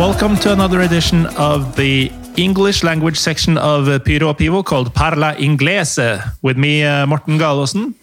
Welcome 0.00 0.36
to 0.36 0.50
another 0.50 0.80
edition 0.80 1.26
of 1.36 1.76
the 1.76 2.10
English 2.38 2.82
language 2.82 3.18
section 3.18 3.58
of 3.58 3.86
uh, 3.86 3.98
Piro 3.98 4.32
Pivo 4.32 4.64
called 4.64 4.94
Parla 4.94 5.34
Inglese 5.34 6.22
with 6.40 6.56
me, 6.56 6.82
uh, 6.82 7.04
Morten. 7.04 7.94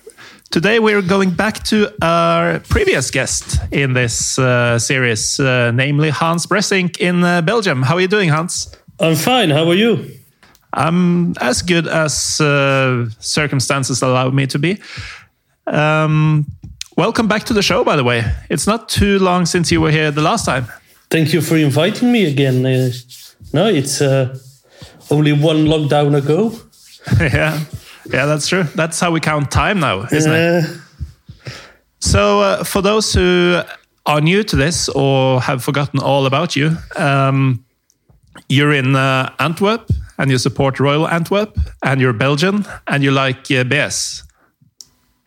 Today 0.52 0.78
we're 0.78 1.02
going 1.02 1.32
back 1.32 1.64
to 1.64 1.92
our 2.04 2.60
previous 2.60 3.10
guest 3.10 3.58
in 3.72 3.94
this 3.94 4.38
uh, 4.38 4.78
series, 4.78 5.40
uh, 5.40 5.72
namely 5.72 6.12
Hans 6.12 6.46
Bressinck 6.46 7.00
in 7.00 7.24
uh, 7.24 7.42
Belgium. 7.42 7.82
How 7.82 7.96
are 7.96 8.02
you 8.02 8.08
doing, 8.08 8.30
Hans? 8.30 8.72
I'm 9.00 9.16
fine. 9.16 9.50
How 9.50 9.68
are 9.68 9.74
you? 9.74 10.08
I'm 10.74 11.34
as 11.42 11.64
good 11.64 11.88
as 11.88 12.40
uh, 12.40 13.10
circumstances 13.18 14.04
allow 14.04 14.30
me 14.30 14.46
to 14.46 14.60
be. 14.60 14.80
Um, 15.66 16.46
welcome 16.96 17.28
back 17.28 17.46
to 17.46 17.54
the 17.54 17.64
show, 17.64 17.84
by 17.84 17.96
the 17.96 18.04
way. 18.04 18.24
It's 18.52 18.68
not 18.68 18.88
too 18.88 19.18
long 19.18 19.48
since 19.48 19.72
you 19.72 19.82
were 19.82 19.90
here 19.92 20.12
the 20.12 20.22
last 20.22 20.46
time. 20.46 20.68
Thank 21.10 21.34
you 21.34 21.42
for 21.42 21.56
inviting 21.56 22.12
me 22.12 22.26
again. 22.26 22.66
Uh, 22.66 22.92
no, 23.54 23.68
it's 23.68 24.02
uh, 24.02 24.38
only 25.10 25.32
one 25.32 25.66
lockdown 25.66 26.16
ago. 26.18 26.52
yeah, 27.20 27.60
yeah, 28.12 28.26
that's 28.26 28.48
true. 28.48 28.64
That's 28.76 29.00
how 29.00 29.12
we 29.12 29.20
count 29.20 29.50
time 29.52 29.80
now, 29.80 30.06
isn't 30.12 30.32
it? 30.32 30.66
So, 32.00 32.42
uh, 32.42 32.64
for 32.64 32.82
those 32.82 33.14
who 33.14 33.62
are 34.06 34.22
new 34.22 34.44
to 34.44 34.56
this 34.56 34.90
or 34.90 35.42
have 35.42 35.64
forgotten 35.64 36.00
all 36.00 36.26
about 36.26 36.56
you, 36.56 36.78
um, 36.96 37.64
you're 38.50 38.74
in 38.74 38.96
uh, 38.96 39.34
Antwerp 39.40 39.90
and 40.18 40.32
you 40.32 40.38
support 40.38 40.80
Royal 40.80 41.08
Antwerp, 41.08 41.58
and 41.84 42.02
you're 42.02 42.14
Belgian 42.14 42.66
and 42.88 43.04
you 43.04 43.12
like 43.12 43.52
uh, 43.52 43.64
BS. 43.64 44.24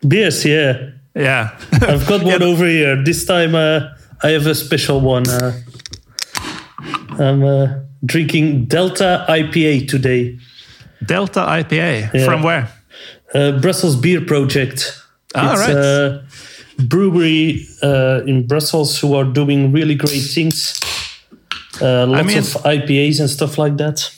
beers, 0.07 0.45
yeah. 0.45 0.91
Yeah, 1.15 1.57
I've 1.73 2.07
got 2.07 2.23
one 2.25 2.43
over 2.43 2.65
here. 2.65 3.01
This 3.03 3.25
time 3.25 3.55
uh, 3.55 3.89
I 4.23 4.29
have 4.29 4.45
a 4.45 4.53
special 4.53 5.01
one. 5.01 5.27
Uh, 5.27 5.59
I'm 7.19 7.43
uh, 7.43 7.79
drinking 8.05 8.65
Delta 8.65 9.25
IPA 9.27 9.87
today. 9.87 10.37
Delta 11.05 11.39
IPA. 11.39 12.13
Yeah. 12.13 12.25
From 12.25 12.43
where? 12.43 12.71
Uh, 13.33 13.59
Brussels 13.59 13.95
Beer 13.95 14.21
Project. 14.21 14.97
Ah, 15.33 15.53
it's 15.53 15.61
right. 15.61 15.75
a 15.75 16.23
brewery 16.83 17.65
uh, 17.81 18.21
in 18.27 18.45
Brussels 18.45 18.99
who 18.99 19.15
are 19.15 19.23
doing 19.23 19.71
really 19.71 19.95
great 19.95 20.23
things. 20.23 20.79
Uh, 21.81 22.05
lots 22.05 22.27
mean- 22.27 22.37
of 22.37 22.45
IPAs 22.63 23.19
and 23.19 23.29
stuff 23.29 23.57
like 23.57 23.77
that. 23.77 24.11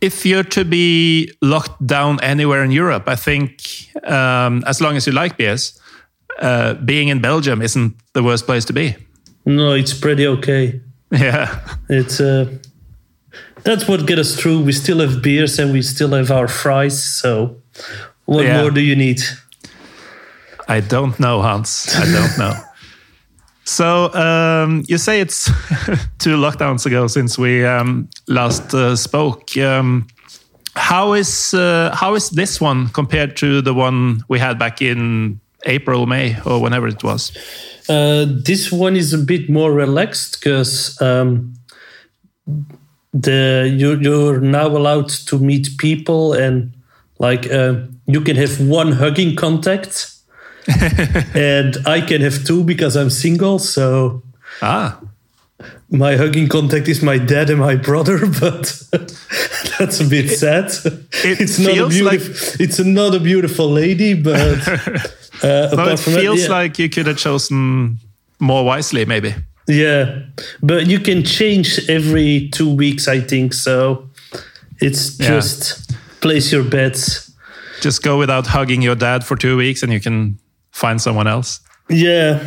If 0.00 0.26
you're 0.26 0.44
to 0.44 0.64
be 0.64 1.32
locked 1.40 1.84
down 1.84 2.20
anywhere 2.22 2.62
in 2.62 2.70
Europe, 2.70 3.08
I 3.08 3.16
think 3.16 3.62
um, 4.04 4.62
as 4.66 4.80
long 4.80 4.94
as 4.94 5.06
you 5.06 5.12
like 5.12 5.38
BS, 5.38 5.80
uh, 6.38 6.74
being 6.74 7.08
in 7.08 7.20
Belgium 7.20 7.62
isn't 7.62 7.94
the 8.12 8.22
worst 8.22 8.46
place 8.46 8.64
to 8.66 8.72
be. 8.72 8.96
No, 9.44 9.72
it's 9.72 9.94
pretty 9.94 10.26
okay. 10.26 10.80
Yeah. 11.12 11.60
It's 11.88 12.20
uh, 12.20 12.46
that's 13.62 13.86
what 13.88 14.06
get 14.06 14.18
us 14.18 14.34
through. 14.34 14.64
We 14.64 14.72
still 14.72 14.98
have 15.00 15.22
beers 15.22 15.58
and 15.60 15.72
we 15.72 15.82
still 15.82 16.10
have 16.10 16.30
our 16.32 16.48
fries. 16.48 17.00
So, 17.02 17.56
what 18.24 18.44
Yeah. 18.44 18.60
more 18.60 18.70
do 18.72 18.80
you 18.80 18.96
need? 18.96 19.20
I 20.68 20.80
don't 20.80 21.18
know, 21.20 21.42
Hans. 21.42 21.94
I 21.96 22.04
don't 22.12 22.38
know. 22.38 22.54
So 23.68 24.14
um, 24.14 24.84
you 24.88 24.96
say 24.96 25.20
it's 25.20 25.46
two 26.18 26.36
lockdowns 26.36 26.86
ago 26.86 27.08
since 27.08 27.36
we 27.36 27.64
um, 27.64 28.08
last 28.28 28.72
uh, 28.72 28.94
spoke. 28.94 29.56
Um, 29.56 30.06
how 30.76 31.14
is 31.14 31.52
uh, 31.52 31.90
how 31.92 32.14
is 32.14 32.30
this 32.30 32.60
one 32.60 32.88
compared 32.90 33.36
to 33.38 33.60
the 33.62 33.74
one 33.74 34.22
we 34.28 34.38
had 34.38 34.56
back 34.58 34.80
in 34.80 35.40
April, 35.66 36.06
May, 36.06 36.36
or 36.44 36.60
whenever 36.60 36.88
it 36.88 37.02
was? 37.02 37.32
Uh, 37.88 38.26
this 38.28 38.72
one 38.72 38.96
is 38.96 39.12
a 39.12 39.18
bit 39.18 39.48
more 39.48 39.72
relaxed 39.72 40.40
because 40.40 41.00
um, 41.00 41.54
the 43.12 43.72
you 43.76 43.98
you're 44.00 44.40
now 44.40 44.66
allowed 44.66 45.08
to 45.08 45.38
meet 45.38 45.68
people 45.78 46.32
and 46.32 46.72
like 47.18 47.50
uh, 47.50 47.74
you 48.06 48.20
can 48.20 48.36
have 48.36 48.60
one 48.60 48.92
hugging 48.92 49.36
contact. 49.36 50.12
and 51.34 51.76
I 51.86 52.00
can 52.00 52.20
have 52.22 52.44
two 52.44 52.64
because 52.64 52.96
I'm 52.96 53.10
single, 53.10 53.60
so 53.60 54.22
Ah, 54.62 55.00
my 55.90 56.16
hugging 56.16 56.48
contact 56.48 56.88
is 56.88 57.02
my 57.02 57.18
dad 57.18 57.50
and 57.50 57.60
my 57.60 57.76
brother, 57.76 58.18
but 58.40 58.82
that's 59.78 60.00
a 60.00 60.04
bit 60.04 60.30
sad. 60.30 60.64
it 60.64 61.40
it's 61.40 61.58
not 61.58 61.72
a 61.72 61.74
feels 61.74 61.94
beautiful. 61.94 62.64
It's 62.64 62.78
not 62.80 63.14
a 63.14 63.20
beautiful 63.20 63.70
lady, 63.70 64.14
but 64.14 64.58
uh, 65.42 65.74
no, 65.76 65.88
it 65.88 65.98
feels 65.98 66.42
yeah. 66.42 66.48
like 66.60 66.78
you 66.78 66.88
could 66.88 67.06
have 67.06 67.18
chosen 67.18 67.98
more 68.38 68.64
wisely, 68.64 69.04
maybe. 69.04 69.34
yeah. 69.68 70.18
But 70.62 70.86
you 70.86 71.00
can 71.00 71.22
change 71.24 71.80
every 71.88 72.48
two 72.52 72.72
weeks, 72.74 73.08
I 73.08 73.20
think. 73.20 73.52
So 73.54 74.08
it's 74.80 75.18
Yeah. 75.18 75.34
just 75.36 75.92
place 76.20 76.52
your 76.52 76.64
bets. 76.64 77.32
Just 77.84 78.02
go 78.02 78.18
without 78.18 78.46
hugging 78.46 78.82
your 78.84 78.96
dad 78.96 79.24
for 79.24 79.36
two 79.36 79.56
weeks, 79.56 79.82
and 79.82 79.92
you 79.92 80.00
can 80.00 80.38
find 80.72 81.00
someone 81.00 81.26
else. 81.30 81.60
Yeah. 81.88 82.38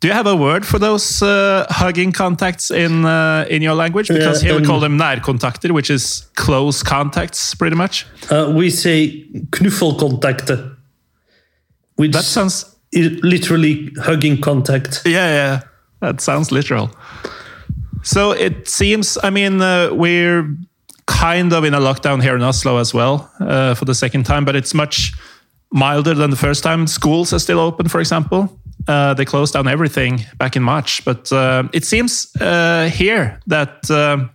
Do 0.00 0.08
you 0.08 0.14
have 0.14 0.26
a 0.26 0.34
word 0.36 0.64
for 0.66 0.80
those 0.80 1.22
uh, 1.24 1.64
hugging 1.70 2.12
contacts 2.12 2.70
in 2.70 3.04
uh, 3.04 3.44
in 3.48 3.62
your 3.62 3.74
language? 3.76 4.08
Because 4.08 4.42
Yeah, 4.42 4.50
here 4.52 4.60
we 4.60 4.66
um, 4.66 4.66
call 4.66 4.80
them 4.80 4.96
nærkontakter, 4.98 5.70
which 5.72 5.90
is 5.90 6.26
close 6.34 6.82
contacts, 6.82 7.54
pretty 7.54 7.76
much. 7.76 8.04
Uh, 8.30 8.50
we 8.56 8.70
say 8.70 9.24
knuffelcontacten, 9.50 10.71
which 11.96 12.12
That 12.12 12.24
sounds 12.24 12.76
literally 13.22 13.90
hugging 14.00 14.40
contact. 14.40 15.02
yeah, 15.04 15.28
yeah. 15.34 15.60
That 16.00 16.20
sounds 16.20 16.50
literal. 16.50 16.90
So 18.02 18.32
it 18.32 18.68
seems. 18.68 19.16
I 19.22 19.30
mean, 19.30 19.60
uh, 19.62 19.90
we're 19.92 20.48
kind 21.06 21.52
of 21.52 21.64
in 21.64 21.74
a 21.74 21.80
lockdown 21.80 22.20
here 22.22 22.34
in 22.36 22.42
Oslo 22.42 22.78
as 22.78 22.92
well 22.94 23.30
uh, 23.40 23.74
for 23.74 23.84
the 23.84 23.94
second 23.94 24.24
time, 24.26 24.44
but 24.44 24.56
it's 24.56 24.74
much 24.74 25.12
milder 25.72 26.14
than 26.14 26.30
the 26.30 26.36
first 26.36 26.62
time. 26.62 26.86
Schools 26.86 27.32
are 27.32 27.38
still 27.38 27.58
open, 27.60 27.88
for 27.88 28.00
example. 28.00 28.48
Uh, 28.88 29.14
they 29.14 29.24
closed 29.24 29.52
down 29.52 29.68
everything 29.68 30.24
back 30.38 30.56
in 30.56 30.62
March, 30.62 31.04
but 31.04 31.30
uh, 31.32 31.62
it 31.72 31.84
seems 31.84 32.26
uh, 32.40 32.90
here 32.92 33.38
that 33.46 33.88
um 33.90 34.30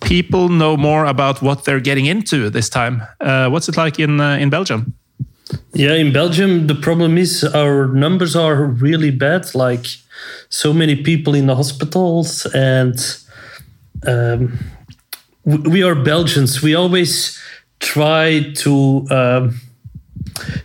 people 0.00 0.48
know 0.48 0.76
more 0.76 1.06
about 1.06 1.40
what 1.42 1.64
they're 1.64 1.80
getting 1.80 2.06
into 2.06 2.50
this 2.50 2.68
time. 2.68 3.02
Uh, 3.20 3.48
what's 3.50 3.68
it 3.68 3.76
like 3.76 3.98
in 4.02 4.20
uh, 4.20 4.36
in 4.42 4.50
Belgium? 4.50 4.92
Yeah, 5.74 5.94
in 5.94 6.12
Belgium, 6.12 6.66
the 6.66 6.74
problem 6.74 7.18
is 7.18 7.44
our 7.44 7.88
numbers 7.88 8.34
are 8.34 8.64
really 8.64 9.10
bad. 9.10 9.54
Like, 9.54 9.86
so 10.48 10.72
many 10.72 10.96
people 10.96 11.34
in 11.34 11.46
the 11.46 11.56
hospitals, 11.56 12.46
and 12.46 12.96
um, 14.06 14.58
we, 15.44 15.82
are 15.82 15.94
Belgians. 15.94 16.62
We 16.62 16.74
always 16.74 17.38
try 17.80 18.52
to 18.54 19.06
um, 19.10 19.60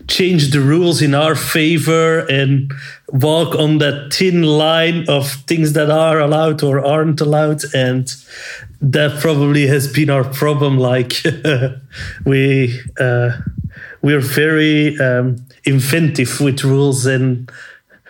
change 0.08 0.52
the 0.52 0.62
rules 0.62 1.02
in 1.02 1.14
our 1.14 1.36
favor 1.36 2.20
and 2.30 2.72
walk 3.10 3.56
on 3.56 3.80
that 3.80 4.14
thin 4.14 4.44
line 4.44 5.06
of 5.10 5.30
things 5.48 5.74
that 5.74 5.90
are 5.90 6.20
allowed 6.20 6.64
or 6.64 6.86
aren't 6.86 7.20
allowed. 7.20 7.64
And 7.74 8.08
that 8.82 9.20
probably 9.20 9.68
has 9.68 9.92
been 9.92 10.10
our 10.10 10.24
problem. 10.24 10.78
Like, 10.78 11.14
we. 12.26 12.80
Uh, 13.00 13.32
we're 14.02 14.22
very 14.22 14.98
um, 15.00 15.38
inventive 15.66 16.40
with 16.40 16.64
rules 16.64 17.06
and 17.06 17.50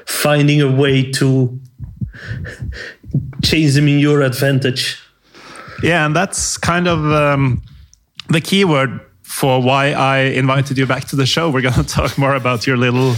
finding 0.06 0.62
a 0.62 0.72
way 0.72 1.12
to 1.12 1.60
change 3.44 3.74
them 3.74 3.88
in 3.88 4.00
your 4.00 4.22
advantage. 4.22 5.00
Yeah, 5.82 6.06
and 6.06 6.16
that's 6.16 6.58
kind 6.58 6.88
of 6.88 7.00
um, 7.12 7.62
the 8.28 8.42
key 8.42 8.66
word 8.66 9.00
for 9.24 9.62
why 9.62 9.92
I 9.92 10.20
invited 10.20 10.78
you 10.78 10.86
back 10.86 11.06
to 11.06 11.16
the 11.16 11.26
show. 11.26 11.50
We're 11.50 11.62
going 11.62 11.74
to 11.84 11.84
talk 11.84 12.18
more 12.18 12.36
about 12.36 12.68
your 12.68 12.78
little 12.78 13.16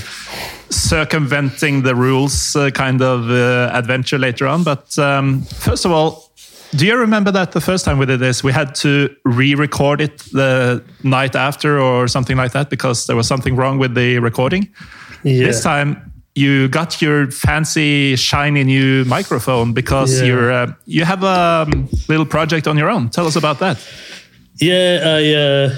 circumventing 0.70 1.84
the 1.84 1.96
rules 1.96 2.56
uh, 2.56 2.70
kind 2.70 3.02
of 3.02 3.30
uh, 3.30 3.72
adventure 3.74 4.18
later 4.18 4.48
on. 4.48 4.64
But 4.64 4.98
um, 5.00 5.44
first 5.44 5.86
of 5.86 5.92
all, 5.92 6.31
do 6.76 6.86
you 6.86 6.96
remember 6.98 7.32
that 7.32 7.52
the 7.52 7.62
first 7.62 7.86
time 7.86 7.98
we 8.00 8.06
did 8.06 8.20
this, 8.20 8.44
we 8.44 8.52
had 8.54 8.76
to 8.76 9.10
re-record 9.26 10.02
it 10.02 10.18
the 10.32 10.82
night 11.04 11.36
after 11.36 11.80
or 11.80 12.08
something 12.08 12.38
like 12.38 12.52
that 12.54 12.70
because 12.70 13.06
there 13.08 13.16
was 13.16 13.28
something 13.28 13.56
wrong 13.56 13.78
with 13.80 13.94
the 13.96 14.20
recording? 14.20 14.70
Yeah. 15.24 15.48
This 15.48 15.62
time 15.64 16.12
you 16.36 16.70
got 16.70 17.02
your 17.02 17.30
fancy 17.30 18.16
shiny 18.16 18.64
new 18.64 19.04
microphone 19.06 19.74
because 19.74 20.20
Yeah. 20.20 20.28
you're 20.28 20.52
uh, 20.52 20.74
you 20.86 21.04
have 21.06 21.24
a 21.24 21.68
um, 21.68 21.90
little 22.08 22.26
project 22.26 22.68
on 22.68 22.78
your 22.78 22.90
own. 22.90 23.10
Tell 23.10 23.28
us 23.28 23.36
about 23.36 23.60
that. 23.60 23.78
Yeah, 24.62 25.00
I, 25.04 25.34
uh, 25.34 25.76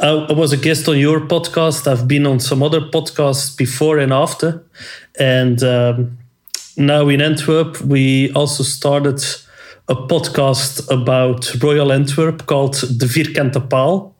I 0.00 0.08
I 0.30 0.32
was 0.32 0.52
a 0.52 0.56
guest 0.56 0.88
on 0.88 0.96
your 0.98 1.20
podcast. 1.26 1.86
I've 1.86 2.06
been 2.06 2.26
on 2.26 2.38
some 2.40 2.62
other 2.62 2.80
podcasts 2.80 3.56
before 3.56 3.98
and 3.98 4.12
after, 4.12 4.62
and 5.18 5.62
um, 5.62 6.18
now 6.76 7.08
in 7.08 7.20
Antwerp 7.20 7.80
we 7.80 8.30
also 8.34 8.62
started 8.62 9.20
a 9.88 9.94
podcast 9.94 10.90
about 10.90 11.54
Royal 11.62 11.92
Antwerp 11.92 12.46
called 12.46 12.74
The 12.74 13.06
Vierkante 13.06 13.60
Paal. 13.68 14.14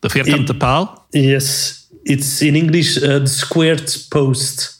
The 0.00 0.08
Vierkante 0.08 0.58
Paal. 0.58 1.06
Yes, 1.12 1.86
it's 2.04 2.42
in 2.42 2.56
English 2.56 2.96
uh, 3.02 3.20
the 3.20 3.26
squared 3.28 3.90
post 4.10 4.70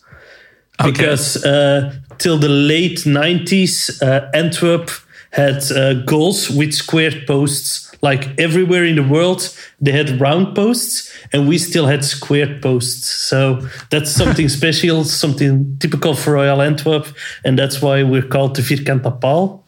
Okay. 0.81 0.91
because 0.91 1.44
uh, 1.44 1.93
till 2.19 2.37
the 2.38 2.49
late 2.49 3.05
90s, 3.06 4.03
uh, 4.03 4.29
Antwerp 4.35 4.91
had 5.31 5.62
uh, 5.73 5.94
goals 6.05 6.50
with 6.50 6.73
squared 6.73 7.27
posts. 7.27 7.91
Like 8.03 8.38
everywhere 8.38 8.85
in 8.85 8.97
the 8.97 9.03
world, 9.03 9.56
they 9.81 9.93
had 9.93 10.20
round 10.20 10.55
posts, 10.55 11.11
and 11.32 11.49
we 11.49 11.56
still 11.59 11.87
had 11.87 12.05
squared 12.05 12.61
posts. 12.61 13.09
So 13.09 13.67
that's 13.91 14.11
something 14.20 14.49
special, 14.49 15.05
something 15.05 15.79
typical 15.79 16.15
for 16.15 16.32
Royal 16.35 16.61
Antwerp, 16.61 17.06
and 17.44 17.59
that's 17.59 17.81
why 17.81 18.03
we're 18.03 18.27
called 18.29 18.56
the 18.56 18.62
Vierkante 18.62 19.20
Paal. 19.20 19.64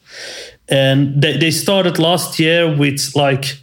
And 0.68 1.20
they, 1.22 1.36
they 1.36 1.50
started 1.50 1.98
last 1.98 2.38
year 2.38 2.74
with 2.74 3.14
like 3.14 3.58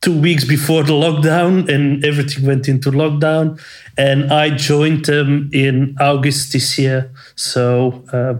two 0.00 0.20
weeks 0.20 0.44
before 0.44 0.84
the 0.84 0.92
lockdown, 0.92 1.68
and 1.68 2.04
everything 2.04 2.46
went 2.46 2.68
into 2.68 2.90
lockdown. 2.90 3.60
And 3.96 4.32
I 4.32 4.50
joined 4.50 5.04
them 5.04 5.50
in 5.52 5.96
August 6.00 6.52
this 6.52 6.78
year. 6.78 7.10
So 7.34 8.04
uh, 8.12 8.34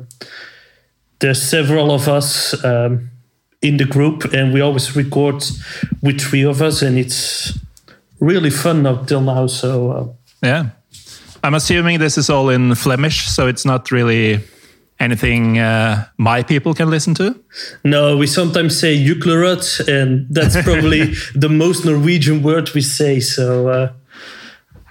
there's 1.19 1.43
several 1.43 1.91
of 1.91 2.09
us 2.09 2.55
um, 2.65 3.11
in 3.61 3.77
the 3.77 3.85
group, 3.85 4.33
and 4.33 4.53
we 4.53 4.61
always 4.61 4.95
record 4.95 5.45
with 6.03 6.21
three 6.21 6.45
of 6.45 6.63
us, 6.63 6.83
and 6.83 6.99
it's 6.99 7.59
really 8.21 8.51
fun 8.51 8.87
up 8.87 9.07
till 9.07 9.21
now. 9.21 9.47
So 9.47 9.91
uh, 9.91 10.07
Yeah. 10.47 10.71
I'm 11.45 11.55
assuming 11.55 12.01
this 12.01 12.19
is 12.19 12.31
all 12.31 12.51
in 12.51 12.75
Flemish, 12.75 13.29
so 13.29 13.47
it's 13.47 13.65
not 13.65 13.91
really 13.93 14.41
anything 15.01 15.59
uh, 15.59 16.05
my 16.17 16.43
people 16.43 16.75
can 16.75 16.91
listen 16.91 17.15
to. 17.15 17.35
no, 17.85 18.17
we 18.17 18.27
sometimes 18.27 18.79
say 18.79 18.97
Juklerød, 18.97 19.89
and 19.89 20.27
that's 20.31 20.63
probably 20.65 21.15
the 21.35 21.49
most 21.49 21.85
Norwegian 21.85 22.43
word 22.43 22.71
we 22.75 22.83
say. 22.83 23.21
So 23.21 23.69
uh, 23.69 23.89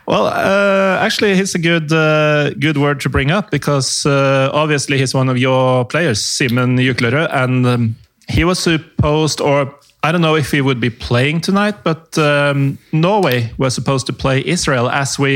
Well, 0.07 0.27
uh, 0.27 1.04
actually, 1.04 1.31
it's 1.31 1.54
a 1.54 1.59
good 1.59 1.92
uh, 1.92 2.51
good 2.51 2.77
word 2.77 3.01
to 3.01 3.09
bring 3.09 3.30
up 3.30 3.51
because 3.51 4.06
uh, 4.06 4.50
obviously 4.54 4.98
he's 4.98 5.13
one 5.13 5.27
of 5.27 5.38
your 5.38 5.83
players, 5.83 6.21
Simen 6.21 6.80
Juklerød, 6.80 7.27
and 7.33 7.65
um, 7.65 7.95
he 8.30 8.45
was 8.45 8.59
supposed, 8.59 9.42
or 9.42 9.75
I 10.07 10.12
don't 10.13 10.21
know 10.21 10.38
if 10.38 10.51
he 10.51 10.62
would 10.62 10.80
be 10.80 10.89
playing 10.89 11.42
tonight, 11.42 11.83
but 11.83 12.18
um, 12.18 12.77
Norway 12.94 13.51
was 13.57 13.75
supposed 13.75 14.06
to 14.07 14.13
play 14.13 14.42
Israel 14.45 14.89
as 14.89 15.19
we 15.19 15.33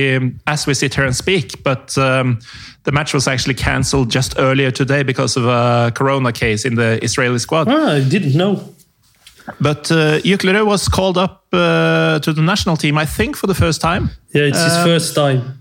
as 0.47 0.65
we 0.65 0.73
sit 0.73 0.95
here 0.95 1.05
and 1.05 1.15
speak, 1.15 1.63
but. 1.63 1.97
Um, 1.97 2.39
the 2.83 2.91
match 2.91 3.13
was 3.13 3.27
actually 3.27 3.53
cancelled 3.53 4.09
just 4.09 4.39
earlier 4.39 4.71
today 4.71 5.03
because 5.03 5.37
of 5.37 5.45
a 5.45 5.91
corona 5.93 6.31
case 6.31 6.65
in 6.65 6.73
the 6.75 7.03
Israeli 7.03 7.37
squad. 7.37 7.67
ah, 7.69 7.91
I 7.91 8.03
didn't 8.03 8.35
know. 8.35 8.73
But 9.59 9.91
uh, 9.91 10.19
was 10.65 10.87
called 10.87 11.17
up 11.17 11.45
uh, 11.53 12.19
to 12.19 12.33
the 12.33 12.41
national 12.41 12.77
team, 12.77 12.97
I 12.97 13.05
think, 13.05 13.35
for 13.35 13.47
the 13.47 13.53
first 13.53 13.81
time. 13.81 14.09
Yeah, 14.33 14.43
it's 14.43 14.63
his 14.63 14.77
first 14.83 15.13
time. 15.13 15.59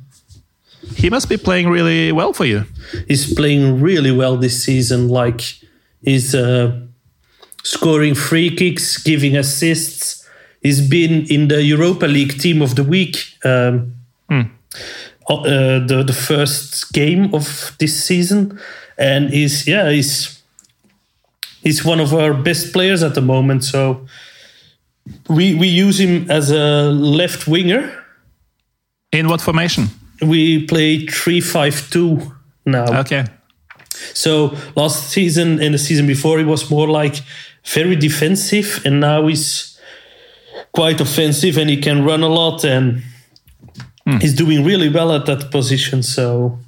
He 0.97 1.11
must 1.11 1.29
be 1.29 1.37
playing 1.37 1.69
really 1.69 2.11
well 2.13 2.33
for 2.33 2.47
you. 2.47 2.65
he's 3.07 3.35
playing 3.35 3.81
really 3.81 4.13
well 4.13 4.37
this 4.37 4.65
season. 4.65 5.09
Like 5.09 5.43
he's 6.03 6.35
uh, 6.35 6.87
scoring 7.63 8.15
free 8.15 8.55
kicks, 8.55 9.03
giving 9.03 9.37
assists. 9.37 10.29
He's 10.63 10.87
been 10.87 11.27
in 11.27 11.49
the 11.49 11.63
Europa 11.63 12.07
League 12.07 12.39
Team 12.39 12.63
of 12.63 12.75
the 12.77 12.85
Week. 12.85 13.17
Um, 13.45 13.95
uh, 15.31 15.79
the 15.87 16.03
the 16.05 16.13
first 16.13 16.93
game 16.93 17.33
of 17.35 17.77
this 17.79 18.05
season, 18.05 18.59
and 18.99 19.31
he's 19.31 19.67
yeah 19.67 19.91
he's 19.91 20.43
he's 21.63 21.85
one 21.85 22.01
of 22.01 22.13
our 22.13 22.35
best 22.35 22.73
players 22.73 23.03
at 23.03 23.15
the 23.15 23.21
moment. 23.21 23.65
So 23.65 24.07
we 25.29 25.55
we 25.55 25.69
use 25.69 26.01
him 26.01 26.31
as 26.31 26.51
a 26.51 26.91
left 26.91 27.47
winger. 27.47 27.93
In 29.13 29.29
what 29.29 29.41
formation? 29.41 29.89
We 30.21 30.67
play 30.67 31.07
three 31.07 31.41
five 31.41 31.89
two 31.91 32.21
now. 32.67 33.01
Okay. 33.01 33.25
So 34.15 34.57
last 34.77 35.11
season 35.11 35.61
and 35.61 35.75
the 35.75 35.79
season 35.79 36.07
before, 36.07 36.41
it 36.41 36.47
was 36.47 36.71
more 36.71 36.89
like 36.89 37.23
very 37.65 37.97
defensive, 37.97 38.83
and 38.85 39.01
now 39.01 39.27
he's 39.27 39.79
quite 40.73 41.01
offensive, 41.01 41.57
and 41.59 41.71
he 41.71 41.77
can 41.77 42.05
run 42.05 42.23
a 42.23 42.29
lot, 42.29 42.65
and 42.65 43.03
he's 44.21 44.35
doing 44.35 44.65
really 44.65 44.89
well 44.89 45.13
at 45.13 45.27
that 45.27 45.51
position. 45.51 46.03
So 46.03 46.59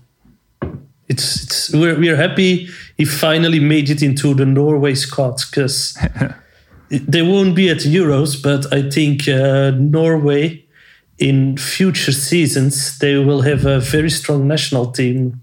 it's 1.08 1.42
it's 1.42 1.72
we're 1.74 1.98
we're 1.98 2.16
happy 2.16 2.68
he 2.96 3.04
finally 3.04 3.60
made 3.60 3.90
it 3.90 4.02
into 4.02 4.34
the 4.34 4.46
Norway 4.46 4.94
squad 4.94 5.40
because 5.50 5.98
they 6.88 7.22
won't 7.22 7.56
be 7.56 7.68
at 7.68 7.78
Euros, 7.78 8.40
but 8.40 8.72
I 8.72 8.88
think 8.88 9.28
uh, 9.28 9.72
Norway 9.76 10.64
in 11.18 11.56
future 11.56 12.12
seasons 12.12 12.98
they 12.98 13.16
will 13.16 13.42
have 13.42 13.66
a 13.66 13.80
very 13.80 14.10
strong 14.10 14.46
national 14.46 14.92
team. 14.92 15.41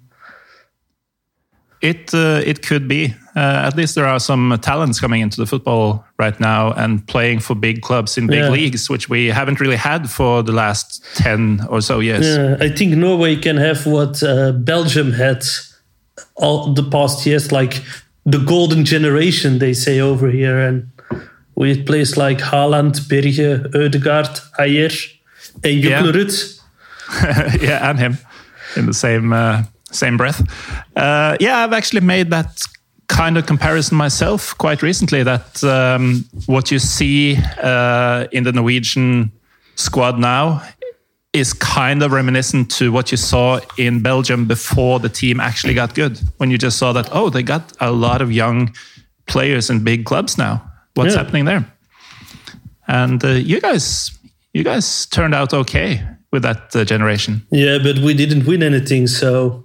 It 1.81 2.13
uh, 2.13 2.41
it 2.45 2.61
could 2.67 2.87
be. 2.87 3.13
Uh, 3.35 3.67
at 3.67 3.75
least 3.77 3.95
there 3.95 4.05
are 4.07 4.19
some 4.19 4.57
talents 4.61 4.99
coming 4.99 5.21
into 5.21 5.37
the 5.37 5.45
football 5.45 6.03
right 6.17 6.37
now 6.39 6.73
and 6.73 7.05
playing 7.07 7.39
for 7.41 7.55
big 7.55 7.81
clubs 7.81 8.17
in 8.17 8.27
big 8.27 8.39
Yeah. 8.39 8.49
leagues, 8.51 8.89
which 8.89 9.07
we 9.09 9.31
haven't 9.31 9.59
really 9.61 9.77
had 9.77 10.09
for 10.09 10.43
the 10.43 10.51
last 10.51 11.01
ten 11.15 11.61
or 11.69 11.81
so 11.81 11.99
years. 12.01 12.25
Yeah, 12.25 12.57
I 12.59 12.69
think 12.75 12.95
Norway 12.97 13.35
can 13.37 13.57
have 13.57 13.85
what 13.85 14.21
uh, 14.23 14.51
Belgium 14.51 15.13
had 15.13 15.43
all 16.35 16.73
the 16.73 16.83
past 16.83 17.25
years, 17.25 17.51
like 17.51 17.81
the 18.25 18.39
golden 18.39 18.83
generation, 18.83 19.59
they 19.59 19.73
say 19.73 20.01
over 20.01 20.29
here. 20.29 20.59
And 20.59 20.89
with 21.55 21.85
players 21.85 22.17
like 22.17 22.39
Haaland, 22.39 23.07
Berge, 23.07 23.63
Ødegaard, 23.73 24.41
Ajer, 24.59 24.93
and 25.63 25.83
Yeah. 25.83 26.01
Juklerød. 26.01 26.33
yeah, 27.61 27.89
and 27.89 27.99
him 27.99 28.17
in 28.75 28.85
the 28.85 28.93
same 28.93 29.33
uh, 29.33 29.63
same 29.91 30.17
breath. 30.17 30.41
Uh, 30.95 31.35
yeah, 31.39 31.57
I've 31.59 31.73
actually 31.73 32.01
made 32.01 32.29
that 32.31 32.61
kind 33.07 33.37
of 33.37 33.45
comparison 33.45 33.97
myself 33.97 34.55
quite 34.57 34.81
recently. 34.83 35.23
That 35.23 35.63
um, 35.63 36.25
what 36.45 36.71
you 36.71 36.79
see 36.79 37.37
uh, 37.61 38.27
in 38.31 38.43
the 38.43 38.51
Norwegian 38.51 39.31
squad 39.75 40.19
now 40.19 40.61
is 41.33 41.53
kind 41.53 42.01
of 42.03 42.11
reminiscent 42.11 42.71
to 42.71 42.91
what 42.91 43.11
you 43.11 43.17
saw 43.17 43.59
in 43.77 44.01
Belgium 44.01 44.45
before 44.47 44.99
the 44.99 45.09
team 45.09 45.39
actually 45.39 45.73
got 45.75 45.93
good. 45.93 46.19
When 46.37 46.49
you 46.51 46.57
just 46.57 46.77
saw 46.77 46.91
that, 46.93 47.07
oh, 47.11 47.29
they 47.29 47.43
got 47.43 47.71
a 47.79 47.91
lot 47.91 48.21
of 48.21 48.31
young 48.31 48.73
players 49.27 49.69
in 49.69 49.83
big 49.83 50.05
clubs 50.05 50.37
now. 50.37 50.61
What's 50.95 51.13
Yeah. 51.13 51.19
happening 51.23 51.45
there? 51.45 51.65
And 52.87 53.23
uh, 53.23 53.29
you 53.29 53.61
guys, 53.61 54.11
you 54.53 54.63
guys 54.63 55.05
turned 55.05 55.35
out 55.35 55.53
okay 55.53 56.01
with 56.31 56.41
that 56.43 56.75
uh, 56.75 56.83
generation. 56.83 57.45
Yeah, 57.51 57.77
but 57.81 57.99
we 57.99 58.13
didn't 58.15 58.45
win 58.45 58.63
anything. 58.63 59.07
So 59.07 59.63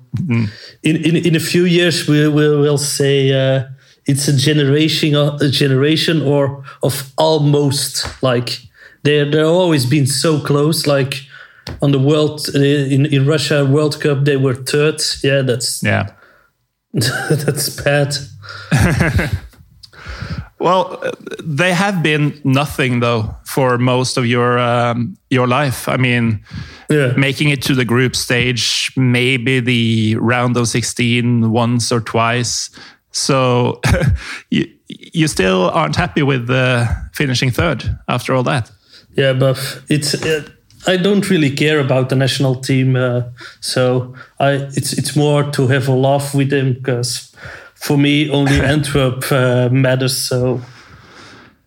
in, 0.82 0.96
in, 0.96 1.16
in 1.16 1.36
a 1.36 1.40
few 1.40 1.64
years, 1.64 2.06
we 2.08 2.28
will 2.28 2.60
we'll 2.60 2.78
say 2.78 3.32
uh, 3.32 3.64
it's 4.06 4.28
a 4.28 4.36
generation, 4.36 5.14
a 5.14 5.48
generation 5.48 6.22
or 6.22 6.64
of 6.82 7.12
almost 7.16 8.22
like 8.22 8.60
they're, 9.02 9.30
they're 9.30 9.46
always 9.46 9.86
been 9.86 10.06
so 10.06 10.40
close. 10.40 10.86
Like 10.86 11.22
on 11.82 11.92
the 11.92 11.98
world 11.98 12.48
in, 12.54 13.06
in 13.06 13.26
Russia 13.26 13.64
World 13.64 14.00
Cup, 14.00 14.24
they 14.24 14.36
were 14.36 14.54
third. 14.54 15.00
Yeah, 15.22 15.42
that's 15.42 15.82
Yeah. 15.82 16.10
that's 16.92 17.68
bad. 17.82 18.14
Well, 20.64 20.98
uh, 21.02 21.10
they 21.42 21.74
have 21.74 22.02
been 22.02 22.40
nothing 22.42 23.00
though 23.00 23.36
for 23.44 23.76
most 23.76 24.16
of 24.16 24.24
your 24.24 24.58
um, 24.58 25.14
your 25.28 25.46
life. 25.46 25.88
I 25.88 25.98
mean, 25.98 26.42
Yeah. 26.90 27.12
making 27.16 27.48
it 27.48 27.62
to 27.62 27.74
the 27.74 27.84
group 27.84 28.14
stage, 28.14 28.92
maybe 28.96 29.60
the 29.60 30.16
round 30.16 30.56
of 30.56 30.68
sixteen 30.68 31.50
once 31.50 31.90
or 31.92 32.00
twice. 32.00 32.70
So 33.10 33.80
you 34.50 34.66
you 34.88 35.28
still 35.28 35.70
aren't 35.70 35.96
happy 35.96 36.22
with 36.22 36.50
uh, 36.50 36.86
finishing 37.12 37.50
third 37.50 37.98
after 38.08 38.34
all 38.34 38.42
that. 38.44 38.70
Yeah, 39.16 39.32
but 39.32 39.82
it's. 39.88 40.14
Uh, 40.14 40.48
I 40.86 40.98
don't 40.98 41.30
really 41.30 41.50
care 41.50 41.80
about 41.80 42.10
the 42.10 42.16
national 42.16 42.56
team, 42.56 42.96
uh, 42.96 43.22
so 43.60 44.14
I 44.38 44.68
it's 44.76 44.92
it's 44.92 45.16
more 45.16 45.50
to 45.52 45.66
have 45.68 45.88
a 45.88 45.94
laugh 45.94 46.34
with 46.34 46.50
them 46.50 46.74
because 46.74 47.34
for 47.74 47.96
me 47.96 48.28
only 48.30 48.60
Antwerp 48.74 49.24
uh, 49.32 49.68
matters. 49.70 50.16
So 50.16 50.60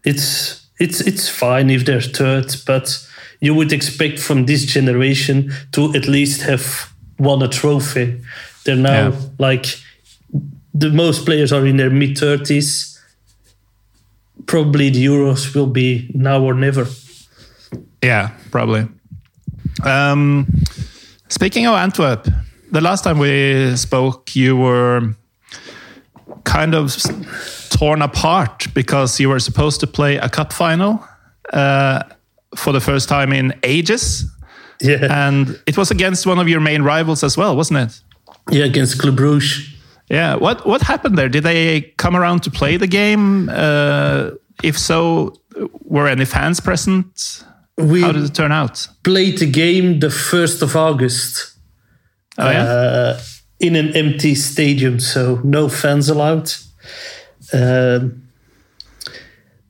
it's 0.03 0.67
it's 0.79 1.01
it's 1.01 1.29
fine 1.29 1.69
if 1.69 1.85
they're 1.85 2.01
third, 2.01 2.55
but 2.65 3.06
you 3.39 3.53
would 3.55 3.71
expect 3.71 4.19
from 4.19 4.45
this 4.45 4.65
generation 4.65 5.51
to 5.71 5.93
at 5.95 6.07
least 6.07 6.41
have 6.43 6.91
won 7.19 7.41
a 7.41 7.47
trophy. 7.47 8.21
They're 8.65 8.75
now 8.75 9.09
Yeah. 9.09 9.19
like 9.39 9.65
the 10.73 10.89
most 10.89 11.25
players 11.25 11.51
are 11.51 11.65
in 11.65 11.77
their 11.77 11.89
mid 11.89 12.17
thirties. 12.17 12.99
Probably 14.45 14.89
the 14.89 15.05
Euros 15.05 15.53
will 15.55 15.67
be 15.67 16.09
now 16.13 16.41
or 16.41 16.53
never. 16.53 16.87
Yeah, 18.03 18.29
probably. 18.51 18.87
Um, 19.83 20.47
speaking 21.27 21.67
of 21.67 21.75
Antwerp, 21.75 22.27
the 22.71 22.81
last 22.81 23.03
time 23.03 23.17
we 23.19 23.75
spoke, 23.75 24.35
you 24.35 24.55
were 24.55 25.15
kind 26.43 26.75
of 26.75 26.95
torn 27.69 28.01
apart 28.01 28.67
because 28.73 29.19
you 29.19 29.29
were 29.29 29.39
supposed 29.39 29.79
to 29.81 29.87
play 29.87 30.17
a 30.17 30.29
cup 30.29 30.53
final 30.53 31.03
uh, 31.53 32.03
for 32.57 32.73
the 32.73 32.79
first 32.81 33.07
time 33.09 33.31
in 33.33 33.53
ages. 33.63 34.25
Yeah, 34.81 35.07
And 35.27 35.59
it 35.65 35.75
was 35.77 35.91
against 35.91 36.25
one 36.27 36.39
of 36.39 36.47
your 36.47 36.59
main 36.61 36.83
rivals 36.83 37.23
as 37.23 37.35
well, 37.37 37.55
wasn't 37.55 37.79
it? 37.79 38.01
yeah, 38.51 38.65
against 38.65 38.99
Club 38.99 39.15
Brugge. 39.17 39.73
Yeah. 40.09 40.35
What 40.39 40.65
what 40.65 40.81
happened 40.81 41.17
there? 41.17 41.29
Did 41.29 41.43
they 41.43 41.93
come 41.97 42.15
around 42.15 42.43
to 42.43 42.51
play 42.51 42.77
the 42.77 42.87
game? 42.87 43.49
Uh, 43.49 44.31
if 44.63 44.77
so, 44.77 45.33
were 45.83 46.07
any 46.07 46.25
fans 46.25 46.59
present? 46.61 47.43
We 47.77 48.01
How 48.01 48.11
did 48.13 48.23
it 48.23 48.33
turn 48.33 48.51
out? 48.51 48.87
played 49.03 49.37
the 49.39 49.51
game 49.51 49.99
the 49.99 50.09
first 50.09 50.61
of 50.61 50.75
August. 50.75 51.53
Oh 52.37 52.49
yeah. 52.51 52.63
uh, 52.63 53.19
in 53.59 53.75
an 53.75 53.95
empty 53.95 54.35
stadium, 54.35 54.99
so 54.99 55.41
no 55.43 55.67
fans 55.69 56.09
allowed. 56.09 56.51
Um, 57.53 58.26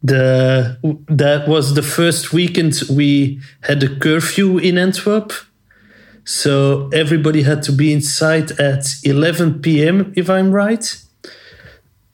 the 0.04 0.78
that 1.10 1.48
was 1.48 1.74
the 1.74 1.82
first 1.84 2.32
weekend 2.34 2.82
we 2.90 3.40
had 3.62 3.82
a 3.84 3.96
curfew 4.00 4.58
in 4.58 4.78
Antwerp, 4.78 5.34
so 6.24 6.90
everybody 6.94 7.42
had 7.44 7.64
to 7.64 7.72
be 7.72 7.92
inside 7.94 8.52
at 8.60 8.86
11 9.04 9.62
p.m. 9.62 10.14
if 10.16 10.30
I'm 10.30 10.52
right, 10.52 10.86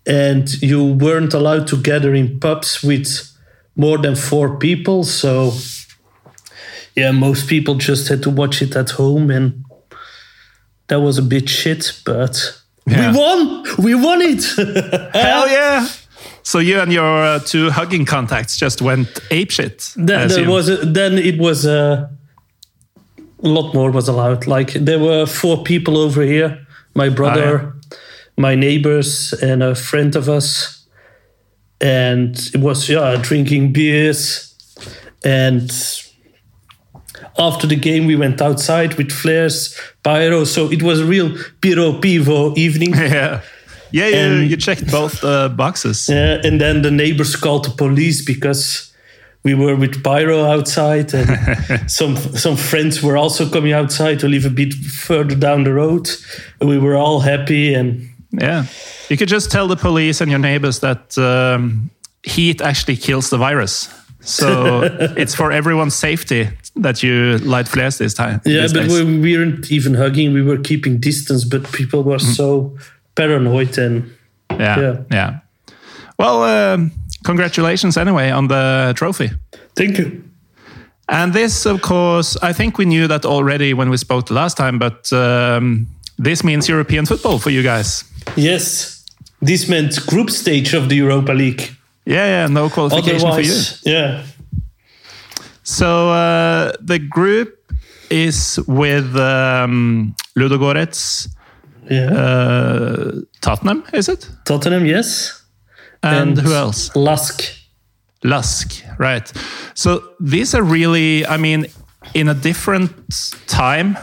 and 0.06 0.62
you 0.62 0.94
weren't 0.94 1.34
allowed 1.34 1.68
to 1.68 1.78
gather 1.78 2.14
in 2.16 2.40
pubs 2.40 2.82
with 2.84 3.30
more 3.76 3.98
than 3.98 4.16
four 4.16 4.58
people. 4.58 5.04
So 5.04 5.52
yeah, 6.96 7.12
most 7.12 7.48
people 7.48 7.76
just 7.76 8.08
had 8.08 8.22
to 8.24 8.30
watch 8.30 8.62
it 8.62 8.76
at 8.76 8.92
home 8.92 9.30
and 9.32 9.64
that 10.88 11.00
was 11.00 11.18
a 11.18 11.22
bit 11.24 11.50
shit, 11.50 11.92
but 12.06 12.60
Yeah. 12.86 13.12
we 13.12 13.18
won! 13.18 13.64
We 13.80 13.96
won 13.96 14.22
it! 14.22 14.44
Hell 15.14 15.48
yeah! 15.50 15.88
So 16.44 16.60
you 16.60 16.80
and 16.80 16.92
your 16.92 17.24
uh, 17.24 17.40
two 17.40 17.72
hugging 17.72 18.06
contacts 18.06 18.58
just 18.58 18.82
went 18.82 19.08
apeshit. 19.32 19.94
Then, 19.96 20.28
there 20.28 20.50
was 20.50 20.70
a, 20.70 20.78
then 20.78 21.18
it 21.18 21.40
was 21.40 21.66
uh, 21.66 22.10
a 23.18 23.48
lot 23.48 23.74
more 23.74 23.92
was 23.92 24.08
allowed. 24.08 24.46
Like 24.46 24.74
there 24.74 25.00
were 25.00 25.26
four 25.26 25.64
people 25.64 25.98
over 25.98 26.22
here: 26.22 26.66
my 26.96 27.10
brother, 27.10 27.74
my 28.38 28.56
neighbors, 28.56 29.34
and 29.34 29.64
a 29.64 29.74
friend 29.74 30.16
of 30.16 30.30
us. 30.30 30.86
And 31.80 32.38
it 32.54 32.62
was 32.62 32.90
yeah, 32.90 33.18
drinking 33.22 33.74
beers, 33.74 34.54
and 35.26 35.70
after 37.38 37.68
the 37.68 37.76
game 37.76 38.06
we 38.06 38.16
went 38.16 38.42
outside 38.42 38.96
with 38.96 39.12
flares, 39.12 39.78
pyro. 40.04 40.44
So 40.44 40.72
it 40.72 40.84
was 40.84 41.00
a 41.00 41.06
real 41.06 41.36
piro 41.62 41.94
pivo 41.94 42.56
evening. 42.58 42.94
yeah, 42.96 43.42
yeah. 43.94 44.08
You, 44.08 44.16
And- 44.16 44.50
you 44.50 44.58
checked 44.58 44.92
both 44.92 45.24
uh, 45.24 45.50
boxes. 45.50 46.08
Yeah, 46.10 46.42
and 46.44 46.60
then 46.60 46.82
the 46.82 46.92
neighbors 46.92 47.36
called 47.36 47.66
the 47.66 47.72
police 47.72 48.26
because 48.26 48.90
we 49.44 49.54
were 49.54 49.76
with 49.76 50.04
pyro 50.04 50.44
outside, 50.46 51.14
and 51.14 51.28
some 51.92 52.16
some 52.18 52.56
friends 52.58 53.02
were 53.02 53.18
also 53.18 53.50
coming 53.50 53.74
outside 53.74 54.20
to 54.20 54.28
live 54.28 54.46
a 54.46 54.50
bit 54.50 54.74
further 54.74 55.36
down 55.36 55.64
the 55.64 55.74
road. 55.74 56.10
And 56.60 56.70
we 56.70 56.78
were 56.80 56.96
all 56.96 57.20
happy, 57.22 57.74
and 57.76 58.10
Yeah, 58.42 58.66
you 59.10 59.18
could 59.18 59.32
just 59.32 59.52
tell 59.52 59.68
the 59.68 59.76
police 59.76 60.22
and 60.22 60.32
your 60.32 60.40
neighbors 60.40 60.80
that 60.80 61.18
um, 61.18 61.90
heat 62.24 62.62
actually 62.62 62.98
kills 62.98 63.30
the 63.30 63.38
virus. 63.38 63.90
So 64.22 64.84
it's 65.18 65.36
for 65.36 65.52
everyone's 65.52 65.96
safety 65.96 66.48
that 66.82 67.04
you 67.04 67.38
light 67.40 67.68
flares 67.68 67.98
this 67.98 68.14
time. 68.14 68.40
yeah, 68.46 68.68
but 68.74 68.88
days. 68.88 69.04
we 69.04 69.20
weren't 69.20 69.70
even 69.72 69.94
hugging; 69.96 70.34
we 70.34 70.42
were 70.42 70.58
keeping 70.62 71.00
distance. 71.02 71.44
But 71.50 71.70
people 71.74 72.04
were 72.04 72.20
so 72.20 72.78
paranoid, 73.16 73.78
and 73.78 74.12
yeah, 74.52 74.80
yeah. 74.80 74.98
yeah. 75.12 75.40
Well, 76.18 76.44
um, 76.44 76.92
congratulations 77.24 77.98
anyway 77.98 78.30
on 78.32 78.48
the 78.48 78.94
trophy. 78.96 79.32
thank 79.76 79.98
you. 79.98 80.24
And 81.10 81.34
this, 81.34 81.66
of 81.66 81.82
course, 81.82 82.38
I 82.42 82.54
think 82.54 82.78
we 82.78 82.86
knew 82.86 83.08
that 83.08 83.26
already 83.26 83.74
when 83.74 83.90
we 83.90 83.98
spoke 83.98 84.28
the 84.28 84.34
last 84.34 84.56
time, 84.58 84.80
but 84.80 85.12
um, 85.12 85.88
this 86.18 86.44
means 86.44 86.70
European 86.70 87.06
football 87.06 87.40
for 87.40 87.50
you 87.50 87.62
guys. 87.62 88.06
Yes, 88.36 89.06
this 89.42 89.68
meant 89.68 90.06
group 90.08 90.30
stage 90.30 90.74
of 90.74 90.88
the 90.88 90.96
Europa 90.96 91.34
League. 91.34 91.76
Yeah, 92.06 92.26
yeah, 92.26 92.48
no 92.48 92.70
qualification 92.70 93.20
for 93.20 93.42
you. 93.42 93.52
Otherwise, 93.52 93.82
yeah, 93.86 94.24
So 95.64 96.12
uh, 96.12 96.74
the 96.80 97.00
group 97.00 97.58
is 98.10 98.60
with 98.68 99.16
um, 99.16 100.16
Ludogorets, 100.38 101.28
yeah. 101.90 102.12
uh, 102.12 103.12
Tottenham, 103.42 103.84
is 103.94 104.08
it? 104.10 104.30
Tottenham, 104.46 104.86
yes, 104.86 105.42
And, 106.02 106.38
who 106.38 106.54
else? 106.54 106.92
Lask. 106.96 107.44
Lusk, 108.26 108.84
right. 109.00 109.32
So 109.74 110.02
these 110.20 110.56
are 110.58 110.64
really, 110.64 111.26
I 111.26 111.38
mean, 111.38 111.66
in 112.14 112.30
a 112.30 112.34
different 112.34 112.90
time, 113.48 113.98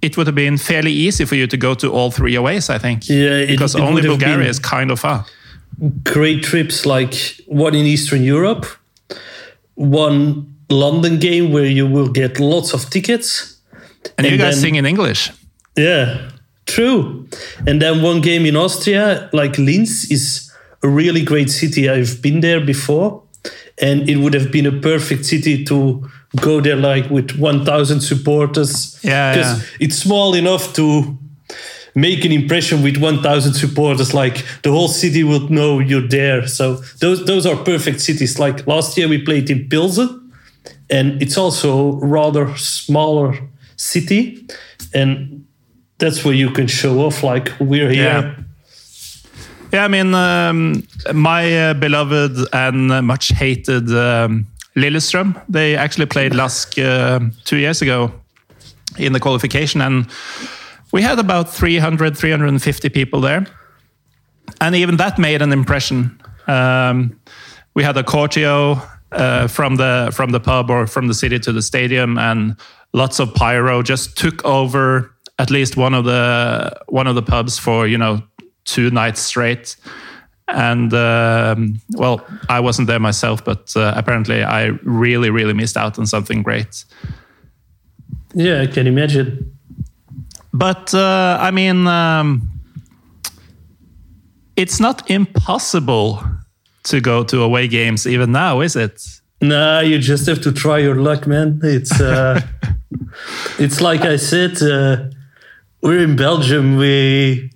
it 0.00 0.16
would 0.16 0.26
have 0.26 0.34
been 0.34 0.56
fairly 0.58 0.92
easy 0.92 1.24
for 1.26 1.34
you 1.36 1.46
to 1.46 1.56
go 1.56 1.74
to 1.74 1.88
all 1.92 2.10
three 2.10 2.34
aways, 2.36 2.70
I 2.70 2.78
think. 2.78 3.08
Yeah, 3.08 3.16
it- 3.42 3.48
because 3.48 3.74
it 3.74 3.82
only 3.82 4.02
Bulgaria 4.02 4.48
is 4.48 4.58
kind 4.58 4.90
of 4.90 5.00
far. 5.00 5.24
great 6.04 6.42
trips 6.42 6.86
like 6.86 7.14
one 7.46 7.74
in 7.74 7.84
Eastern 7.86 8.22
Europe, 8.24 8.64
one 9.74 10.46
London 10.70 11.18
game 11.18 11.52
where 11.52 11.66
you 11.66 11.86
will 11.86 12.08
get 12.08 12.40
lots 12.40 12.72
of 12.74 12.88
tickets. 12.90 13.56
And, 14.16 14.26
you 14.26 14.32
And 14.32 14.40
guys 14.40 14.54
then- 14.54 14.62
sing 14.62 14.74
in 14.76 14.86
English. 14.86 15.30
Yeah, 15.76 16.30
true. 16.66 17.28
And 17.66 17.80
then 17.80 18.02
one 18.02 18.20
game 18.20 18.44
in 18.46 18.56
Austria, 18.56 19.30
like 19.32 19.56
Linz, 19.58 20.10
is 20.10 20.52
a 20.82 20.88
really 20.88 21.22
great 21.24 21.50
city. 21.50 21.88
I've 21.88 22.20
been 22.20 22.40
there 22.40 22.60
before, 22.60 23.22
and 23.78 24.08
it 24.08 24.16
would 24.16 24.34
have 24.34 24.52
been 24.52 24.66
a 24.66 24.80
perfect 24.80 25.24
city 25.24 25.64
to 25.64 26.08
go 26.40 26.60
there, 26.60 26.76
like 26.76 27.08
with 27.10 27.38
1,000 27.38 28.00
supporters. 28.00 28.98
Yeah, 29.02 29.34
because 29.34 29.58
yeah. 29.58 29.86
it's 29.86 29.96
small 29.96 30.34
enough 30.34 30.74
to 30.74 31.16
make 31.94 32.24
an 32.24 32.32
impression 32.32 32.82
with 32.82 32.98
1,000 32.98 33.54
supporters. 33.54 34.12
Like 34.12 34.44
the 34.62 34.70
whole 34.70 34.88
city 34.88 35.24
will 35.24 35.48
know 35.48 35.78
you're 35.78 36.06
there. 36.06 36.46
So 36.46 36.76
those 37.00 37.24
those 37.24 37.46
are 37.46 37.56
perfect 37.56 38.00
cities. 38.00 38.38
Like 38.38 38.66
last 38.66 38.96
year 38.98 39.08
we 39.08 39.22
played 39.22 39.50
in 39.50 39.68
Pilsen, 39.68 40.32
and 40.90 41.20
it's 41.22 41.38
also 41.38 41.92
rather 41.94 42.54
smaller 42.56 43.38
city, 43.76 44.46
and 44.92 45.45
that's 45.98 46.24
where 46.24 46.34
you 46.34 46.50
can 46.50 46.66
show 46.66 47.00
off. 47.00 47.22
Like 47.22 47.52
we're 47.60 47.90
here. 47.90 48.04
Yeah. 48.04 48.34
Yeah, 49.72 49.84
I 49.84 49.88
mean, 49.88 50.14
um, 50.14 50.86
my 51.12 51.70
uh, 51.70 51.74
beloved 51.74 52.48
and 52.52 52.88
much 53.04 53.28
hated 53.28 53.90
um, 53.90 54.46
Lillestrøm, 54.76 55.42
they 55.48 55.76
actually 55.76 56.06
played 56.06 56.34
Lask 56.34 56.78
uh, 56.78 57.20
two 57.44 57.56
years 57.56 57.82
ago 57.82 58.12
in 58.96 59.12
the 59.12 59.20
qualification, 59.20 59.80
and 59.80 60.06
we 60.92 61.02
had 61.02 61.18
about 61.18 61.52
300, 61.52 62.16
350 62.16 62.88
people 62.90 63.20
there. 63.20 63.46
And 64.60 64.74
even 64.76 64.96
that 64.98 65.18
made 65.18 65.42
an 65.42 65.52
impression. 65.52 66.20
Um, 66.46 67.18
we 67.74 67.82
had 67.82 67.96
a 67.96 68.02
corteo 68.02 68.80
uh, 69.12 69.48
from 69.48 69.76
the 69.76 70.10
from 70.14 70.30
the 70.30 70.40
pub 70.40 70.70
or 70.70 70.86
from 70.86 71.08
the 71.08 71.14
city 71.14 71.38
to 71.40 71.52
the 71.52 71.62
stadium, 71.62 72.18
and 72.18 72.56
lots 72.92 73.18
of 73.18 73.34
pyro 73.34 73.82
just 73.82 74.16
took 74.16 74.44
over 74.44 75.15
at 75.38 75.50
least 75.50 75.76
one 75.76 75.94
of 75.94 76.04
the 76.04 76.80
one 76.88 77.06
of 77.06 77.14
the 77.14 77.22
pubs 77.22 77.58
for 77.58 77.86
you 77.86 77.98
know 77.98 78.22
two 78.64 78.90
nights 78.90 79.20
straight. 79.20 79.76
And 80.48 80.94
um, 80.94 81.80
well, 81.90 82.24
I 82.48 82.60
wasn't 82.60 82.86
there 82.86 83.00
myself, 83.00 83.44
but 83.44 83.72
uh, 83.76 83.92
apparently 83.96 84.44
I 84.44 84.66
really, 84.84 85.28
really 85.28 85.54
missed 85.54 85.76
out 85.76 85.98
on 85.98 86.06
something 86.06 86.42
great. 86.42 86.84
Yeah, 88.32 88.62
I 88.62 88.66
can 88.66 88.86
imagine. 88.86 89.58
But 90.52 90.94
uh, 90.94 91.38
I 91.40 91.50
mean, 91.50 91.88
um, 91.88 92.48
it's 94.56 94.78
not 94.78 95.10
impossible 95.10 96.22
to 96.84 97.00
go 97.00 97.24
to 97.24 97.42
away 97.42 97.66
games 97.66 98.06
even 98.06 98.30
now, 98.30 98.60
is 98.60 98.76
it? 98.76 99.02
Nah, 99.40 99.80
you 99.80 99.98
just 99.98 100.26
have 100.26 100.40
to 100.42 100.52
try 100.52 100.78
your 100.78 100.94
luck, 100.94 101.26
man. 101.26 101.60
It's 101.62 102.00
uh, 102.00 102.40
it's 103.58 103.80
like 103.80 104.02
I 104.02 104.16
said, 104.16 104.62
uh, 104.62 105.10
we're 105.86 106.02
in 106.02 106.16
Belgium. 106.16 106.76
We 106.76 107.50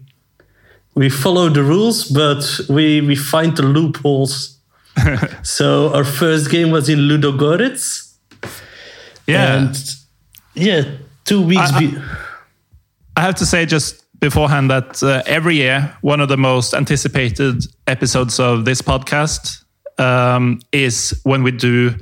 we 0.94 1.08
follow 1.10 1.48
the 1.50 1.62
rules, 1.62 2.04
but 2.04 2.60
we 2.68 3.00
we 3.00 3.16
find 3.16 3.56
the 3.56 3.62
loopholes. 3.62 4.58
so 5.42 5.92
our 5.94 6.04
first 6.04 6.50
game 6.50 6.70
was 6.70 6.88
in 6.88 6.98
Ludogorets, 7.08 8.12
Yeah. 9.26 9.56
and 9.58 9.76
yeah, 10.54 10.82
two 11.24 11.42
weeks. 11.42 11.72
I- 11.72 11.76
I- 11.76 11.80
be- 11.80 11.98
I 13.16 13.22
have 13.22 13.34
to 13.36 13.46
say 13.46 13.66
just 13.66 14.02
beforehand 14.20 14.70
that 14.70 15.02
uh, 15.02 15.22
every 15.26 15.56
year, 15.56 15.94
one 16.02 16.20
of 16.22 16.28
the 16.28 16.36
most 16.36 16.74
anticipated 16.74 17.64
episodes 17.86 18.38
of 18.40 18.64
this 18.64 18.82
podcast 18.82 19.64
um, 19.98 20.60
is 20.72 21.20
when 21.24 21.42
we 21.42 21.50
do, 21.50 21.94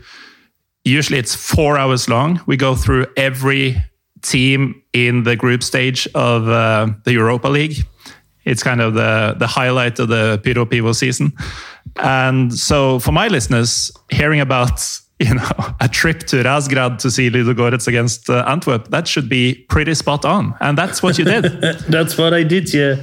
usually 0.85 1.19
it's 1.19 1.35
four 1.35 1.79
hours 1.79 2.09
long. 2.09 2.41
We 2.47 2.57
go 2.57 2.75
through 2.77 3.07
every 3.17 3.83
team 4.23 4.83
in 4.93 5.23
the 5.25 5.37
group 5.37 5.63
stage 5.63 6.09
of 6.15 6.49
uh, 6.49 6.89
the 7.05 7.13
Europa 7.13 7.49
League. 7.49 7.87
It's 8.45 8.63
kind 8.63 8.81
of 8.81 8.95
the, 8.95 9.37
the 9.39 9.47
highlight 9.47 9.99
of 9.99 10.09
the 10.09 10.41
Piro 10.43 10.65
Pivo 10.65 10.95
season. 10.95 11.33
And 11.97 12.55
so 12.55 12.99
for 12.99 13.13
my 13.13 13.29
listeners, 13.29 13.93
hearing 14.11 14.41
about 14.41 14.81
you 15.19 15.35
know 15.35 15.51
a 15.81 15.89
trip 15.89 16.21
to 16.21 16.37
Razgrad 16.45 16.99
to 16.99 17.11
see 17.11 17.29
Ludogorets 17.29 17.89
against 17.89 18.31
uh, 18.31 18.45
Antwerp, 18.47 18.89
that 18.89 19.09
should 19.09 19.29
be 19.29 19.67
pretty 19.69 19.95
spot 19.95 20.25
on. 20.25 20.55
And 20.61 20.79
that's 20.79 21.03
what 21.03 21.19
you 21.19 21.25
did. 21.25 21.43
That's 21.89 22.17
what 22.17 22.33
I 22.33 22.45
did. 22.45 22.73
Yeah. 22.73 22.97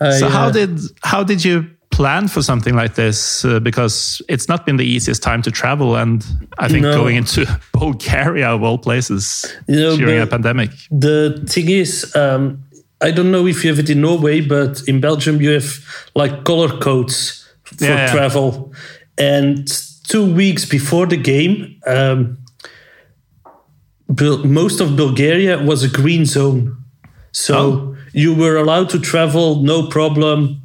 I, 0.00 0.18
so 0.18 0.28
how 0.28 0.46
uh, 0.46 0.50
did 0.50 0.80
how 1.02 1.22
did 1.22 1.44
you 1.44 1.70
plan 1.92 2.28
for 2.28 2.42
something 2.42 2.74
like 2.82 2.94
this? 2.94 3.44
Uh, 3.44 3.60
because 3.60 4.22
it's 4.28 4.48
not 4.48 4.66
been 4.66 4.76
the 4.78 4.86
easiest 4.96 5.22
time 5.22 5.42
to 5.42 5.50
travel, 5.50 5.96
and 5.96 6.24
I 6.58 6.68
think 6.68 6.82
No. 6.82 6.92
going 6.96 7.16
into 7.16 7.40
Bulgaria 7.72 8.48
of 8.54 8.62
all 8.62 8.78
places 8.78 9.24
You 9.68 9.76
know, 9.80 9.96
during 9.96 10.20
a 10.22 10.26
pandemic. 10.26 10.70
The 10.90 11.18
thing 11.52 11.68
is, 11.70 11.90
um, 12.16 12.42
I 13.08 13.10
don't 13.12 13.30
know 13.30 13.46
if 13.46 13.62
you 13.64 13.70
have 13.70 13.80
it 13.84 13.90
in 13.90 14.00
Norway, 14.00 14.40
but 14.40 14.82
in 14.86 15.00
Belgium 15.00 15.40
you 15.40 15.50
have 15.58 15.68
like 16.14 16.34
color 16.44 16.70
codes 16.78 17.44
for 17.64 17.84
Yeah, 17.84 17.96
yeah. 18.06 18.12
travel. 18.12 18.72
And 19.18 19.66
two 20.12 20.24
weeks 20.34 20.64
before 20.64 21.06
the 21.06 21.16
game, 21.16 21.76
um, 21.86 22.38
most 24.44 24.80
of 24.80 24.96
Bulgaria 24.96 25.58
was 25.62 25.82
a 25.82 25.88
green 25.88 26.24
zone. 26.26 26.76
So 27.32 27.54
Oh. 27.56 27.96
you 28.12 28.34
were 28.34 28.56
allowed 28.56 28.88
to 28.90 28.98
travel, 28.98 29.62
no 29.62 29.86
problem. 29.88 30.61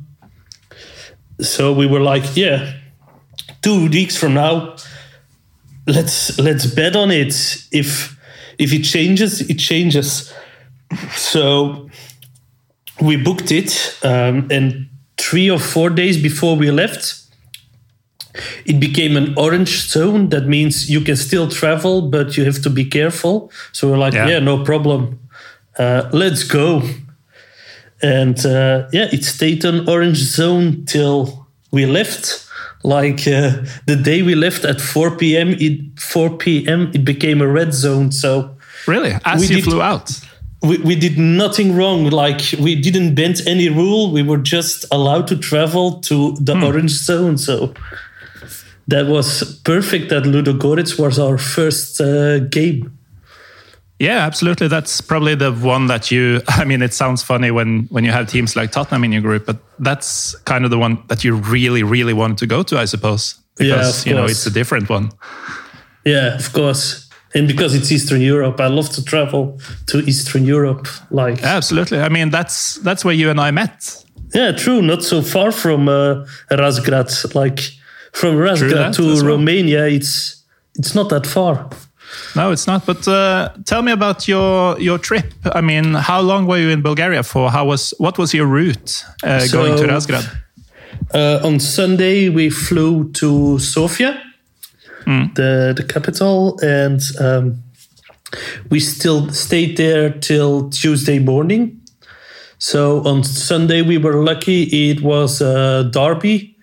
So 1.39 1.71
we 1.73 1.85
were 1.85 1.99
like, 1.99 2.35
yeah, 2.35 2.73
two 3.61 3.89
weeks 3.89 4.15
from 4.17 4.33
now, 4.33 4.75
let's 5.85 6.37
let's 6.39 6.65
bet 6.65 6.95
on 6.95 7.11
it. 7.11 7.33
If 7.71 8.17
if 8.57 8.73
it 8.73 8.83
changes, 8.83 9.41
it 9.41 9.59
changes. 9.59 10.33
So 11.15 11.89
we 13.01 13.17
booked 13.17 13.51
it, 13.51 13.97
um, 14.03 14.47
and 14.49 14.87
three 15.17 15.49
or 15.49 15.59
four 15.59 15.89
days 15.89 16.21
before 16.21 16.55
we 16.55 16.71
left, 16.71 17.15
it 18.65 18.79
became 18.79 19.15
an 19.17 19.33
orange 19.37 19.89
zone. 19.89 20.29
That 20.29 20.47
means 20.47 20.89
you 20.89 21.01
can 21.01 21.15
still 21.15 21.47
travel, 21.49 22.01
but 22.09 22.37
you 22.37 22.45
have 22.45 22.61
to 22.63 22.69
be 22.69 22.85
careful. 22.85 23.51
So 23.73 23.89
we're 23.89 23.97
like, 23.97 24.13
Yeah. 24.13 24.27
yeah, 24.29 24.39
no 24.39 24.63
problem. 24.63 25.19
Uh, 25.77 26.09
let's 26.11 26.43
go. 26.43 26.81
And 28.01 28.37
uh, 28.45 28.87
yeah, 28.93 29.07
it 29.11 29.23
stayed 29.23 29.65
on 29.65 29.87
orange 29.89 30.17
zone 30.17 30.85
till 30.85 31.47
we 31.71 31.85
left. 31.85 32.45
Like 32.83 33.27
uh, 33.27 33.63
the 33.87 33.95
day 34.01 34.21
we 34.21 34.35
left 34.35 34.63
at 34.65 34.79
4 34.79 35.17
p.m., 35.17 35.55
it 35.59 35.99
4 35.99 36.37
p.m. 36.37 36.91
it 36.93 37.03
became 37.03 37.41
a 37.41 37.47
red 37.47 37.73
zone. 37.73 38.11
So 38.11 38.55
Really, 38.87 39.15
as 39.25 39.41
We 39.41 39.47
you 39.47 39.55
did- 39.55 39.63
flew 39.65 39.81
out. 39.81 40.11
we, 40.61 40.77
we 40.77 40.95
did 40.95 41.17
nothing 41.17 41.75
wrong. 41.75 42.09
Like 42.09 42.41
we 42.59 42.75
didn't 42.79 43.15
bend 43.15 43.41
any 43.47 43.67
rule. 43.69 44.11
We 44.11 44.23
were 44.23 44.37
just 44.37 44.85
allowed 44.91 45.27
to 45.27 45.35
travel 45.37 45.99
to 46.01 46.35
the 46.39 46.55
orange 46.63 46.91
zone. 46.91 47.37
So 47.37 47.73
that 48.87 49.07
was 49.07 49.59
perfect. 49.63 50.09
That 50.09 50.23
Ludogorets 50.23 50.97
was 50.97 51.19
our 51.19 51.37
first 51.37 51.99
uh, 51.99 52.39
game. 52.39 52.96
Yeah, 53.99 54.25
absolutely. 54.25 54.67
That's 54.67 55.01
probably 55.01 55.35
the 55.35 55.51
one 55.51 55.87
that 55.87 56.11
you. 56.11 56.41
I 56.47 56.65
mean, 56.65 56.81
it 56.81 56.93
sounds 56.93 57.23
funny 57.23 57.51
when 57.51 57.87
when 57.89 58.03
you 58.03 58.11
have 58.11 58.27
teams 58.27 58.55
like 58.55 58.71
Tottenham 58.71 59.03
in 59.03 59.11
your 59.11 59.21
group, 59.21 59.45
but 59.45 59.57
that's 59.79 60.35
kind 60.45 60.65
of 60.65 60.71
the 60.71 60.77
one 60.77 61.03
that 61.07 61.23
you 61.23 61.35
really, 61.35 61.83
really 61.83 62.13
wanted 62.13 62.37
to 62.37 62.47
go 62.47 62.63
to, 62.63 62.77
I 62.77 62.85
suppose, 62.85 63.35
Yeah, 63.59 63.75
because 63.75 64.01
of 64.01 64.07
you 64.07 64.13
know 64.15 64.25
it's 64.25 64.45
a 64.45 64.51
different 64.51 64.89
one. 64.89 65.09
Yeah, 66.05 66.35
of 66.35 66.53
course. 66.53 67.07
And 67.35 67.47
because 67.47 67.75
it's 67.75 67.91
Eastern 67.91 68.21
Europe, 68.21 68.59
I 68.61 68.67
love 68.67 68.89
to 68.91 69.03
travel 69.03 69.59
to 69.87 69.97
Eastern 69.99 70.45
Europe. 70.45 70.87
Like, 71.11 71.43
Absolutely. 71.43 71.99
I 71.99 72.09
mean, 72.09 72.29
that's 72.29 72.75
that's 72.83 73.03
where 73.03 73.13
you 73.15 73.29
and 73.29 73.39
I 73.39 73.51
met. 73.51 74.05
yeah, 74.33 74.53
true. 74.53 74.81
Not 74.81 75.03
so 75.03 75.21
far 75.21 75.51
from 75.51 75.87
uh, 75.89 76.25
Razgrad. 76.49 77.35
Like 77.35 77.59
from 78.13 78.35
Razgrad 78.37 78.95
to 78.95 79.03
well. 79.03 79.25
Romania, 79.25 79.87
it's 79.87 80.43
it's 80.75 80.93
not 80.95 81.09
that 81.09 81.27
far. 81.27 81.69
No, 82.35 82.51
it's 82.51 82.67
not. 82.67 82.85
But 82.85 83.07
uh, 83.07 83.49
tell 83.65 83.81
me 83.81 83.91
about 83.91 84.27
your 84.27 84.79
your 84.79 84.97
trip. 84.99 85.33
I 85.55 85.61
mean, 85.61 85.93
how 85.93 86.21
long 86.21 86.47
were 86.47 86.57
you 86.59 86.69
in 86.69 86.81
Bulgaria 86.81 87.23
for? 87.23 87.51
How 87.51 87.65
was 87.65 87.93
what 87.99 88.17
was 88.17 88.33
your 88.33 88.45
route 88.47 89.03
uh, 89.23 89.39
So- 89.39 89.57
going 89.57 89.77
to 89.77 89.87
Razgrad? 89.93 90.25
Uh, 91.13 91.39
on 91.47 91.59
Sunday, 91.59 92.27
we 92.29 92.49
flew 92.49 93.09
to 93.13 93.59
Sofia, 93.59 94.11
the 95.05 95.73
the 95.75 95.83
capital, 95.93 96.59
and 96.61 96.99
um, 97.19 97.63
we 98.69 98.79
still 98.79 99.29
stayed 99.31 99.77
there 99.77 100.09
till 100.19 100.69
Tuesday 100.69 101.19
morning. 101.19 101.79
So 102.57 103.03
on 103.05 103.23
Sunday, 103.23 103.81
we 103.83 103.97
were 103.97 104.23
lucky. 104.23 104.63
It 104.89 105.01
was 105.01 105.41
uh, 105.41 105.83
Derby. 105.91 106.57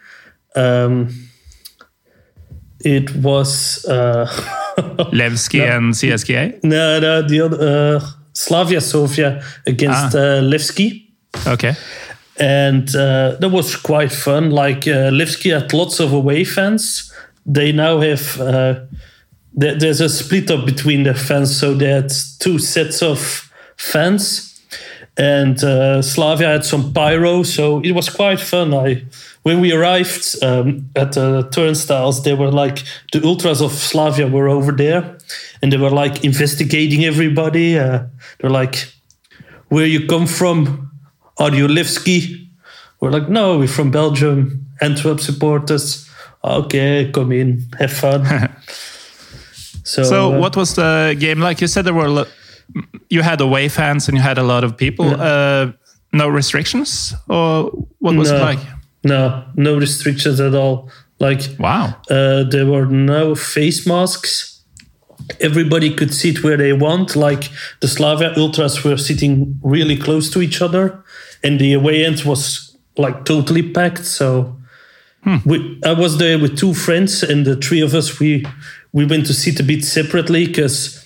Um, 0.56 1.08
it 2.80 3.14
was 3.16 3.84
Levski 5.12 5.60
and 5.60 5.94
CSKA. 5.94 6.62
no, 6.62 7.00
no, 7.00 7.22
the 7.22 7.40
other 7.40 7.96
uh, 7.96 8.00
Slavia 8.32 8.80
Sofia 8.80 9.42
against 9.66 10.14
Ah. 10.14 10.18
uh, 10.18 10.40
Levski. 10.42 11.02
Okay. 11.46 11.74
and 12.40 12.88
uh, 12.96 13.36
that 13.40 13.50
was 13.50 13.76
quite 13.76 14.12
fun. 14.12 14.50
Like 14.50 14.86
uh, 14.88 15.10
Levski 15.10 15.52
had 15.52 15.72
lots 15.72 16.00
of 16.00 16.12
away 16.12 16.44
fans. 16.44 17.12
They 17.46 17.72
now 17.72 18.00
have 18.00 18.40
uh, 18.40 18.74
there- 19.52 19.78
there's 19.78 20.00
a 20.00 20.08
split 20.08 20.50
up 20.50 20.64
between 20.66 21.04
the 21.04 21.14
fans, 21.14 21.56
so 21.56 21.74
they 21.74 21.90
had 21.90 22.10
two 22.40 22.58
sets 22.58 23.02
of 23.02 23.50
fans, 23.76 24.60
and 25.16 25.62
uh, 25.62 26.02
Slavia 26.02 26.48
had 26.48 26.64
some 26.64 26.92
pyro, 26.92 27.42
so 27.44 27.80
it 27.84 27.92
was 27.92 28.08
quite 28.10 28.40
fun. 28.40 28.74
I 28.74 29.04
when 29.44 29.60
we 29.60 29.72
arrived 29.72 30.42
um, 30.42 30.90
at 30.96 31.12
the 31.12 31.48
turnstiles, 31.52 32.22
they 32.22 32.34
were 32.34 32.50
like 32.50 32.82
the 33.12 33.22
ultras 33.22 33.60
of 33.60 33.72
Slavia 33.72 34.26
were 34.26 34.48
over 34.48 34.72
there, 34.72 35.18
and 35.62 35.70
they 35.70 35.76
were 35.76 35.90
like 35.90 36.24
investigating 36.24 37.04
everybody. 37.04 37.78
Uh, 37.78 38.06
they're 38.38 38.50
like, 38.62 38.88
"Where 39.68 39.86
you 39.86 40.06
come 40.06 40.26
from? 40.26 40.90
Are 41.38 41.54
you 41.54 41.68
Levski?" 41.68 42.48
We're 43.00 43.10
like, 43.10 43.28
"No, 43.28 43.58
we're 43.58 43.68
from 43.68 43.90
Belgium, 43.90 44.66
Antwerp 44.80 45.20
supporters." 45.20 46.08
Okay, 46.42 47.10
come 47.12 47.32
in, 47.32 47.64
have 47.78 47.92
fun. 47.92 48.24
so, 49.84 50.02
So, 50.04 50.34
uh, 50.34 50.40
what 50.40 50.56
was 50.56 50.74
the 50.74 51.16
game 51.18 51.40
like? 51.40 51.60
You 51.60 51.68
said 51.68 51.84
there 51.84 51.94
were 51.94 52.26
you 53.10 53.22
had 53.22 53.40
away 53.40 53.68
fans 53.68 54.08
and 54.08 54.16
you 54.16 54.22
had 54.22 54.38
a 54.38 54.42
lot 54.42 54.64
of 54.64 54.76
people. 54.76 55.20
Uh, 55.20 55.72
no 56.12 56.28
restrictions, 56.28 57.12
or 57.28 57.70
what 57.98 58.14
was 58.14 58.30
it 58.30 58.40
like? 58.40 58.60
No, 59.04 59.44
no 59.56 59.76
restrictions 59.78 60.40
at 60.40 60.54
all. 60.54 60.90
Like 61.20 61.42
Wow. 61.58 61.94
uh, 62.10 62.44
there 62.44 62.66
were 62.66 62.86
no 62.86 63.34
face 63.34 63.86
masks. 63.86 64.62
Everybody 65.40 65.94
could 65.94 66.12
sit 66.12 66.42
where 66.42 66.56
they 66.56 66.72
want. 66.72 67.14
Like 67.16 67.50
the 67.80 67.88
Slavia 67.88 68.34
ultras 68.36 68.82
were 68.84 68.96
sitting 68.96 69.58
really 69.62 69.96
close 69.96 70.28
to 70.30 70.42
each 70.42 70.60
other, 70.60 71.02
and 71.42 71.58
the 71.60 71.72
away 71.74 72.04
end 72.04 72.22
was 72.24 72.76
like 72.96 73.24
totally 73.24 73.62
packed. 73.62 74.04
So 74.04 74.56
we, 75.46 75.80
I 75.84 75.92
was 75.92 76.18
there 76.18 76.38
with 76.38 76.58
two 76.58 76.74
friends, 76.74 77.22
and 77.22 77.46
the 77.46 77.56
three 77.56 77.80
of 77.80 77.94
us 77.94 78.18
we 78.20 78.44
we 78.92 79.06
went 79.06 79.26
to 79.26 79.32
sit 79.34 79.60
a 79.60 79.62
bit 79.62 79.84
separately 79.84 80.46
because 80.46 81.04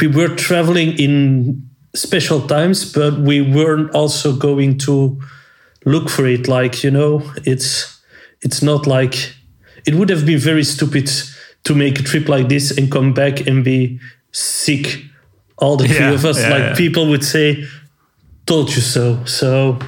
we 0.00 0.06
were 0.06 0.34
traveling 0.36 0.98
in 0.98 1.68
special 1.94 2.40
times, 2.46 2.90
but 2.90 3.18
we 3.18 3.42
weren't 3.42 3.90
also 3.94 4.34
going 4.34 4.78
to 4.78 5.20
look 5.84 6.08
for 6.10 6.26
it. 6.26 6.48
Like 6.48 6.82
you 6.84 6.90
know, 6.90 7.22
it's 7.44 8.00
it's 8.40 8.62
not 8.62 8.86
like 8.86 9.34
it 9.86 9.94
would 9.94 10.10
have 10.10 10.24
been 10.26 10.38
very 10.38 10.64
stupid 10.64 11.10
to 11.64 11.74
make 11.74 11.98
a 12.00 12.02
trip 12.02 12.28
like 12.28 12.48
this 12.48 12.76
and 12.76 12.90
come 12.90 13.12
back 13.12 13.46
and 13.46 13.64
be 13.64 14.00
sick. 14.32 15.04
All 15.58 15.76
the 15.76 15.86
three 15.86 15.96
Yeah, 16.06 16.12
of 16.14 16.24
us, 16.24 16.40
yeah, 16.40 16.50
like 16.50 16.62
yeah. 16.62 16.74
people 16.74 17.06
would 17.08 17.24
say, 17.24 17.64
"Told 18.46 18.74
you 18.74 18.82
so." 18.82 19.24
So 19.24 19.78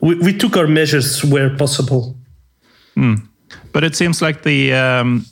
we, 0.00 0.14
we 0.16 0.32
took 0.36 0.56
our 0.56 0.66
measures 0.66 1.24
where 1.24 1.56
possible. 1.56 2.14
But 3.72 3.84
it 3.84 3.94
seems 3.96 4.20
like 4.20 4.42
the 4.42 4.72
um, 4.74 5.24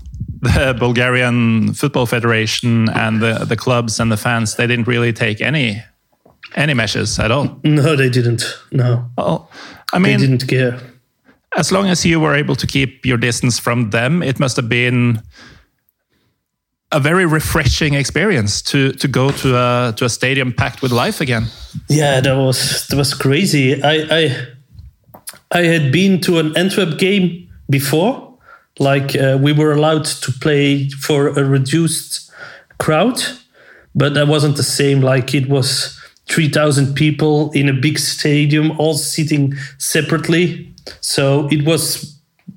the 0.42 0.74
Bulgarian 0.78 1.74
Football 1.74 2.06
Federation 2.06 2.88
and 2.88 3.20
the, 3.20 3.44
the 3.44 3.56
clubs 3.56 4.00
and 4.00 4.10
the 4.10 4.16
fans, 4.16 4.54
they 4.54 4.66
didn't 4.66 4.86
really 4.86 5.12
take 5.12 5.40
any 5.40 5.82
any 6.56 6.74
measures 6.74 7.18
at 7.18 7.30
all. 7.30 7.58
No, 7.64 7.96
they 7.96 8.10
didn't. 8.10 8.42
No, 8.72 9.10
Well, 9.16 9.50
I 9.92 9.98
they 9.98 10.16
didn't 10.16 10.46
care. 10.48 10.78
as 11.58 11.70
long 11.72 11.88
as 11.88 12.04
you 12.04 12.20
were 12.20 12.34
able 12.34 12.54
to 12.56 12.66
keep 12.66 13.04
your 13.06 13.18
distance 13.18 13.58
from 13.60 13.90
them, 13.90 14.22
it 14.22 14.38
must 14.38 14.56
have 14.56 14.68
been 14.68 15.20
a 16.92 16.98
very 17.00 17.24
refreshing 17.26 17.94
experience 17.94 18.62
to 18.62 18.92
to 18.92 19.08
go 19.08 19.30
to 19.30 19.56
a 19.56 19.92
to 19.96 20.04
a 20.04 20.08
stadium 20.08 20.52
packed 20.52 20.82
with 20.82 20.92
life 20.92 21.20
again. 21.22 21.44
Yeah, 21.88 22.20
that 22.20 22.36
was 22.36 22.86
that 22.88 22.96
was 22.96 23.14
crazy. 23.14 23.80
I 23.82 23.94
I 24.10 24.36
I 25.52 25.62
had 25.66 25.92
been 25.92 26.20
to 26.20 26.38
an 26.38 26.56
Antwerp 26.56 26.98
game 26.98 27.48
before. 27.68 28.26
Like 28.78 29.14
uh, 29.16 29.36
we 29.40 29.52
were 29.52 29.72
allowed 29.72 30.04
to 30.22 30.32
play 30.32 30.88
for 30.90 31.28
a 31.28 31.44
reduced 31.44 32.30
crowd, 32.78 33.20
but 33.94 34.14
that 34.14 34.26
wasn't 34.26 34.56
the 34.56 34.62
same. 34.62 35.00
Like 35.00 35.34
it 35.34 35.48
was 35.48 35.99
three 36.30 36.48
thousand 36.48 36.94
people 36.94 37.50
in 37.52 37.68
a 37.68 37.72
big 37.72 37.98
stadium, 37.98 38.72
all 38.78 38.94
sitting 38.94 39.54
separately. 39.78 40.72
So 41.00 41.48
it 41.50 41.64
was 41.64 42.16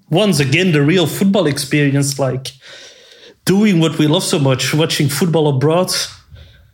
once 0.09 0.39
again 0.39 0.71
the 0.71 0.81
real 0.81 1.07
football 1.07 1.47
experience. 1.47 2.19
Like 2.19 2.51
doing 3.45 3.79
what 3.79 3.97
we 3.97 4.07
love 4.07 4.23
so 4.23 4.39
much, 4.39 4.73
watching 4.73 5.09
football 5.09 5.47
abroad, 5.47 5.91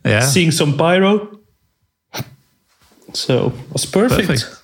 Yeah, 0.05 0.21
seeing 0.21 0.51
some 0.51 0.77
pyro. 0.77 1.39
So 3.13 3.47
it 3.47 3.73
was 3.73 3.85
perfect. 3.85 4.27
Perfect. 4.27 4.55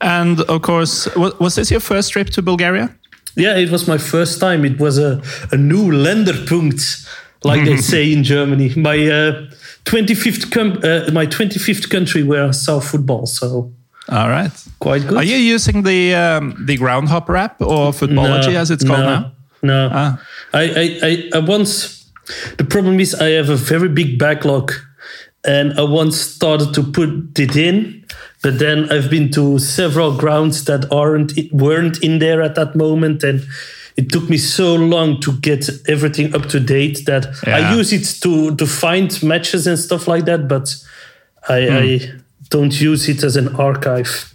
And 0.00 0.40
of 0.40 0.62
course, 0.62 1.08
was 1.16 1.54
this 1.54 1.70
your 1.70 1.80
first 1.80 2.12
trip 2.12 2.28
to 2.30 2.42
Bulgaria? 2.42 2.94
Yeah, 3.36 3.56
it 3.56 3.70
was 3.70 3.86
my 3.86 3.98
first 3.98 4.40
time. 4.40 4.64
It 4.64 4.78
was 4.78 4.98
a, 4.98 5.22
a 5.52 5.56
new 5.56 5.90
Länderpunkt, 5.90 7.06
like 7.44 7.64
they 7.64 7.76
say 7.92 8.12
in 8.12 8.24
Germany. 8.24 8.72
My 8.76 8.96
uh, 9.08 9.46
25th 9.86 10.50
com- 10.50 10.80
uh, 10.82 11.10
my 11.12 11.26
25th 11.26 11.88
country 11.88 12.22
where 12.22 12.46
I 12.48 12.50
saw 12.50 12.80
football. 12.80 13.26
So 13.26 13.72
All 14.08 14.28
right. 14.28 14.50
quite 14.80 15.02
good. 15.02 15.16
Are 15.16 15.24
you 15.24 15.36
using 15.36 15.82
the 15.82 16.14
um, 16.14 16.56
the 16.66 16.76
Groundhopper 16.76 17.36
app 17.36 17.60
or 17.62 17.92
Futbology 17.92 18.54
as 18.54 18.70
it's 18.70 18.84
called 18.84 19.00
no, 19.00 19.20
now? 19.20 19.32
No. 19.62 19.88
Ah. 19.92 20.22
I, 20.52 20.62
I, 20.62 20.98
I, 21.02 21.30
I 21.34 21.38
once, 21.40 22.10
the 22.58 22.64
problem 22.64 23.00
is 23.00 23.14
I 23.14 23.30
have 23.30 23.48
a 23.48 23.56
very 23.56 23.88
big 23.88 24.18
backlog 24.18 24.72
and 25.44 25.78
I 25.78 25.82
once 25.82 26.20
started 26.20 26.74
to 26.74 26.82
put 26.82 27.38
it 27.38 27.56
in, 27.56 28.04
but 28.42 28.58
then 28.58 28.90
I've 28.90 29.10
been 29.10 29.30
to 29.32 29.58
several 29.58 30.16
grounds 30.16 30.64
that 30.64 30.90
aren't, 30.92 31.36
it 31.38 31.52
weren't 31.52 32.02
in 32.02 32.18
there 32.18 32.42
at 32.42 32.56
that 32.56 32.74
moment. 32.74 33.22
And 33.22 33.46
it 33.96 34.10
took 34.12 34.28
me 34.28 34.36
so 34.38 34.74
long 34.74 35.20
to 35.20 35.32
get 35.40 35.68
everything 35.88 36.34
up 36.34 36.46
to 36.46 36.60
date 36.60 37.04
that 37.06 37.26
Yeah. 37.46 37.56
I 37.56 37.74
use 37.74 37.92
it 37.92 38.20
to, 38.22 38.54
to 38.56 38.66
find 38.66 39.22
matches 39.22 39.66
and 39.66 39.78
stuff 39.78 40.06
like 40.06 40.24
that, 40.26 40.48
but 40.48 40.74
I, 41.48 41.68
I 41.68 42.10
don't 42.50 42.78
use 42.80 43.08
it 43.08 43.22
as 43.24 43.36
an 43.36 43.48
archive. 43.56 44.34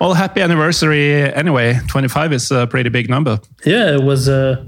Well, 0.00 0.14
happy 0.14 0.40
anniversary 0.42 1.12
anyway. 1.32 1.80
25 1.88 2.32
is 2.32 2.50
a 2.50 2.66
pretty 2.66 2.90
big 2.90 3.08
number. 3.08 3.40
Yeah, 3.64 3.94
it 3.94 4.02
was, 4.02 4.28
uh, 4.28 4.62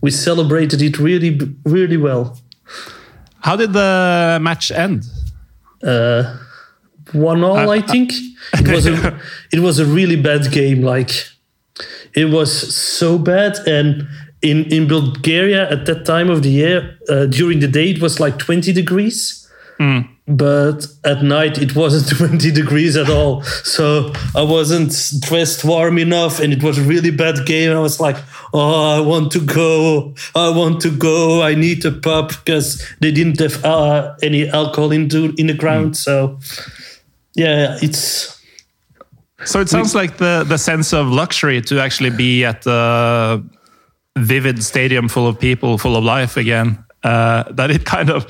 we 0.00 0.10
celebrated 0.10 0.80
it 0.80 0.98
really, 0.98 1.38
really 1.64 1.96
well. 1.96 2.38
How 3.40 3.56
did 3.56 3.72
the 3.72 4.38
match 4.40 4.70
end? 4.70 5.04
uh, 5.82 6.36
one 7.12 7.42
all. 7.42 7.70
I 7.70 7.80
think 7.80 8.12
it 8.54 8.68
was 8.68 8.86
a 8.86 9.18
it 9.52 9.60
was 9.60 9.78
a 9.78 9.86
really 9.86 10.16
bad 10.16 10.50
game. 10.52 10.82
Like 10.82 11.10
it 12.14 12.26
was 12.26 12.50
so 12.74 13.18
bad, 13.18 13.56
and 13.66 14.06
in 14.42 14.64
in 14.72 14.86
Bulgaria 14.88 15.68
at 15.70 15.86
that 15.86 16.04
time 16.04 16.30
of 16.30 16.42
the 16.42 16.50
year, 16.50 16.98
uh, 17.08 17.26
during 17.26 17.60
the 17.60 17.68
day 17.68 17.90
it 17.90 18.00
was 18.00 18.20
like 18.20 18.38
twenty 18.38 18.72
degrees, 18.72 19.48
but 20.26 20.86
at 21.04 21.22
night 21.22 21.58
it 21.58 21.74
wasn't 21.74 22.08
twenty 22.18 22.50
degrees 22.50 22.96
at 22.96 23.08
all. 23.10 23.42
So 23.64 24.12
I 24.36 24.42
wasn't 24.42 24.92
dressed 25.20 25.64
warm 25.64 25.98
enough, 25.98 26.40
and 26.40 26.52
it 26.52 26.62
was 26.62 26.78
a 26.78 26.82
really 26.82 27.10
bad 27.10 27.46
game. 27.46 27.70
I 27.76 27.80
was 27.80 27.98
like, 28.00 28.16
oh, 28.52 28.96
I 28.96 29.00
want 29.00 29.32
to 29.32 29.40
go, 29.40 30.14
I 30.34 30.50
want 30.50 30.80
to 30.82 30.90
go. 30.90 31.42
I 31.42 31.54
need 31.54 31.84
a 31.84 31.92
pub 31.92 32.28
because 32.28 32.82
they 33.00 33.12
didn't 33.12 33.38
have 33.40 33.64
uh, 33.64 34.14
any 34.22 34.48
alcohol 34.48 34.92
into 34.92 35.34
in 35.36 35.46
the 35.48 35.54
ground. 35.54 35.96
So 35.96 36.38
yeah, 37.34 37.78
it's 37.82 38.37
So 39.44 39.60
it 39.60 39.68
sounds 39.68 39.94
like 39.94 40.16
the, 40.16 40.44
the 40.46 40.58
sense 40.58 40.92
of 40.92 41.06
luxury 41.08 41.60
to 41.62 41.80
actually 41.80 42.10
be 42.10 42.44
at 42.44 42.62
the 42.62 43.44
vivid 44.16 44.62
stadium 44.64 45.08
full 45.08 45.26
of 45.28 45.38
people, 45.38 45.78
full 45.78 45.96
of 45.96 46.02
life 46.02 46.36
again, 46.36 46.84
uh, 47.04 47.44
that 47.52 47.70
it 47.70 47.84
kind 47.84 48.10
of 48.10 48.26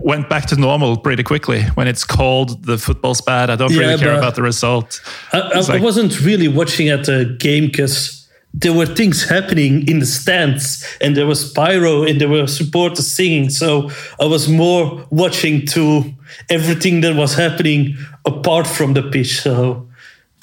went 0.00 0.28
back 0.28 0.46
to 0.46 0.56
normal 0.56 0.96
pretty 0.96 1.22
quickly. 1.22 1.62
When 1.74 1.86
it's 1.86 2.04
cold, 2.04 2.64
the 2.64 2.78
football's 2.78 3.20
bad. 3.20 3.48
I 3.48 3.56
don't 3.56 3.70
Yeah, 3.72 3.78
really 3.80 3.98
care 3.98 4.18
about 4.18 4.34
the 4.34 4.42
result. 4.42 5.00
I, 5.32 5.38
I, 5.38 5.58
It's 5.58 5.70
I 5.70 5.78
wasn't 5.80 6.20
really 6.20 6.48
watching 6.48 6.88
at 6.88 7.04
the 7.04 7.36
game 7.38 7.66
because 7.66 8.28
there 8.52 8.72
were 8.72 8.86
things 8.86 9.28
happening 9.28 9.86
in 9.88 9.98
the 9.98 10.06
stands 10.06 10.84
and 11.00 11.16
there 11.16 11.26
was 11.26 11.52
pyro 11.52 12.04
and 12.04 12.20
there 12.20 12.28
were 12.28 12.46
supporters 12.46 13.06
singing. 13.06 13.50
So 13.50 13.90
I 14.20 14.26
was 14.26 14.48
more 14.48 15.06
watching 15.10 15.66
to 15.68 16.04
everything 16.50 17.00
that 17.02 17.16
was 17.16 17.34
happening 17.34 17.96
apart 18.24 18.66
from 18.66 18.94
the 18.94 19.02
pitch. 19.02 19.40
So 19.40 19.88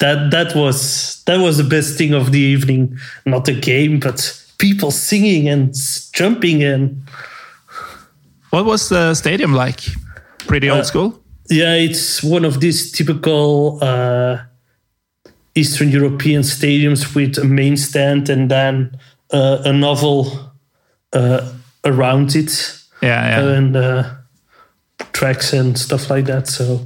that 0.02 0.30
that 0.30 0.54
was 0.54 1.22
that 1.24 1.38
was 1.38 1.56
the 1.56 1.64
best 1.64 1.96
thing 1.96 2.12
of 2.14 2.30
the 2.32 2.38
evening. 2.54 2.98
Not 3.24 3.44
the 3.44 3.54
game, 3.54 4.00
but 4.00 4.18
people 4.58 4.90
singing 4.90 5.48
and 5.48 5.74
jumping 6.12 6.62
and 6.62 7.02
What 8.50 8.64
was 8.66 8.88
the 8.88 9.14
stadium 9.14 9.54
like? 9.54 9.80
Pretty 10.46 10.68
old 10.70 10.84
school? 10.86 11.18
Yeah, 11.50 11.74
it's 11.74 12.22
one 12.22 12.44
of 12.46 12.58
these 12.60 12.92
typical 12.92 13.78
uh, 13.82 14.38
Eastern 15.54 15.90
European 15.90 16.42
stadiums 16.42 17.14
with 17.14 17.38
a 17.38 17.44
main 17.44 17.76
stand 17.76 18.28
and 18.30 18.50
then 18.50 18.90
uh, 19.32 19.62
a 19.64 19.72
novel 19.72 20.52
uh, 21.12 21.40
around 21.84 22.34
it 22.36 22.52
Yeah, 23.02 23.40
yeah. 23.40 23.56
and 23.58 23.76
uh, 23.76 24.02
tracks 25.12 25.52
and 25.52 25.78
stuff 25.78 26.10
like 26.10 26.26
that. 26.26 26.46
So, 26.48 26.80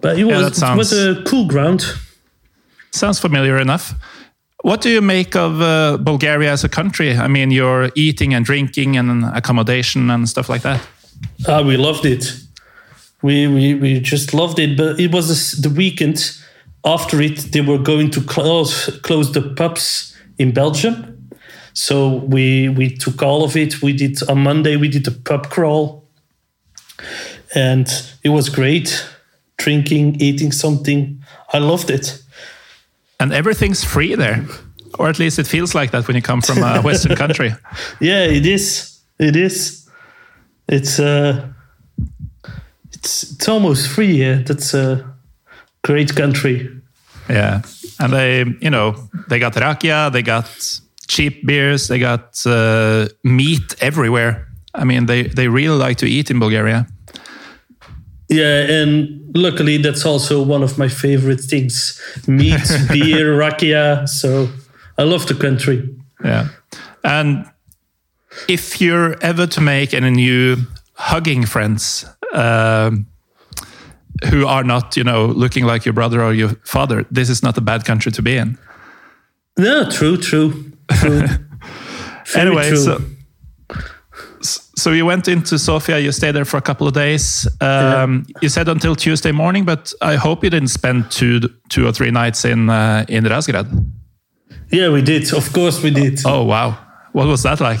but 0.00 0.18
it 0.18 0.24
was 0.24 0.36
Hmm. 0.36 0.60
that 0.60 0.72
it 0.74 0.78
was 0.78 0.92
a 0.92 1.22
cool 1.24 1.46
ground. 1.46 1.84
Sounds 2.90 3.18
familiar 3.18 3.58
enough. 3.58 3.94
What 4.62 4.80
do 4.82 4.88
you 4.88 5.00
make 5.02 5.36
of 5.36 5.60
uh, 5.60 5.96
Bulgaria 5.98 6.50
as 6.52 6.64
a 6.64 6.68
country? 6.68 7.10
I 7.16 7.28
mean, 7.28 7.50
you're 7.50 7.90
eating 7.94 8.34
and 8.34 8.44
drinking 8.44 8.96
and 8.96 9.24
accommodation 9.24 10.10
and 10.10 10.28
stuff 10.28 10.48
like 10.48 10.62
that. 10.62 10.80
Ah, 11.46 11.62
we 11.62 11.76
loved 11.76 12.04
it. 12.04 12.34
We, 13.22 13.46
we 13.46 13.74
we 13.74 14.00
just 14.00 14.32
loved 14.34 14.58
it. 14.58 14.76
But 14.76 14.98
it 15.00 15.10
was 15.12 15.52
the 15.62 15.70
weekend 15.70 16.18
after 16.82 17.20
it. 17.22 17.52
They 17.52 17.60
were 17.60 17.78
going 17.82 18.10
to 18.12 18.20
close 18.20 18.90
close 19.02 19.32
the 19.32 19.42
pubs 19.42 20.14
in 20.38 20.52
Belgium. 20.52 20.94
So 21.72 21.94
we 22.34 22.68
we 22.78 22.88
took 22.96 23.22
all 23.22 23.42
of 23.44 23.56
it. 23.56 23.82
We 23.82 23.92
did 23.92 24.22
on 24.28 24.38
Monday. 24.42 24.76
We 24.76 24.88
did 24.88 25.06
a 25.08 25.10
pub 25.28 25.48
crawl, 25.50 26.02
and 27.54 27.86
it 28.22 28.30
was 28.30 28.48
great. 28.48 29.04
Drinking, 29.58 30.20
eating 30.20 30.52
something. 30.52 31.22
I 31.52 31.58
loved 31.58 31.90
it. 31.90 32.22
And 33.18 33.32
everything's 33.32 33.84
free 33.84 34.14
there. 34.14 34.44
Or 34.98 35.08
at 35.08 35.18
least 35.18 35.38
it 35.38 35.46
feels 35.46 35.74
like 35.74 35.90
that 35.90 36.06
when 36.06 36.16
you 36.16 36.22
come 36.22 36.40
from 36.40 36.62
a 36.62 36.80
Western 36.84 37.16
country. 37.16 37.54
Yeah, 38.00 38.24
it 38.24 38.46
is. 38.46 38.98
It 39.18 39.36
is. 39.36 39.88
It's 40.68 40.98
uh, 40.98 41.48
it's 42.92 43.32
it's 43.32 43.48
almost 43.48 43.88
free. 43.88 44.16
Yeah, 44.16 44.42
that's 44.44 44.74
a 44.74 45.16
great 45.82 46.14
country. 46.14 46.68
Yeah. 47.28 47.62
And 47.98 48.12
they, 48.12 48.44
you 48.60 48.70
know, 48.70 49.08
they 49.28 49.38
got 49.38 49.54
rakia, 49.54 50.12
they 50.12 50.22
got 50.22 50.48
cheap 51.08 51.46
beers, 51.46 51.88
they 51.88 51.98
got 51.98 52.44
uh, 52.46 53.08
meat 53.22 53.74
everywhere. 53.80 54.48
I 54.74 54.84
mean, 54.84 55.06
they, 55.06 55.22
they 55.22 55.48
really 55.48 55.76
like 55.76 55.96
to 55.98 56.06
eat 56.06 56.30
in 56.30 56.38
Bulgaria. 56.38 56.86
Yeah, 58.28 58.82
and 58.82 59.34
luckily 59.36 59.78
that's 59.78 60.04
also 60.04 60.42
one 60.42 60.62
of 60.62 60.78
my 60.78 60.88
favorite 60.88 61.40
things: 61.40 62.00
meat, 62.26 62.60
beer, 62.88 63.38
rakia. 63.38 64.08
So 64.08 64.48
I 64.98 65.04
love 65.04 65.26
the 65.26 65.34
country. 65.34 65.88
Yeah. 66.24 66.48
And 67.04 67.46
if 68.48 68.80
you're 68.80 69.16
ever 69.22 69.46
to 69.46 69.60
make 69.60 69.94
any 69.94 70.10
new 70.10 70.56
hugging 70.94 71.46
friends 71.46 72.04
um, 72.32 73.06
who 74.30 74.46
are 74.46 74.64
not, 74.64 74.96
you 74.96 75.04
know, 75.04 75.26
looking 75.26 75.64
like 75.64 75.84
your 75.84 75.92
brother 75.92 76.22
or 76.22 76.32
your 76.32 76.50
father, 76.64 77.06
this 77.10 77.28
is 77.30 77.42
not 77.42 77.56
a 77.58 77.60
bad 77.60 77.84
country 77.84 78.10
to 78.12 78.22
be 78.22 78.36
in. 78.36 78.58
No, 79.58 79.88
true, 79.90 80.16
true, 80.16 80.72
true. 80.92 81.26
Anyway, 82.34 82.70
true. 82.70 82.76
so 82.76 83.00
so 84.76 84.92
you 84.92 85.06
went 85.06 85.26
into 85.28 85.58
Sofia. 85.58 85.98
You 85.98 86.12
stayed 86.12 86.32
there 86.34 86.44
for 86.44 86.56
a 86.58 86.62
couple 86.62 86.86
of 86.86 86.92
days. 86.94 87.48
Um, 87.60 88.26
You 88.42 88.48
said 88.48 88.68
until 88.68 88.94
Tuesday 88.94 89.32
morning, 89.32 89.64
but 89.64 89.92
I 90.02 90.16
hope 90.16 90.44
you 90.44 90.50
didn't 90.50 90.70
spend 90.70 91.10
two 91.10 91.40
two 91.68 91.86
or 91.86 91.92
three 91.92 92.10
nights 92.10 92.44
in 92.44 92.68
uh, 92.70 93.04
in 93.08 93.24
Razgrad. 93.24 93.66
yeah, 94.72 94.90
we 94.92 95.02
did. 95.02 95.32
Of 95.32 95.52
course, 95.52 95.82
we 95.82 95.90
did. 95.90 96.20
Oh 96.24 96.44
wow! 96.44 96.76
What 97.12 97.26
was 97.26 97.42
that 97.42 97.60
like? 97.60 97.80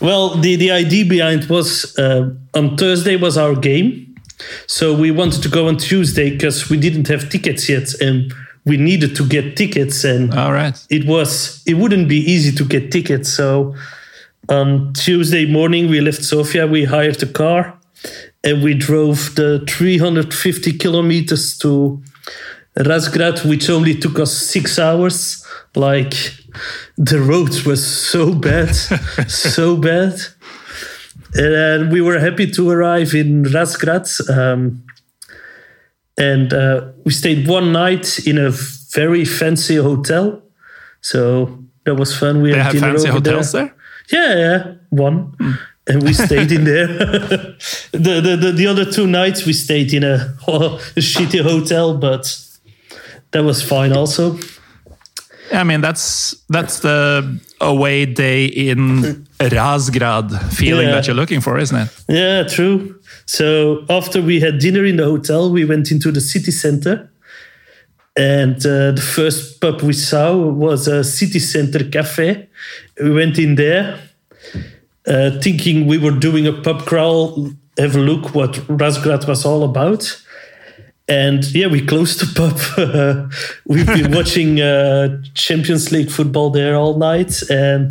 Well, 0.00 0.34
the, 0.40 0.56
the 0.56 0.70
idea 0.72 1.04
behind 1.04 1.44
was 1.48 1.94
uh, 1.98 2.30
on 2.54 2.76
Thursday 2.76 3.16
was 3.16 3.36
our 3.36 3.54
game. 3.54 4.14
So 4.66 4.92
we 4.92 5.10
wanted 5.12 5.42
to 5.42 5.48
go 5.48 5.68
on 5.68 5.76
Tuesday 5.76 6.30
because 6.30 6.68
we 6.70 6.76
didn't 6.76 7.08
have 7.08 7.28
tickets 7.28 7.68
yet 7.68 7.88
and 8.00 8.32
we 8.66 8.76
needed 8.76 9.14
to 9.16 9.24
get 9.28 9.56
tickets 9.56 10.04
and 10.04 10.34
All 10.34 10.52
right. 10.52 10.76
it 10.90 11.06
was 11.06 11.62
it 11.66 11.74
wouldn't 11.74 12.08
be 12.08 12.16
easy 12.16 12.50
to 12.56 12.64
get 12.64 12.90
tickets. 12.90 13.28
So 13.32 13.74
on 14.48 14.92
Tuesday 14.92 15.46
morning 15.46 15.88
we 15.88 16.00
left 16.00 16.22
Sofia, 16.24 16.66
we 16.66 16.84
hired 16.84 17.22
a 17.22 17.26
car 17.26 17.78
and 18.42 18.62
we 18.62 18.74
drove 18.74 19.34
the 19.36 19.64
350 19.68 20.72
kilometers 20.78 21.56
to 21.58 22.02
Razgrad, 22.76 23.48
which 23.48 23.70
only 23.70 23.94
took 23.94 24.18
us 24.18 24.32
six 24.36 24.78
hours. 24.78 25.46
Like 25.74 26.14
the 26.96 27.20
roads 27.20 27.64
were 27.64 27.76
so 27.76 28.34
bad, 28.34 28.74
so 29.28 29.76
bad. 29.76 30.14
And 31.36 31.90
we 31.90 32.00
were 32.00 32.18
happy 32.18 32.50
to 32.52 32.70
arrive 32.70 33.14
in 33.14 33.44
Razgrad. 33.44 34.06
Um, 34.30 34.84
and 36.16 36.52
uh, 36.52 36.92
we 37.04 37.12
stayed 37.12 37.48
one 37.48 37.72
night 37.72 38.20
in 38.26 38.38
a 38.38 38.50
very 38.92 39.24
fancy 39.24 39.76
hotel. 39.76 40.42
So 41.00 41.58
that 41.84 41.96
was 41.96 42.16
fun. 42.16 42.40
We 42.40 42.52
They 42.52 42.58
had 42.58 42.72
have 42.74 42.80
fancy 42.80 43.08
hotels 43.08 43.52
there. 43.52 43.66
there? 43.66 43.74
Yeah, 44.12 44.34
yeah, 44.38 44.74
one. 44.90 45.32
And 45.86 46.02
we 46.02 46.12
stayed 46.14 46.50
in 46.52 46.64
there. 46.64 46.86
the, 47.92 48.20
the, 48.22 48.36
the 48.40 48.52
the 48.56 48.66
other 48.66 48.84
two 48.90 49.06
nights 49.06 49.44
we 49.46 49.52
stayed 49.52 49.92
in 49.92 50.02
a, 50.04 50.14
a 50.48 51.00
shitty 51.00 51.42
hotel, 51.42 51.96
but 51.98 52.38
that 53.32 53.44
was 53.44 53.62
fine 53.62 53.92
also. 53.92 54.38
I 55.52 55.62
mean, 55.62 55.80
that's 55.82 56.34
that's 56.48 56.80
the 56.80 57.38
away 57.60 58.06
day 58.06 58.46
in 58.46 59.26
Razgrad 59.38 60.52
feeling 60.52 60.86
Yeah. 60.88 60.94
that 60.94 61.06
you're 61.06 61.16
looking 61.16 61.40
for, 61.42 61.58
isn't 61.58 61.76
it? 61.78 61.88
Yeah, 62.08 62.44
true. 62.44 62.98
So 63.26 63.84
after 63.88 64.22
we 64.22 64.40
had 64.40 64.58
dinner 64.58 64.84
in 64.84 64.96
the 64.96 65.04
hotel, 65.04 65.50
we 65.52 65.64
went 65.64 65.90
into 65.90 66.10
the 66.10 66.20
city 66.20 66.50
center. 66.50 67.10
And 68.16 68.56
uh, 68.64 68.92
the 68.92 69.02
first 69.14 69.60
pub 69.60 69.82
we 69.82 69.92
saw 69.92 70.36
was 70.36 70.86
a 70.86 71.02
city 71.02 71.40
center 71.40 71.82
cafe. 71.84 72.48
We 73.02 73.10
went 73.10 73.38
in 73.38 73.56
there, 73.56 73.98
uh, 75.06 75.30
thinking 75.40 75.86
we 75.86 75.98
were 75.98 76.12
doing 76.12 76.46
a 76.46 76.52
pub 76.52 76.86
crawl, 76.86 77.50
have 77.76 77.96
a 77.96 77.98
look 77.98 78.34
what 78.34 78.52
Razgrad 78.68 79.26
was 79.26 79.44
all 79.44 79.64
about. 79.64 80.20
And 81.08 81.44
yeah, 81.52 81.66
we 81.66 81.84
closed 81.84 82.20
the 82.20 82.32
pub. 82.34 83.30
We've 83.66 83.86
been 83.86 84.12
watching 84.16 84.60
uh, 84.60 85.20
Champions 85.34 85.92
League 85.92 86.10
football 86.10 86.50
there 86.50 86.76
all 86.76 86.96
night. 86.96 87.42
And 87.50 87.90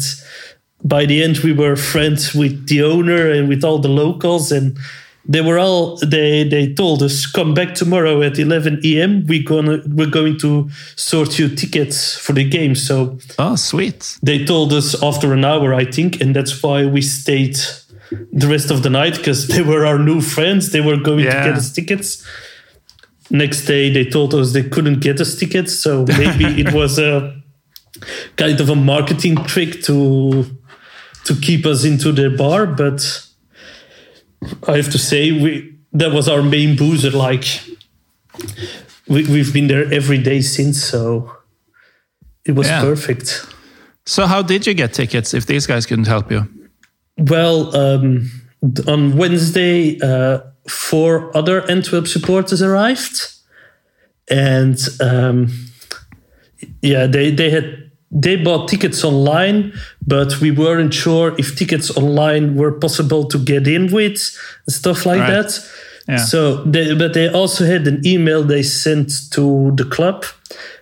by 0.84 1.06
the 1.06 1.22
end, 1.22 1.40
we 1.40 1.54
were 1.54 1.76
friends 1.76 2.34
with 2.34 2.68
the 2.68 2.82
owner 2.82 3.30
and 3.30 3.48
with 3.48 3.64
all 3.64 3.78
the 3.78 3.90
locals. 3.90 4.52
And 4.52 4.78
they 5.26 5.42
were 5.42 5.58
all 5.58 5.98
they 5.98 6.44
they 6.44 6.74
told 6.74 7.02
us 7.02 7.26
come 7.26 7.54
back 7.54 7.74
tomorrow 7.76 8.22
at 8.22 8.38
11 8.38 8.82
a.m. 8.84 9.26
We 9.28 9.42
gonna 9.44 9.82
we're 9.88 10.10
going 10.10 10.38
to 10.40 10.70
sort 10.96 11.40
you 11.40 11.48
tickets 11.56 12.18
for 12.18 12.34
the 12.34 12.44
game. 12.44 12.76
So 12.76 13.18
Oh, 13.40 13.56
sweet. 13.56 14.18
they 14.22 14.44
told 14.46 14.74
us 14.74 15.02
after 15.02 15.32
an 15.34 15.46
hour, 15.46 15.74
I 15.74 15.86
think, 15.86 16.20
and 16.22 16.36
that's 16.36 16.62
why 16.62 16.86
we 16.86 17.02
stayed 17.02 17.56
the 18.32 18.48
rest 18.48 18.70
of 18.72 18.84
the 18.84 18.90
night 18.90 19.16
because 19.18 19.48
they 19.54 19.62
were 19.62 19.86
our 19.86 19.98
new 20.00 20.20
friends. 20.22 20.72
They 20.72 20.82
were 20.82 20.98
going 20.98 21.24
Yeah. 21.26 21.44
to 21.44 21.50
get 21.50 21.58
us 21.58 21.72
tickets. 21.72 22.26
Next 23.30 23.66
day, 23.66 23.90
they 23.92 24.06
told 24.06 24.34
us 24.34 24.52
they 24.52 24.64
couldn't 24.70 25.00
get 25.00 25.20
us 25.22 25.36
tickets, 25.36 25.74
so 25.80 26.06
maybe 26.18 26.46
it 26.62 26.74
was 26.74 27.00
a 27.00 27.34
kind 28.36 28.60
of 28.60 28.70
a 28.70 28.76
marketing 28.76 29.36
trick 29.46 29.82
to 29.84 30.46
to 31.26 31.34
keep 31.36 31.66
us 31.66 31.86
into 31.86 32.12
their 32.12 32.30
bar. 32.30 32.68
But 32.68 33.00
I 34.68 34.78
have 34.78 34.90
to 34.92 34.98
say, 34.98 35.32
we 35.32 35.76
that 35.94 36.12
was 36.12 36.28
our 36.28 36.42
main 36.44 36.76
boozer. 36.76 37.12
Like 37.12 37.46
we, 39.08 39.24
we've 39.28 39.54
been 39.54 39.68
there 39.68 39.92
every 39.94 40.18
day 40.18 40.42
since, 40.42 40.84
so 40.84 41.32
it 42.46 42.56
was 42.56 42.68
Yeah. 42.68 42.82
perfect. 42.82 43.46
So, 44.06 44.26
how 44.28 44.42
did 44.42 44.66
you 44.68 44.74
get 44.74 44.94
tickets 44.94 45.34
if 45.34 45.46
these 45.46 45.66
guys 45.68 45.86
couldn't 45.86 46.08
help 46.08 46.32
you? 46.32 46.48
Well, 47.18 47.74
um, 47.76 48.30
on 48.88 49.16
Wednesday, 49.18 49.98
uh, 50.02 50.40
four 50.68 51.36
other 51.38 51.62
Antwerp 51.70 52.08
supporters 52.08 52.62
arrived, 52.62 53.28
and 54.30 54.78
um, 55.00 55.48
yeah, 56.82 57.08
they 57.08 57.32
they 57.32 57.50
had 57.50 57.83
they 58.14 58.36
bought 58.36 58.68
tickets 58.70 59.04
online, 59.04 59.74
but 60.06 60.40
we 60.40 60.52
weren't 60.52 60.94
sure 60.94 61.34
if 61.40 61.56
tickets 61.58 61.90
online 61.98 62.56
were 62.56 62.72
possible 62.72 63.24
to 63.26 63.38
get 63.40 63.68
in 63.68 63.92
with 63.92 64.18
stuff 64.70 65.06
like 65.06 65.20
Right. 65.22 65.32
that. 65.44 65.60
Yeah. 66.08 66.18
So, 66.18 66.64
they, 66.66 66.94
but 66.96 67.14
they 67.14 67.28
also 67.30 67.66
had 67.66 67.88
an 67.88 68.02
email 68.06 68.44
they 68.44 68.62
sent 68.64 69.10
to 69.32 69.72
the 69.76 69.86
club. 69.86 70.26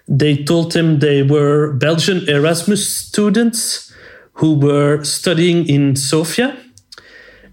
They 0.07 0.43
told 0.43 0.73
them 0.73 0.99
they 0.99 1.23
were 1.23 1.73
Belgian 1.73 2.27
Erasmus 2.27 2.83
students 2.87 3.91
who 4.33 4.55
were 4.55 5.03
studying 5.03 5.67
in 5.67 5.95
Sofia. 5.95 6.57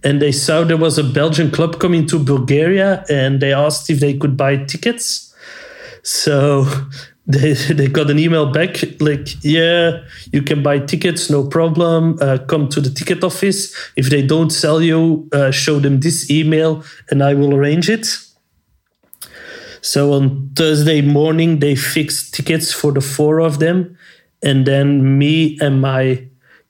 And 0.02 0.20
they 0.22 0.32
saw 0.32 0.64
there 0.64 0.76
was 0.76 0.96
a 0.98 1.04
Belgian 1.04 1.50
club 1.50 1.78
coming 1.78 2.06
to 2.06 2.18
Bulgaria 2.18 3.04
and 3.08 3.40
they 3.40 3.52
asked 3.52 3.90
if 3.90 4.00
they 4.00 4.14
could 4.14 4.36
buy 4.36 4.56
tickets. 4.56 5.34
So 6.02 6.66
they, 7.28 7.52
they 7.78 7.86
got 7.86 8.10
an 8.10 8.18
email 8.18 8.50
back 8.50 8.82
like, 9.00 9.44
yeah, 9.44 10.02
you 10.32 10.42
can 10.42 10.62
buy 10.62 10.80
tickets, 10.80 11.30
no 11.30 11.46
problem. 11.46 12.18
Uh, 12.20 12.38
come 12.48 12.68
to 12.70 12.80
the 12.80 12.90
ticket 12.90 13.22
office. 13.22 13.74
If 13.96 14.10
they 14.10 14.22
don't 14.22 14.50
sell 14.50 14.82
you, 14.82 15.28
uh, 15.32 15.50
show 15.50 15.78
them 15.78 16.00
this 16.00 16.30
email 16.30 16.82
and 17.10 17.22
I 17.22 17.34
will 17.34 17.54
arrange 17.54 17.88
it. 17.88 18.06
So 19.80 20.12
on 20.14 20.50
Thursday 20.56 21.02
morning, 21.02 21.60
they 21.60 21.76
fixed 21.76 22.34
tickets 22.34 22.72
for 22.72 22.92
the 22.92 23.00
four 23.00 23.40
of 23.40 23.60
them. 23.60 23.96
And 24.42 24.66
then 24.66 25.18
me 25.18 25.58
and 25.60 25.80
my 25.80 26.26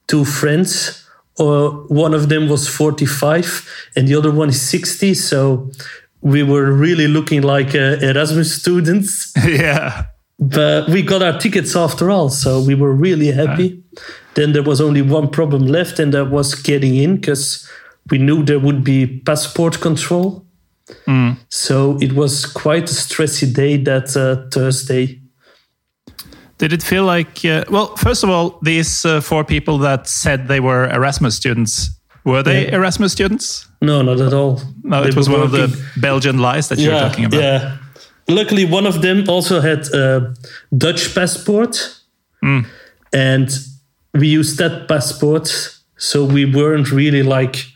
two 0.08 0.24
friends, 0.24 1.06
uh, 1.38 1.68
one 1.88 2.14
of 2.14 2.28
them 2.28 2.48
was 2.48 2.68
45 2.68 3.90
and 3.96 4.08
the 4.08 4.14
other 4.14 4.30
one 4.30 4.50
is 4.50 4.60
60. 4.60 5.14
So 5.14 5.70
we 6.20 6.42
were 6.42 6.70
really 6.72 7.06
looking 7.06 7.42
like 7.42 7.74
uh, 7.74 7.98
Erasmus 8.02 8.60
students 8.60 9.32
yeah. 9.46 10.06
But 10.38 10.88
we 10.88 11.02
got 11.02 11.22
our 11.22 11.38
tickets 11.38 11.74
after 11.76 12.10
all 12.10 12.28
so 12.28 12.60
we 12.62 12.74
were 12.74 12.92
really 12.92 13.32
happy 13.32 13.82
then 14.34 14.52
there 14.52 14.62
was 14.62 14.80
only 14.80 15.02
one 15.02 15.28
problem 15.28 15.66
left 15.66 15.98
and 15.98 16.12
that 16.14 16.26
was 16.30 16.54
getting 16.54 16.94
in 16.96 17.16
because 17.16 17.68
we 18.10 18.18
knew 18.18 18.44
there 18.44 18.60
would 18.60 18.84
be 18.84 19.20
passport 19.26 19.80
control 19.80 20.44
so 21.48 21.98
it 22.00 22.12
was 22.12 22.46
quite 22.46 22.84
a 22.90 22.94
stressy 22.94 23.52
day 23.52 23.76
that 23.76 24.16
uh, 24.16 24.48
thursday 24.50 25.20
Did 26.58 26.72
it 26.72 26.82
feel 26.82 27.04
like, 27.04 27.44
uh, 27.44 27.62
well, 27.70 27.94
first 27.96 28.24
of 28.24 28.30
all, 28.30 28.58
these 28.62 29.04
uh, 29.04 29.20
four 29.20 29.44
people 29.44 29.78
that 29.78 30.08
said 30.08 30.48
they 30.48 30.58
were 30.60 30.88
Erasmus 30.90 31.36
students, 31.36 31.90
were 32.24 32.42
they 32.42 32.64
Yeah. 32.64 32.74
Erasmus 32.76 33.12
students? 33.12 33.68
no 33.80 34.02
not 34.02 34.20
at 34.20 34.32
all 34.32 34.60
No, 34.82 35.02
They 35.02 35.08
it 35.10 35.16
was 35.16 35.28
one 35.28 35.42
of 35.42 35.52
the 35.52 35.68
Belgian 36.00 36.38
lies 36.38 36.68
that 36.68 36.78
you're 36.78 36.98
talking 37.08 37.24
about. 37.26 37.40
Yeah. 37.40 37.76
Luckily, 38.28 38.64
one 38.66 38.86
of 38.86 39.00
them 39.00 39.24
also 39.28 39.60
had 39.60 39.86
a 39.94 40.34
Dutch 40.76 41.14
passport, 41.14 42.00
and 43.12 43.48
we 44.14 44.28
used 44.28 44.58
that 44.58 44.86
passport, 44.86 45.48
so 45.96 46.24
we 46.24 46.44
weren't 46.44 46.92
really 46.92 47.22
like 47.22 47.66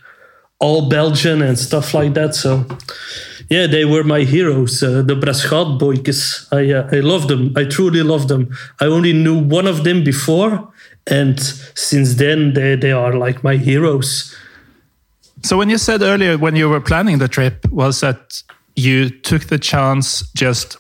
all 0.58 0.88
Belgian 0.88 1.42
and 1.42 1.58
stuff 1.58 1.94
like 1.94 2.14
that. 2.14 2.34
So, 2.34 2.64
yeah, 3.48 3.66
they 3.66 3.84
were 3.84 4.04
my 4.04 4.20
heroes, 4.20 4.82
uh, 4.82 5.02
the 5.02 5.14
Brasschaat 5.14 5.78
boykes. 5.78 6.46
I 6.52 6.70
uh, 6.72 6.88
I 6.92 7.00
love 7.00 7.28
them. 7.28 7.52
I 7.56 7.64
truly 7.64 8.02
love 8.02 8.28
them. 8.28 8.50
I 8.80 8.86
only 8.86 9.12
knew 9.12 9.38
one 9.38 9.66
of 9.66 9.84
them 9.84 10.04
before, 10.04 10.72
and 11.06 11.40
since 11.74 12.14
then 12.14 12.52
they 12.54 12.76
they 12.76 12.92
are 12.92 13.14
like 13.14 13.42
my 13.42 13.56
heroes. 13.56 14.34
So 15.42 15.56
when 15.56 15.68
you 15.70 15.78
said 15.78 16.02
earlier 16.02 16.38
when 16.38 16.54
you 16.56 16.68
were 16.68 16.80
planning 16.80 17.18
the 17.18 17.28
trip 17.28 17.66
was 17.72 18.00
that 18.00 18.42
you 18.76 19.10
took 19.10 19.44
the 19.44 19.58
chance 19.58 20.24
just 20.34 20.76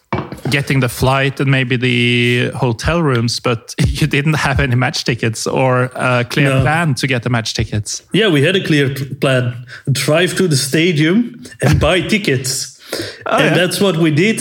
getting 0.50 0.80
the 0.80 0.88
flight 0.88 1.40
and 1.40 1.50
maybe 1.50 1.76
the 1.76 2.50
hotel 2.56 3.02
rooms, 3.02 3.38
but 3.40 3.74
you 3.86 4.06
didn't 4.06 4.34
have 4.34 4.60
any 4.60 4.74
match 4.74 5.04
tickets 5.04 5.46
or 5.46 5.84
a 5.94 6.24
clear 6.24 6.50
No. 6.50 6.62
plan 6.62 6.94
to 6.96 7.06
get 7.06 7.22
the 7.22 7.30
match 7.30 7.54
tickets. 7.54 8.02
Yeah, 8.12 8.28
we 8.28 8.42
had 8.42 8.56
a 8.56 8.64
clear 8.64 8.94
plan. 9.20 9.66
Drive 9.90 10.34
to 10.36 10.48
the 10.48 10.56
stadium 10.56 11.42
and 11.60 11.78
buy 11.80 12.00
tickets. 12.00 12.80
Oh, 13.26 13.36
and 13.36 13.54
yeah. 13.56 13.66
that's 13.66 13.80
what 13.80 13.96
we 13.98 14.10
did. 14.10 14.40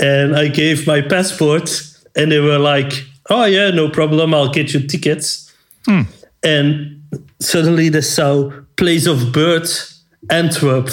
And 0.00 0.34
I 0.36 0.48
gave 0.48 0.86
my 0.86 1.00
passport, 1.00 1.70
and 2.16 2.32
they 2.32 2.40
were 2.40 2.58
like, 2.58 2.92
oh, 3.30 3.44
yeah, 3.44 3.70
no 3.70 3.88
problem. 3.88 4.34
I'll 4.34 4.50
get 4.52 4.74
you 4.74 4.86
tickets. 4.86 5.52
Hmm. 5.86 6.02
And 6.42 7.02
suddenly 7.40 7.88
they 7.88 8.00
saw 8.00 8.50
Place 8.76 9.06
of 9.06 9.32
Birth, 9.32 9.94
Antwerp. 10.30 10.88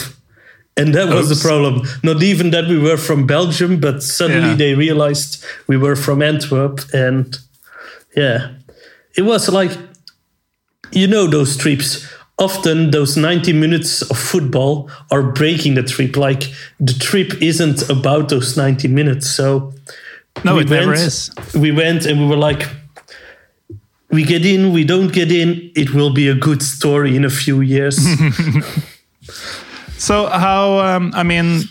And 0.80 0.94
that 0.96 1.08
was 1.10 1.30
Oops. 1.30 1.42
the 1.42 1.48
problem. 1.48 1.82
Not 2.04 2.24
even 2.24 2.52
that 2.52 2.68
we 2.68 2.78
were 2.80 2.98
from 2.98 3.26
Belgium, 3.28 3.80
but 3.80 4.02
suddenly 4.04 4.50
Yeah. 4.50 4.56
they 4.56 4.74
realized 4.76 5.44
we 5.68 5.78
were 5.78 5.96
from 5.96 6.22
Antwerp. 6.22 6.80
And 6.94 7.38
yeah, 8.15 8.50
it 9.15 9.24
was 9.24 9.50
like 9.50 9.72
you 10.92 11.08
know 11.08 11.28
those 11.28 11.58
trips. 11.58 12.08
Often 12.38 12.92
those 12.92 13.18
90 13.20 13.52
minutes 13.54 14.02
of 14.02 14.18
football 14.18 14.89
are 15.12 15.22
breaking 15.24 15.76
the 15.76 15.84
trip. 15.84 16.15
Like 16.15 16.44
the 16.80 16.94
trip 16.94 17.42
isn't 17.42 17.89
about 17.89 18.30
those 18.30 18.56
90 18.58 18.88
minutes. 18.88 19.30
So 19.30 19.74
No, 20.46 20.56
we 20.56 20.62
it 20.62 20.70
never 20.70 20.94
is. 20.94 21.30
We 21.54 21.72
went 21.72 22.06
and 22.06 22.18
we 22.20 22.26
were 22.26 22.38
like, 22.50 22.68
we 24.10 24.24
get 24.24 24.46
in, 24.46 24.72
we 24.74 24.84
don't 24.86 25.12
get 25.13 25.32
in. 25.32 25.70
It 25.76 25.94
will 25.94 26.13
be 26.13 26.30
a 26.30 26.36
good 26.36 26.63
story 26.63 27.15
in 27.15 27.26
a 27.26 27.30
few 27.30 27.62
years. 27.62 28.00
So 30.00 30.28
how? 30.28 30.80
Um, 30.80 31.12
I 31.14 31.24
mean, 31.24 31.64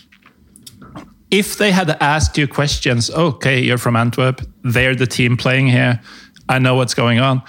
if 1.30 1.56
they 1.56 1.72
had 1.72 1.90
asked 2.00 2.36
you 2.38 2.46
questions, 2.46 3.10
okay, 3.10 3.60
you're 3.60 3.78
from 3.78 3.96
Antwerp, 3.96 4.40
they're 4.62 4.94
the 4.94 5.06
team 5.06 5.36
playing 5.36 5.68
here, 5.68 6.00
I 6.48 6.58
know 6.58 6.74
what's 6.74 6.94
going 6.94 7.18
on. 7.20 7.42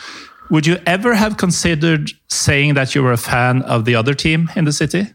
Would 0.49 0.65
you 0.65 0.77
ever 0.85 1.13
have 1.13 1.37
considered 1.37 2.09
saying 2.27 2.73
that 2.73 2.95
you 2.95 3.03
were 3.03 3.11
a 3.13 3.17
fan 3.17 3.61
of 3.63 3.85
the 3.85 3.95
other 3.95 4.13
team 4.13 4.49
in 4.55 4.65
the 4.65 4.71
city? 4.73 5.05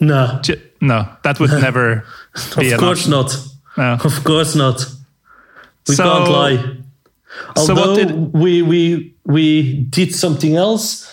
no, 0.00 0.40
No, 0.80 1.08
that 1.22 1.40
would 1.40 1.50
never 1.62 2.04
be 2.58 2.72
of 2.72 2.80
course 2.80 3.06
not. 3.08 3.34
No. 3.78 3.96
Of 4.04 4.24
course 4.24 4.54
not. 4.54 4.84
We 5.88 5.94
So- 5.94 6.02
can't 6.04 6.30
lie. 6.30 6.76
So 7.56 7.74
what 7.74 7.88
Although 7.88 7.94
did- 7.96 8.32
we 8.32 8.62
we 8.62 9.14
we 9.24 9.84
did 9.90 10.14
something 10.14 10.56
else, 10.56 11.06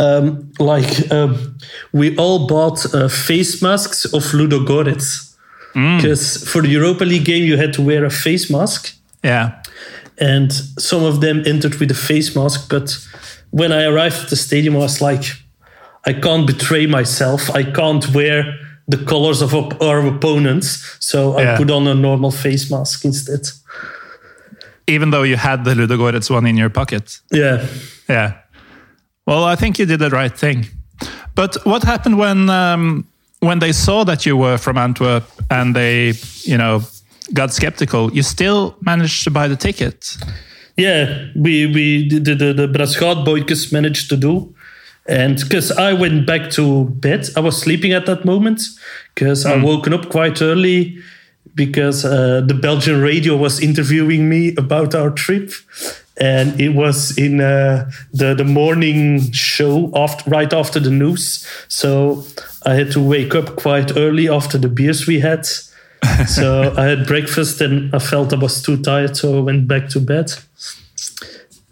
um, 0.00 0.50
like 0.58 1.10
um, 1.12 1.56
we 1.92 2.16
all 2.16 2.46
bought 2.46 2.78
uh, 2.94 3.08
face 3.08 3.62
masks 3.62 4.04
of 4.14 4.22
Ludogorets. 4.32 5.28
Mm. 5.74 5.96
Because 5.96 6.42
for 6.50 6.62
the 6.62 6.68
Europa 6.68 7.04
League 7.04 7.24
game, 7.24 7.44
you 7.44 7.56
had 7.56 7.72
to 7.74 7.82
wear 7.82 8.04
a 8.04 8.10
face 8.10 8.50
mask, 8.50 8.92
Yeah. 9.22 9.50
and 10.18 10.52
some 10.78 11.04
of 11.06 11.20
them 11.20 11.42
entered 11.46 11.74
with 11.78 11.90
a 11.90 11.94
face 11.94 12.34
mask. 12.34 12.68
But 12.70 12.98
when 13.50 13.70
I 13.72 13.84
arrived 13.84 14.16
at 14.24 14.30
the 14.30 14.36
stadium, 14.36 14.74
I 14.74 14.78
was 14.80 15.00
like, 15.00 15.24
I 16.08 16.12
can't 16.14 16.46
betray 16.46 16.86
myself. 16.86 17.50
I 17.54 17.62
can't 17.62 18.04
wear 18.14 18.44
the 18.88 18.96
colors 19.04 19.42
of 19.42 19.54
op- 19.54 19.80
our 19.80 20.04
opponents, 20.06 20.96
so 20.98 21.38
I 21.38 21.42
Yeah. 21.42 21.56
put 21.56 21.70
on 21.70 21.86
a 21.86 21.94
normal 21.94 22.30
face 22.32 22.68
mask 22.70 23.04
instead. 23.04 23.46
Even 24.86 25.10
though 25.10 25.22
you 25.22 25.36
had 25.36 25.64
the 25.64 25.74
Ludogorets 25.74 26.30
one 26.30 26.46
in 26.48 26.56
your 26.56 26.70
pocket. 26.70 27.20
Yeah. 27.30 27.64
Yeah. 28.08 28.32
Well, 29.30 29.44
I 29.44 29.54
think 29.54 29.78
you 29.78 29.86
did 29.86 30.00
the 30.00 30.10
right 30.10 30.36
thing. 30.36 30.66
But 31.36 31.56
what 31.64 31.84
happened 31.84 32.18
when 32.18 32.50
um, 32.50 33.06
when 33.38 33.60
they 33.60 33.70
saw 33.70 34.02
that 34.02 34.26
you 34.26 34.36
were 34.36 34.58
from 34.58 34.76
Antwerp 34.76 35.22
and 35.48 35.76
they, 35.76 36.14
you 36.42 36.58
know, 36.58 36.82
got 37.32 37.52
skeptical? 37.52 38.12
You 38.12 38.24
still 38.24 38.74
managed 38.80 39.22
to 39.22 39.30
buy 39.30 39.46
the 39.46 39.54
ticket. 39.54 40.16
Yeah, 40.76 41.28
we 41.36 41.66
we 41.66 42.08
the 42.08 42.34
the, 42.34 42.52
the 42.52 42.66
Brasschaat 42.66 43.24
boykes 43.24 43.72
managed 43.72 44.08
to 44.08 44.16
do, 44.16 44.52
and 45.06 45.36
because 45.38 45.70
I 45.70 45.92
went 45.92 46.26
back 46.26 46.50
to 46.58 46.86
bed, 46.86 47.28
I 47.36 47.40
was 47.40 47.56
sleeping 47.56 47.92
at 47.92 48.06
that 48.06 48.24
moment 48.24 48.62
because 49.14 49.46
I 49.46 49.62
woken 49.62 49.94
up 49.94 50.10
quite 50.10 50.42
early 50.42 50.98
because 51.54 52.04
uh, 52.04 52.42
the 52.44 52.54
Belgian 52.54 53.00
radio 53.00 53.36
was 53.36 53.60
interviewing 53.60 54.28
me 54.28 54.56
about 54.56 54.94
our 54.96 55.10
trip, 55.10 55.52
and 56.20 56.60
it 56.60 56.70
was 56.74 57.16
in 57.18 57.40
uh, 57.40 57.90
the 58.12 58.34
the 58.34 58.44
morning 58.44 59.32
show 59.32 59.90
after 59.94 60.30
right 60.30 60.52
after 60.52 60.78
the 60.80 60.90
news, 60.90 61.46
so 61.68 62.24
I 62.66 62.74
had 62.74 62.90
to 62.92 63.00
wake 63.00 63.34
up 63.34 63.56
quite 63.56 63.96
early 63.96 64.28
after 64.28 64.58
the 64.58 64.68
beers 64.68 65.06
we 65.06 65.20
had. 65.20 65.46
so 66.26 66.74
I 66.76 66.84
had 66.84 67.06
breakfast 67.06 67.60
and 67.60 67.94
I 67.94 67.98
felt 67.98 68.32
I 68.32 68.36
was 68.36 68.62
too 68.62 68.76
tired, 68.82 69.16
so 69.16 69.38
I 69.38 69.40
went 69.40 69.66
back 69.68 69.88
to 69.90 70.00
bed. 70.00 70.32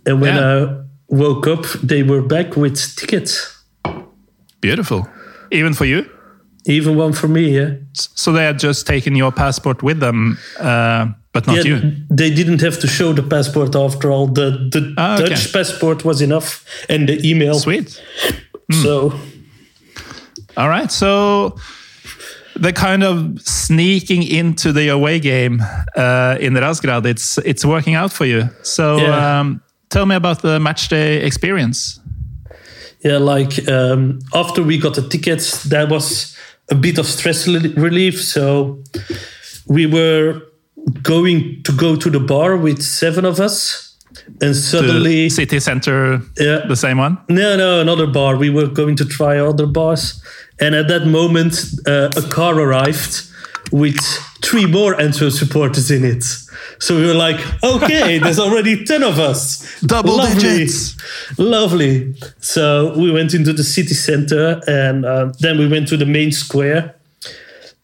And 0.07 0.21
when 0.21 0.35
Yeah. 0.37 0.67
I 0.67 0.77
woke 1.09 1.47
up, 1.47 1.65
they 1.83 2.03
were 2.03 2.23
back 2.23 2.57
with 2.57 2.77
tickets. 2.97 3.55
Beautiful. 4.61 5.07
Even 5.51 5.75
for 5.75 5.85
you. 5.87 6.05
Even 6.67 6.97
one 6.97 7.13
for 7.15 7.29
me, 7.29 7.57
yeah. 7.57 7.71
So 7.95 8.33
they 8.33 8.45
had 8.45 8.59
just 8.59 8.87
taken 8.87 9.17
your 9.17 9.33
passport 9.33 9.83
with 9.83 10.01
them, 10.01 10.37
uh, 10.61 11.07
but 11.33 11.47
not 11.47 11.57
yeah, 11.57 11.63
you. 11.77 11.93
they 12.11 12.31
didn't 12.35 12.61
have 12.61 12.79
to 12.81 12.87
show 12.87 13.13
the 13.13 13.23
passport 13.23 13.75
after 13.77 14.11
all. 14.11 14.27
The 14.27 14.51
the 14.73 14.95
Ah, 14.97 15.15
okay. 15.17 15.29
Dutch 15.29 15.53
passport 15.53 16.05
was 16.05 16.21
enough, 16.21 16.65
and 16.89 17.09
the 17.09 17.19
email. 17.31 17.55
Sweet. 17.59 18.01
So 18.83 19.13
All 20.57 20.69
right. 20.69 20.91
So 20.93 21.57
the 22.61 22.73
kind 22.73 23.03
of 23.05 23.41
sneaking 23.41 24.23
into 24.25 24.73
the 24.73 24.89
away 24.89 25.21
game 25.21 25.63
uh, 25.97 26.37
in 26.41 26.55
Razgrad, 26.55 27.07
it's 27.07 27.39
it's 27.45 27.65
working 27.65 27.95
out 27.97 28.13
for 28.13 28.27
you. 28.27 28.49
So 28.63 28.97
Yeah. 28.99 29.41
um, 29.41 29.61
tell 29.91 30.07
me 30.07 30.15
about 30.17 30.43
the 30.43 30.59
match 30.59 30.89
day 30.89 31.25
experience. 31.27 32.01
yeah, 33.05 33.19
like 33.19 33.69
um, 33.69 34.19
after 34.35 34.63
we 34.65 34.77
got 34.79 34.95
the 34.95 35.03
tickets, 35.09 35.63
that 35.69 35.89
was 35.89 36.35
a 36.71 36.75
bit 36.75 36.99
of 36.99 37.07
stress 37.07 37.47
relief. 37.77 38.21
So 38.23 38.79
we 39.69 39.87
were 39.87 40.43
going 41.03 41.63
to 41.65 41.73
go 41.73 41.97
to 41.97 42.11
the 42.11 42.21
bar 42.21 42.57
with 42.57 42.83
seven 42.83 43.25
of 43.25 43.39
us, 43.41 43.85
and 44.41 44.51
The 44.51 44.55
suddenly 44.55 45.29
city 45.29 45.61
center, 45.61 46.21
Yeah. 46.39 46.67
the 46.69 46.77
same 46.77 46.99
one. 46.99 47.19
No, 47.29 47.57
no, 47.57 47.81
another 47.81 48.07
bar. 48.07 48.37
We 48.37 48.51
were 48.51 48.67
going 48.67 48.97
to 48.97 49.05
try 49.05 49.39
other 49.39 49.67
bars. 49.67 50.21
And 50.61 50.75
at 50.75 50.89
that 50.89 51.07
moment, 51.07 51.55
uh, 51.87 52.11
a 52.17 52.23
car 52.23 52.55
arrived 52.59 53.23
with 53.71 53.97
three 54.43 54.67
more 54.67 54.99
Antwerp 55.01 55.33
supporters 55.33 55.91
in 55.91 56.05
it. 56.05 56.25
So 56.81 56.97
we 56.97 57.07
were 57.07 57.15
like, 57.15 57.39
okay, 57.63 58.19
there's 58.23 58.39
already 58.39 58.85
10 58.85 59.03
of 59.03 59.19
us. 59.19 59.63
Double 59.83 60.17
Lovely. 60.17 60.41
digits. 60.41 60.97
Lovely. 61.39 62.15
So 62.41 62.95
we 62.97 63.11
went 63.13 63.35
into 63.35 63.53
the 63.53 63.65
city 63.65 63.95
center 63.95 64.61
and 64.67 65.05
uh, 65.05 65.33
then 65.41 65.59
we 65.59 65.69
went 65.69 65.89
to 65.89 65.97
the 65.97 66.07
main 66.07 66.33
square. 66.33 66.95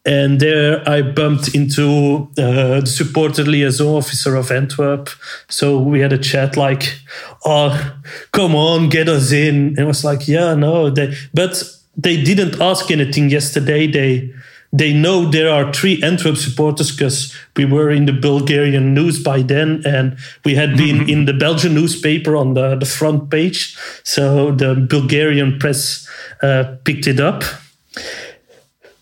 And 0.05 0.39
there 0.39 0.87
I 0.87 1.01
bumped 1.01 1.55
into 1.55 2.29
uh, 2.37 2.81
the 2.81 2.85
supporter 2.85 3.43
liaison 3.43 3.87
officer 3.87 4.35
of 4.35 4.51
Antwerp. 4.51 5.09
So 5.49 5.79
we 5.79 5.99
had 5.99 6.13
a 6.13 6.17
chat 6.19 6.55
like, 6.55 6.99
oh, 7.43 7.97
come 8.31 8.55
on, 8.55 8.89
get 8.89 9.09
us 9.09 9.31
in. 9.31 9.69
And 9.69 9.79
I 9.79 9.85
was 9.85 10.03
like, 10.03 10.27
yeah, 10.27 10.53
no. 10.53 10.91
They, 10.91 11.15
but 11.33 11.63
they 11.97 12.21
didn't 12.21 12.61
ask 12.61 12.91
anything 12.91 13.29
yesterday. 13.29 13.87
They 13.87 14.31
they 14.75 14.91
know 14.91 15.31
there 15.31 15.49
are 15.49 15.71
three 15.71 16.03
Antwerp 16.03 16.35
supporters 16.35 16.91
because 16.91 17.33
we 17.55 17.63
were 17.63 17.89
in 17.89 18.07
the 18.07 18.11
Bulgarian 18.11 18.93
news 18.93 19.23
by 19.23 19.41
then 19.41 19.81
and 19.85 20.17
we 20.43 20.53
had 20.53 20.75
been 20.75 21.09
in 21.09 21.23
the 21.23 21.33
Belgian 21.33 21.73
newspaper 21.73 22.35
on 22.35 22.55
the, 22.55 22.75
the 22.75 22.85
front 22.85 23.29
page. 23.29 23.77
So 24.03 24.51
the 24.51 24.75
Bulgarian 24.75 25.59
press 25.59 26.05
uh, 26.43 26.75
picked 26.83 27.07
it 27.07 27.21
up. 27.21 27.43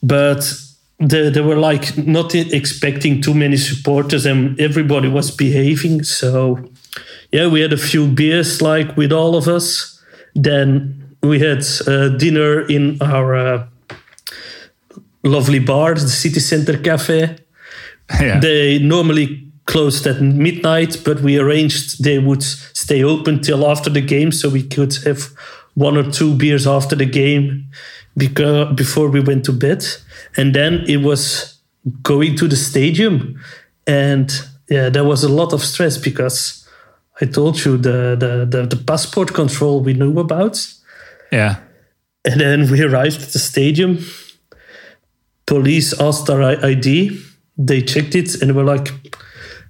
But 0.03 0.62
they, 1.03 1.29
they 1.29 1.41
were 1.41 1.57
like 1.57 1.97
not 1.97 2.33
expecting 2.33 3.21
too 3.21 3.33
many 3.33 3.57
supporters 3.57 4.25
and 4.25 4.59
everybody 4.59 5.09
was 5.09 5.31
behaving. 5.31 6.03
So 6.03 6.63
yeah, 7.31 7.47
we 7.47 7.61
had 7.61 7.73
a 7.73 7.77
few 7.77 8.07
beers 8.07 8.61
like 8.61 8.95
with 8.95 9.11
all 9.11 9.35
of 9.35 9.47
us. 9.47 10.01
Then 10.35 11.15
we 11.21 11.39
had 11.39 11.63
uh, 11.87 12.09
dinner 12.09 12.61
in 12.67 13.01
our 13.01 13.35
uh, 13.35 13.67
lovely 15.23 15.59
bar, 15.59 15.95
the 15.95 16.07
city 16.07 16.39
center 16.39 16.77
cafe. 16.77 17.37
Yeah. 18.19 18.39
They 18.39 18.79
normally 18.79 19.47
closed 19.65 20.05
at 20.05 20.21
midnight, 20.21 21.01
but 21.05 21.21
we 21.21 21.39
arranged 21.39 22.03
they 22.03 22.19
would 22.19 22.43
stay 22.43 23.01
open 23.01 23.41
till 23.41 23.65
after 23.65 23.89
the 23.89 24.01
game 24.01 24.31
so 24.31 24.49
we 24.49 24.61
could 24.61 24.93
have 25.05 25.29
one 25.73 25.97
or 25.97 26.11
two 26.11 26.35
beers 26.35 26.67
after 26.67 26.97
the 26.97 27.05
game 27.05 27.71
because 28.15 28.75
before 28.75 29.09
we 29.09 29.19
went 29.19 29.45
to 29.45 29.51
bed. 29.51 29.85
And 30.37 30.53
then 30.53 30.85
it 30.87 30.97
was 30.97 31.59
going 32.01 32.35
to 32.37 32.47
the 32.47 32.55
stadium. 32.55 33.39
And 33.87 34.31
yeah, 34.69 34.89
there 34.89 35.03
was 35.03 35.23
a 35.23 35.29
lot 35.29 35.53
of 35.53 35.61
stress 35.61 35.97
because 35.97 36.67
I 37.21 37.25
told 37.25 37.63
you 37.63 37.77
the 37.77 38.15
the, 38.17 38.45
the, 38.49 38.65
the 38.67 38.83
passport 38.83 39.33
control 39.33 39.81
we 39.81 39.93
knew 39.93 40.19
about. 40.19 40.65
yeah. 41.31 41.55
And 42.25 42.39
then 42.39 42.71
we 42.71 42.81
arrived 42.81 43.21
at 43.21 43.33
the 43.33 43.39
stadium. 43.39 43.97
Police 45.45 45.99
asked 45.99 46.29
our 46.29 46.41
ID. 46.65 47.19
They 47.57 47.81
checked 47.81 48.15
it 48.15 48.41
and 48.41 48.55
were 48.55 48.63
like, 48.63 48.93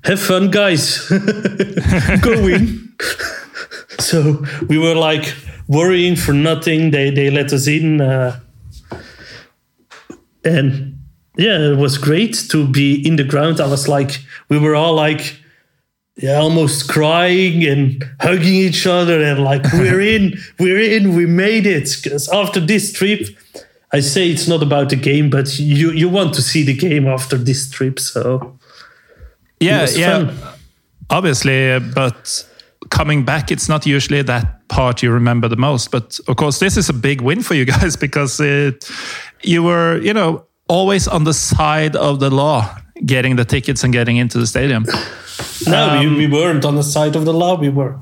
have 0.03 0.19
fun, 0.19 0.51
guys. 0.51 1.09
Go 2.21 2.47
in. 2.47 2.93
so 3.99 4.43
we 4.69 4.77
were 4.77 4.93
like 4.93 5.33
worrying 5.67 6.15
for 6.15 6.33
nothing. 6.33 6.91
They, 6.91 7.09
they 7.09 7.29
let 7.29 7.53
us 7.53 7.67
in. 7.67 8.01
Uh, 8.01 8.39
and 10.43 10.99
yeah, 11.37 11.57
it 11.59 11.77
was 11.77 11.97
great 11.97 12.33
to 12.49 12.67
be 12.67 13.05
in 13.07 13.15
the 13.15 13.23
ground. 13.23 13.59
I 13.59 13.67
was 13.67 13.87
like, 13.87 14.19
we 14.49 14.59
were 14.59 14.75
all 14.75 14.93
like, 14.93 15.39
yeah, 16.15 16.35
almost 16.35 16.89
crying 16.89 17.63
and 17.65 18.03
hugging 18.19 18.53
each 18.53 18.85
other 18.85 19.21
and 19.21 19.43
like, 19.43 19.63
we're 19.73 20.01
in, 20.01 20.37
we're 20.59 20.79
in, 20.79 21.15
we 21.15 21.25
made 21.25 21.65
it. 21.65 21.89
Because 22.01 22.29
after 22.29 22.59
this 22.59 22.93
trip, 22.93 23.27
I 23.93 23.99
say 23.99 24.29
it's 24.29 24.47
not 24.47 24.63
about 24.63 24.89
the 24.89 24.95
game, 24.95 25.29
but 25.29 25.59
you 25.59 25.91
you 25.91 26.09
want 26.09 26.33
to 26.33 26.41
see 26.41 26.63
the 26.63 26.73
game 26.73 27.07
after 27.07 27.37
this 27.37 27.69
trip. 27.69 27.99
So 27.99 28.57
Yeah, 29.59 29.87
yeah. 29.91 30.25
fun. 30.25 30.37
Obviously, 31.11 31.79
but 31.79 32.43
coming 32.89 33.23
back, 33.23 33.51
it's 33.51 33.69
not 33.69 33.85
usually 33.85 34.23
that 34.23 34.62
part 34.73 35.03
you 35.03 35.11
remember 35.13 35.47
the 35.49 35.55
most. 35.57 35.91
But 35.91 36.19
of 36.27 36.35
course, 36.35 36.59
this 36.59 36.77
is 36.77 36.89
a 36.89 36.93
big 36.93 37.21
win 37.21 37.43
for 37.43 37.53
you 37.55 37.65
guys 37.75 37.95
because 37.95 38.39
it, 38.39 38.89
you 39.43 39.63
were, 39.63 39.99
you 40.01 40.13
know, 40.13 40.45
always 40.67 41.07
on 41.07 41.23
the 41.23 41.33
side 41.33 41.95
of 41.95 42.19
the 42.19 42.29
law, 42.29 42.75
getting 43.05 43.35
the 43.37 43.45
tickets 43.45 43.83
and 43.83 43.93
getting 43.93 44.17
into 44.17 44.37
the 44.39 44.47
stadium. 44.47 44.85
No, 45.67 45.89
Um, 45.89 45.99
we, 46.15 46.27
we 46.27 46.27
weren't 46.27 46.65
on 46.65 46.75
the 46.75 46.83
side 46.83 47.15
of 47.15 47.25
the 47.25 47.33
law. 47.33 47.55
We 47.59 47.69
were, 47.69 47.95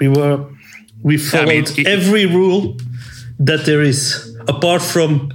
we 0.00 0.08
were, 0.08 0.38
we 1.02 1.16
followed 1.18 1.48
mean, 1.48 1.64
it- 1.78 1.86
every 1.86 2.26
rule 2.26 2.76
that 3.38 3.64
there 3.66 3.82
is, 3.82 4.36
apart 4.48 4.82
from 4.82 5.30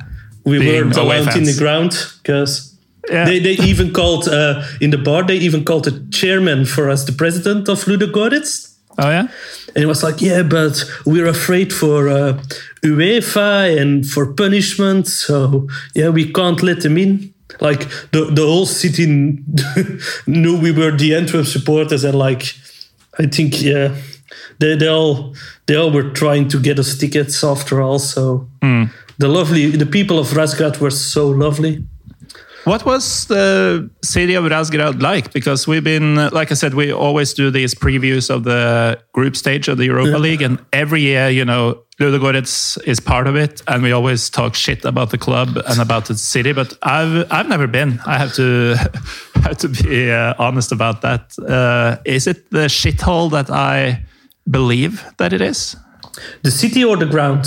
we 0.45 0.59
weren't 0.59 0.97
allowed 0.97 1.35
in 1.37 1.43
the 1.43 1.55
ground 1.57 1.91
because 2.21 2.75
Yeah. 3.09 3.25
they, 3.25 3.39
they 3.39 3.55
even 3.71 3.91
called 3.91 4.27
uh, 4.27 4.63
in 4.81 4.89
the 4.91 4.97
bar. 4.97 5.23
They 5.23 5.37
even 5.37 5.63
called 5.63 5.83
the 5.85 5.95
chairman 6.11 6.65
for 6.65 6.89
us, 6.89 7.05
the 7.05 7.11
president 7.13 7.69
of 7.69 7.85
Ludogorets. 7.85 8.72
Oh 8.97 9.09
yeah, 9.09 9.27
And 9.75 9.83
it 9.83 9.87
was 9.87 10.03
like, 10.03 10.21
yeah, 10.21 10.43
but 10.43 10.83
we're 11.05 11.27
afraid 11.27 11.73
for 11.73 12.07
uh, 12.09 12.39
UEFA 12.83 13.79
and 13.81 14.07
for 14.07 14.33
punishment. 14.33 15.07
So, 15.07 15.67
yeah, 15.95 16.09
we 16.09 16.31
can't 16.31 16.61
let 16.61 16.81
them 16.81 16.97
in. 16.97 17.33
Like, 17.59 17.89
the, 18.11 18.25
the 18.31 18.45
whole 18.45 18.65
city 18.67 19.05
knew 20.27 20.59
we 20.59 20.71
were 20.71 20.95
the 20.95 21.15
Antwerp 21.15 21.47
supporters. 21.47 22.03
And, 22.03 22.17
like, 22.17 22.53
I 23.17 23.25
think, 23.25 23.61
yeah, 23.61 23.95
they, 24.59 24.75
they, 24.75 24.87
all, 24.87 25.35
they 25.65 25.75
all 25.75 25.91
were 25.91 26.11
trying 26.11 26.47
to 26.49 26.59
get 26.59 26.77
us 26.77 26.95
tickets 26.95 27.43
after 27.43 27.81
all. 27.81 27.97
So, 27.99 28.47
the 29.17 29.27
lovely, 29.27 29.71
the 29.71 29.85
people 29.87 30.19
of 30.19 30.27
Razgrad 30.27 30.79
were 30.79 30.91
so 30.91 31.27
lovely. 31.29 31.83
What 32.65 32.85
was 32.85 33.25
the 33.25 33.89
city 34.01 34.35
of 34.35 34.45
Razgrad 34.45 35.01
like? 35.01 35.33
Because 35.33 35.67
we've 35.67 35.83
been, 35.83 36.15
like 36.29 36.49
I 36.49 36.53
said, 36.53 36.73
we 36.73 36.93
always 36.93 37.33
do 37.33 37.51
these 37.51 37.75
previews 37.75 38.29
of 38.29 38.45
the 38.45 39.01
group 39.11 39.35
stage 39.35 39.67
of 39.67 39.77
the 39.77 39.85
Europa 39.85 40.17
League, 40.17 40.41
and 40.41 40.59
every 40.71 41.01
year, 41.01 41.29
you 41.29 41.43
know, 41.43 41.83
Ludogorets 41.99 42.81
is 42.85 43.01
part 43.01 43.27
of 43.27 43.35
it, 43.35 43.61
and 43.67 43.83
we 43.83 43.91
always 43.91 44.29
talk 44.29 44.55
shit 44.55 44.85
about 44.85 45.09
the 45.09 45.17
club 45.17 45.57
and 45.67 45.81
about 45.81 46.05
the 46.05 46.15
city. 46.15 46.53
But 46.53 46.73
I've 46.81 47.29
I've 47.31 47.49
never 47.49 47.67
been. 47.67 47.99
I 48.05 48.17
have 48.17 48.33
to 48.35 48.75
have 49.43 49.57
to 49.57 49.67
be 49.67 50.09
uh, 50.09 50.33
honest 50.39 50.71
about 50.71 51.01
that. 51.01 51.37
Uh, 51.37 51.97
is 52.05 52.27
it 52.27 52.49
the 52.49 52.67
shithole 52.69 53.29
that 53.31 53.49
I 53.49 54.05
believe 54.49 55.03
that 55.17 55.33
it 55.33 55.41
is? 55.41 55.75
The 56.43 56.51
city 56.51 56.83
or 56.85 56.95
the 56.95 57.07
ground? 57.07 57.45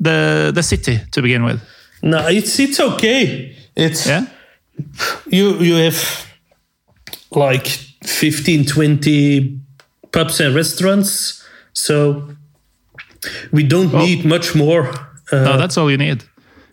The 0.00 0.52
the 0.54 0.62
city 0.62 1.00
to 1.12 1.22
begin 1.22 1.44
with. 1.44 1.60
No, 2.02 2.28
it's, 2.28 2.58
it's 2.58 2.80
okay. 2.80 3.56
It's, 3.74 4.06
Yeah. 4.06 4.26
You 5.30 5.58
you 5.60 5.74
have 5.84 6.26
like 7.30 7.66
15 8.04 8.64
20 8.66 9.58
pubs 10.12 10.40
and 10.40 10.54
restaurants 10.54 11.44
so 11.72 12.28
we 13.52 13.62
don't 13.62 13.92
Well- 13.92 14.06
need 14.06 14.24
much 14.24 14.54
more 14.54 14.88
uh, 15.32 15.44
No, 15.44 15.58
that's 15.58 15.76
all 15.76 15.90
you 15.90 15.98
need. 15.98 16.24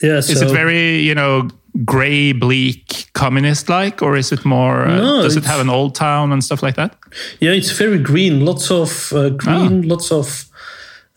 yeah 0.01 0.17
Is 0.19 0.39
so 0.39 0.45
it 0.45 0.51
very, 0.53 0.99
you 0.99 1.13
know, 1.13 1.49
grey, 1.83 2.31
bleak, 2.33 3.07
communist-like, 3.13 4.01
or 4.01 4.15
is 4.15 4.31
it 4.31 4.45
more? 4.45 4.87
Uh, 4.87 4.95
No, 4.97 5.21
does 5.23 5.35
it 5.35 5.43
have 5.45 5.59
an 5.59 5.69
old 5.69 5.93
town 5.95 6.31
and 6.31 6.41
stuff 6.43 6.61
like 6.63 6.75
that? 6.75 6.95
yeah 7.41 7.51
it's 7.57 7.71
very 7.77 7.99
green 7.99 8.45
lots 8.45 8.71
of 8.71 9.11
uh, 9.13 9.29
green 9.29 9.83
Ah. 9.83 9.87
lots 9.93 10.11
of 10.11 10.45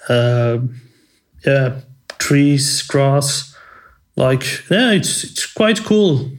uh, 0.08 0.58
yeah 1.46 1.74
trees 2.18 2.82
grass 2.82 3.54
like 4.16 4.44
yeah 4.70 4.92
it's 4.96 5.22
it's 5.24 5.46
quite 5.54 5.84
cool 5.84 6.30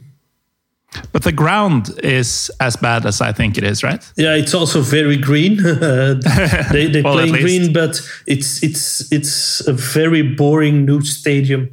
But 1.12 1.22
the 1.22 1.32
ground 1.32 1.90
is 2.02 2.50
as 2.58 2.76
bad 2.76 3.06
as 3.06 3.20
I 3.20 3.32
think 3.32 3.56
it 3.56 3.64
is, 3.64 3.82
right? 3.82 4.04
Yeah, 4.16 4.34
it's 4.34 4.54
also 4.54 4.80
very 4.80 5.16
green. 5.16 5.56
they 5.62 6.86
they 6.92 7.02
Well, 7.02 7.14
play 7.14 7.30
green, 7.30 7.72
but 7.72 8.00
it's 8.26 8.62
it's 8.62 9.10
it's 9.12 9.66
a 9.68 9.72
very 9.72 10.22
boring 10.22 10.84
new 10.84 11.00
stadium. 11.02 11.68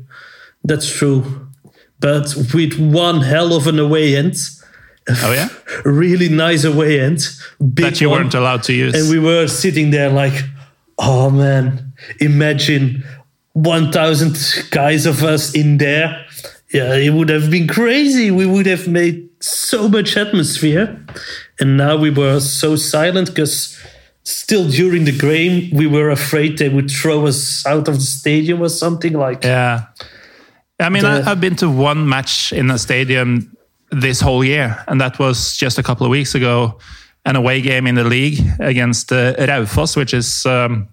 That's 0.63 0.89
true, 0.91 1.23
but 1.99 2.35
with 2.53 2.77
one 2.79 3.21
hell 3.21 3.53
of 3.53 3.67
an 3.67 3.79
away 3.79 4.15
end, 4.15 4.35
Oh 5.23 5.31
yeah, 5.33 5.49
really 5.85 6.29
nice 6.29 6.63
away 6.65 6.99
end, 6.99 7.27
big 7.59 7.85
that 7.85 8.01
you 8.01 8.09
one. 8.09 8.21
weren't 8.23 8.33
allowed 8.35 8.63
to 8.63 8.73
use. 8.73 8.93
and 8.93 9.09
we 9.09 9.19
were 9.19 9.47
sitting 9.47 9.89
there 9.91 10.09
like, 10.09 10.43
oh 10.99 11.29
man, 11.31 11.93
imagine 12.19 13.03
one 13.53 13.91
thousand 13.91 14.37
guys 14.69 15.05
of 15.07 15.23
us 15.23 15.55
in 15.55 15.77
there. 15.77 16.25
Yeah, 16.77 16.93
it 16.93 17.11
would 17.13 17.29
have 17.29 17.49
been 17.49 17.67
crazy. 17.67 18.29
We 18.29 18.45
would 18.45 18.67
have 18.67 18.87
made 18.87 19.29
so 19.39 19.89
much 19.89 20.15
atmosphere. 20.15 21.03
And 21.59 21.75
now 21.75 21.97
we 21.97 22.11
were 22.11 22.39
so 22.39 22.75
silent 22.75 23.29
because 23.29 23.75
still 24.23 24.69
during 24.69 25.05
the 25.05 25.17
game, 25.17 25.71
we 25.75 25.87
were 25.87 26.11
afraid 26.11 26.59
they 26.59 26.69
would 26.69 26.91
throw 26.91 27.25
us 27.25 27.65
out 27.65 27.87
of 27.87 27.95
the 27.95 28.01
stadium 28.19 28.61
or 28.61 28.69
something 28.69 29.13
like 29.13 29.43
yeah, 29.43 29.85
I 30.79 30.89
mean, 30.89 31.01
The- 31.01 31.23
I, 31.25 31.31
I've 31.31 31.41
been 31.41 31.55
to 31.57 31.69
one 31.69 32.07
match 32.07 32.53
in 32.53 32.69
a 32.69 32.77
stadium 32.77 33.57
this 33.89 34.21
whole 34.21 34.43
year, 34.43 34.77
and 34.87 35.01
that 35.01 35.17
was 35.17 35.57
just 35.57 35.79
a 35.79 35.83
couple 35.83 36.05
of 36.05 36.11
weeks 36.11 36.35
ago, 36.35 36.77
an 37.25 37.35
away 37.35 37.61
game 37.61 37.87
in 37.87 37.95
the 37.95 38.03
league 38.03 38.39
against 38.59 39.11
uh, 39.11 39.33
Raufoss, 39.35 39.95
which 39.95 40.13
is. 40.13 40.45
Um, 40.45 40.89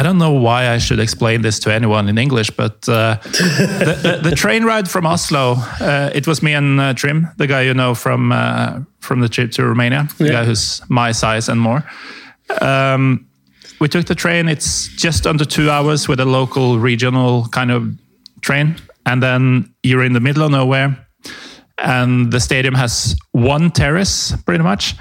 I 0.00 0.02
don't 0.02 0.16
know 0.16 0.32
why 0.32 0.70
I 0.70 0.78
should 0.78 0.98
explain 0.98 1.42
this 1.42 1.58
to 1.58 1.70
anyone 1.70 2.08
in 2.08 2.16
English, 2.16 2.50
but 2.52 2.88
uh, 2.88 3.18
the, 3.22 3.98
the, 4.22 4.30
the 4.30 4.34
train 4.34 4.64
ride 4.64 4.88
from 4.88 5.04
Oslo, 5.04 5.56
uh, 5.78 6.10
it 6.14 6.26
was 6.26 6.42
me 6.42 6.54
and 6.54 6.80
uh, 6.80 6.94
Trim, 6.94 7.28
the 7.36 7.46
guy 7.46 7.60
you 7.60 7.74
know 7.74 7.94
from 7.94 8.32
uh, 8.32 8.80
from 9.00 9.20
the 9.20 9.28
trip 9.28 9.50
to 9.52 9.62
Romania, 9.66 10.08
the 10.16 10.30
guy 10.30 10.44
who's 10.46 10.80
my 10.88 11.12
size 11.12 11.50
and 11.50 11.60
more. 11.60 11.84
Um, 12.62 13.26
we 13.78 13.88
took 13.88 14.06
the 14.06 14.14
train. 14.14 14.48
It's 14.48 14.88
just 14.88 15.26
under 15.26 15.44
two 15.44 15.70
hours 15.70 16.08
with 16.08 16.18
a 16.18 16.24
local 16.24 16.78
regional 16.78 17.46
kind 17.48 17.70
of 17.70 17.92
train, 18.40 18.76
and 19.04 19.22
then 19.22 19.74
you're 19.82 20.04
in 20.04 20.14
the 20.14 20.20
middle 20.20 20.42
of 20.42 20.50
nowhere, 20.50 20.96
and 21.76 22.32
the 22.32 22.40
stadium 22.40 22.74
has 22.74 23.16
one 23.32 23.70
terrace 23.70 24.34
pretty 24.46 24.64
much. 24.64 24.94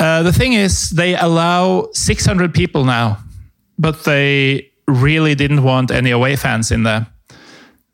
Uh, 0.00 0.22
the 0.22 0.32
thing 0.32 0.54
is, 0.54 0.88
they 0.88 1.14
allow 1.14 1.90
600 1.92 2.54
people 2.54 2.84
now, 2.86 3.18
but 3.78 4.04
they 4.04 4.70
really 4.86 5.34
didn't 5.34 5.62
want 5.62 5.90
any 5.90 6.10
away 6.10 6.36
fans 6.36 6.70
in 6.70 6.82
there. 6.82 7.06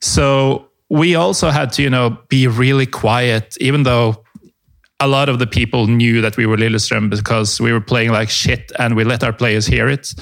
So 0.01 0.69
we 0.89 1.15
also 1.15 1.51
had 1.51 1.73
to, 1.73 1.83
you 1.83 1.91
know, 1.91 2.19
be 2.29 2.47
really 2.47 2.87
quiet, 2.87 3.57
even 3.61 3.83
though 3.83 4.25
a 5.01 5.09
lot 5.09 5.29
of 5.29 5.39
the 5.39 5.47
people 5.47 5.87
knew 5.87 6.21
that 6.21 6.37
we 6.37 6.47
were 6.47 6.57
Lillestrøm 6.57 7.11
because 7.11 7.61
we 7.61 7.73
were 7.73 7.81
playing 7.81 8.11
like 8.13 8.31
shit 8.31 8.71
and 8.79 8.95
we 8.95 9.05
let 9.05 9.25
our 9.25 9.33
players 9.33 9.67
hear 9.67 9.89
it. 9.89 10.15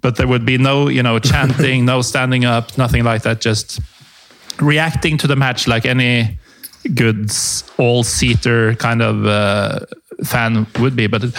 But 0.00 0.16
there 0.16 0.26
would 0.26 0.44
be 0.44 0.58
no, 0.58 0.88
you 0.88 1.02
know, 1.02 1.18
chanting, 1.32 1.84
no 1.84 2.02
standing 2.02 2.44
up, 2.44 2.76
nothing 2.78 3.04
like 3.04 3.22
that. 3.22 3.40
Just 3.40 3.80
reacting 4.60 5.18
to 5.18 5.26
the 5.26 5.36
match 5.36 5.66
like 5.66 5.84
any 5.84 6.38
good 6.94 7.30
all-seater 7.78 8.74
kind 8.76 9.02
of 9.02 9.26
uh, 9.26 9.80
fan 10.24 10.66
would 10.80 10.96
be. 10.96 11.06
But 11.06 11.24
it, 11.24 11.34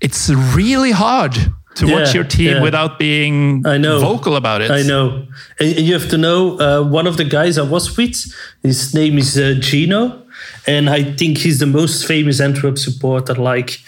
it's 0.00 0.30
really 0.30 0.90
hard 0.90 1.36
to 1.76 1.86
watch 1.92 2.14
your 2.14 2.24
team 2.24 2.56
yeah. 2.56 2.62
without 2.62 2.98
being 2.98 3.66
I 3.66 3.76
know. 3.78 4.00
vocal 4.00 4.36
about 4.36 4.60
it. 4.62 4.70
I 4.70 4.82
know. 4.82 5.26
And 5.60 5.76
and 5.76 5.86
you 5.86 5.92
have 5.94 6.08
to 6.10 6.18
know 6.18 6.58
uh, 6.58 6.82
one 6.98 7.06
of 7.06 7.16
the 7.16 7.24
guys 7.24 7.58
I 7.58 7.62
was 7.62 7.96
with, 7.96 8.16
his 8.62 8.94
name 8.94 9.18
is 9.18 9.36
uh, 9.38 9.54
Gino. 9.58 10.22
And 10.66 10.88
I 10.90 11.02
think 11.16 11.38
he's 11.38 11.58
the 11.58 11.66
most 11.66 12.06
famous 12.06 12.40
Antwerp 12.40 12.78
supporter. 12.78 13.34
Like 13.34 13.78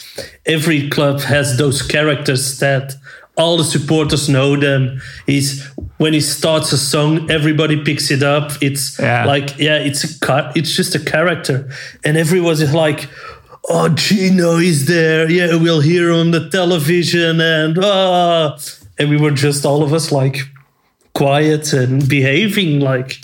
every 0.46 0.88
club 0.88 1.20
has 1.20 1.56
those 1.58 1.82
characters 1.82 2.58
that 2.60 2.94
all 3.36 3.56
the 3.56 3.64
supporters 3.64 4.28
know 4.28 4.56
them. 4.56 5.00
He's 5.26 5.64
when 5.98 6.12
he 6.12 6.20
starts 6.20 6.72
a 6.72 6.78
song, 6.78 7.30
everybody 7.30 7.82
picks 7.84 8.10
it 8.10 8.22
up. 8.22 8.52
It's 8.60 8.98
Yeah. 8.98 9.24
like 9.26 9.58
yeah, 9.58 9.76
it's 9.88 10.04
a 10.04 10.18
cut. 10.20 10.56
It's 10.56 10.74
just 10.76 10.94
a 10.94 10.98
character, 11.00 11.68
and 12.04 12.16
everyone 12.16 12.52
is 12.54 12.72
like, 12.74 13.08
"Oh, 13.68 13.88
Gino 13.90 14.56
is 14.56 14.86
there. 14.86 15.30
Yeah, 15.30 15.56
we'll 15.56 15.80
hear 15.80 16.12
on 16.12 16.30
the 16.30 16.48
television." 16.50 17.40
And 17.40 17.78
ah, 17.82 18.56
and 18.98 19.10
we 19.10 19.16
were 19.16 19.30
just 19.32 19.64
all 19.64 19.82
of 19.82 19.92
us 19.92 20.10
like 20.12 20.40
quiet 21.14 21.72
and 21.72 22.08
behaving 22.08 22.80
like. 22.80 23.20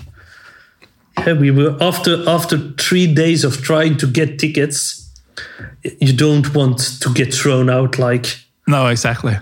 Yeah, 1.26 1.34
we 1.34 1.50
were 1.50 1.76
after 1.80 2.28
after 2.28 2.58
three 2.78 3.12
days 3.14 3.44
of 3.44 3.62
trying 3.62 3.96
to 3.98 4.06
get 4.06 4.38
tickets. 4.38 5.00
You 6.00 6.12
don't 6.12 6.52
want 6.54 6.78
to 7.00 7.12
get 7.14 7.32
thrown 7.34 7.68
out 7.70 7.98
like 7.98 8.26
No, 8.66 8.86
exactly. 8.88 9.36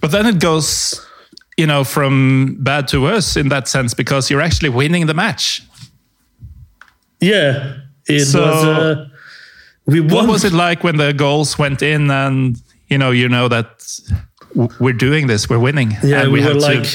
But 0.00 0.10
then 0.10 0.26
it 0.26 0.38
goes, 0.40 1.00
you 1.56 1.66
know, 1.66 1.84
from 1.84 2.56
bad 2.60 2.88
to 2.88 3.00
worse 3.00 3.36
in 3.36 3.48
that 3.48 3.68
sense 3.68 3.94
because 3.94 4.30
you're 4.30 4.40
actually 4.44 4.68
winning 4.70 5.06
the 5.06 5.14
match. 5.14 5.62
yeah. 7.20 7.76
It 8.08 8.24
So, 8.26 8.40
was. 8.40 8.64
Uh, 8.64 9.08
we 9.86 10.00
What 10.00 10.28
was 10.28 10.44
it 10.44 10.52
like 10.52 10.84
when 10.84 10.96
the 10.96 11.12
goals 11.12 11.58
went 11.58 11.82
in 11.82 12.10
and 12.10 12.56
you 12.88 12.98
know 12.98 13.10
you 13.10 13.28
know 13.28 13.48
that 13.48 13.68
we're 14.80 14.92
doing 14.98 15.26
this, 15.28 15.48
we're 15.48 15.58
winning, 15.58 15.96
Yeah, 16.02 16.22
and 16.22 16.32
we, 16.32 16.40
were 16.40 16.48
have 16.52 16.58
to- 16.60 16.60
like 16.60 16.86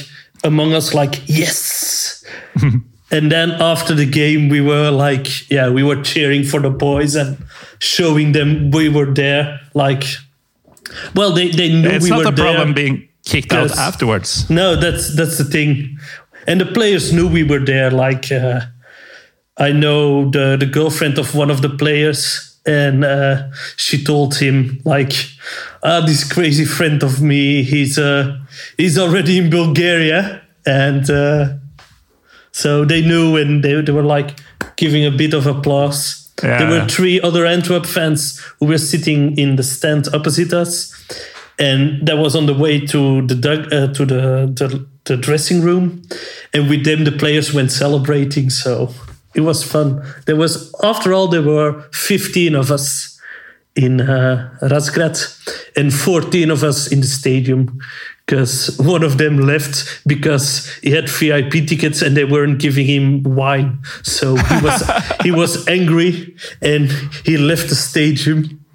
among 0.43 0.73
us, 0.73 0.93
like 0.93 1.21
yes. 1.27 2.23
and 3.11 3.31
then 3.31 3.51
after 3.51 3.95
the 3.95 4.05
game, 4.05 4.49
we 4.49 4.61
were 4.61 4.91
like, 4.91 5.49
yeah, 5.49 5.69
we 5.69 5.81
were 5.83 6.01
cheering 6.03 6.43
for 6.43 6.59
the 6.59 6.69
boys 6.69 7.15
and 7.15 7.37
showing 7.79 8.33
them 8.33 8.69
we 8.71 8.89
were 8.89 9.11
there. 9.13 9.59
Like, 9.73 10.03
Well, 11.15 11.31
they, 11.33 11.49
they 11.49 11.69
knew 11.69 11.89
It's 11.89 12.03
we 12.03 12.09
not 12.11 12.19
were 12.19 12.29
a 12.31 12.35
problem 12.35 12.73
there. 12.73 12.83
being 12.85 13.09
kicked 13.25 13.53
out 13.53 13.71
afterwards. 13.77 14.47
No, 14.49 14.75
that's 14.75 15.15
that's 15.15 15.37
the 15.37 15.43
thing, 15.43 15.97
and 16.47 16.61
the 16.61 16.65
players 16.65 17.11
knew 17.11 17.27
we 17.27 17.43
were 17.43 17.65
there. 17.65 17.89
Like 17.91 18.31
uh, 18.31 18.61
I 19.57 19.71
know 19.71 20.29
the 20.29 20.55
the 20.57 20.65
girlfriend 20.67 21.17
of 21.17 21.33
one 21.35 21.49
of 21.51 21.61
the 21.61 21.69
players, 21.69 22.46
and 22.67 23.03
uh, 23.05 23.49
she 23.77 24.03
told 24.03 24.35
him 24.35 24.81
like, 24.83 25.13
"Ah, 25.81 26.01
this 26.01 26.23
crazy 26.23 26.65
friend 26.65 27.01
of 27.01 27.21
me, 27.21 27.63
he's 27.63 27.97
uh, 27.97 28.37
he's 28.77 28.99
already 28.99 29.37
in 29.37 29.49
Bulgaria," 29.49 30.41
and 30.65 31.09
uh, 31.09 31.53
so 32.51 32.85
they 32.85 33.01
knew, 33.01 33.37
and 33.37 33.63
they 33.63 33.81
they 33.81 33.93
were 33.93 34.03
like 34.03 34.37
giving 34.75 35.05
a 35.05 35.11
bit 35.11 35.33
of 35.33 35.47
applause. 35.47 36.29
There 36.59 36.69
were 36.69 36.87
three 36.87 37.19
other 37.21 37.45
Antwerp 37.47 37.87
fans 37.87 38.39
who 38.59 38.67
were 38.67 38.77
sitting 38.77 39.37
in 39.39 39.55
the 39.55 39.63
stand 39.63 40.07
opposite 40.13 40.53
us, 40.53 40.93
and 41.57 42.05
that 42.07 42.17
was 42.17 42.35
on 42.35 42.45
the 42.45 42.53
way 42.53 42.85
to 42.87 43.25
the 43.25 43.35
uh, 43.71 43.93
to 43.93 44.05
the, 44.05 44.51
the 44.53 44.85
the 45.05 45.17
dressing 45.17 45.61
room, 45.61 46.03
and 46.53 46.69
with 46.69 46.83
them 46.83 47.05
the 47.05 47.11
players 47.11 47.53
went 47.53 47.71
celebrating. 47.71 48.49
So 48.49 48.93
it 49.37 49.41
was 49.41 49.63
fun. 49.63 50.03
There 50.25 50.35
was 50.35 50.73
after 50.83 51.13
all 51.13 51.27
there 51.27 51.43
were 51.43 51.83
fifteen 51.93 52.55
of 52.55 52.71
us 52.71 53.19
in 53.75 54.01
uh, 54.01 54.57
Razgrad 54.61 55.17
and 55.77 55.93
fourteen 55.93 56.51
of 56.51 56.63
us 56.63 56.91
in 56.91 57.01
the 57.01 57.07
stadium. 57.07 57.79
Because 58.25 58.77
one 58.77 59.03
of 59.03 59.17
them 59.17 59.37
left 59.37 60.01
because 60.05 60.67
he 60.83 60.91
had 60.91 61.07
VIP 61.07 61.65
tickets 61.65 62.01
and 62.01 62.17
they 62.17 62.25
weren't 62.25 62.59
giving 62.59 62.85
him 62.85 63.23
wine, 63.23 63.79
so 64.03 64.35
he 64.35 64.61
was 64.61 64.91
he 65.23 65.31
was 65.31 65.65
angry 65.69 66.35
and 66.61 66.91
he 67.23 67.37
left 67.37 67.69
the 67.69 67.75
stadium. 67.75 68.65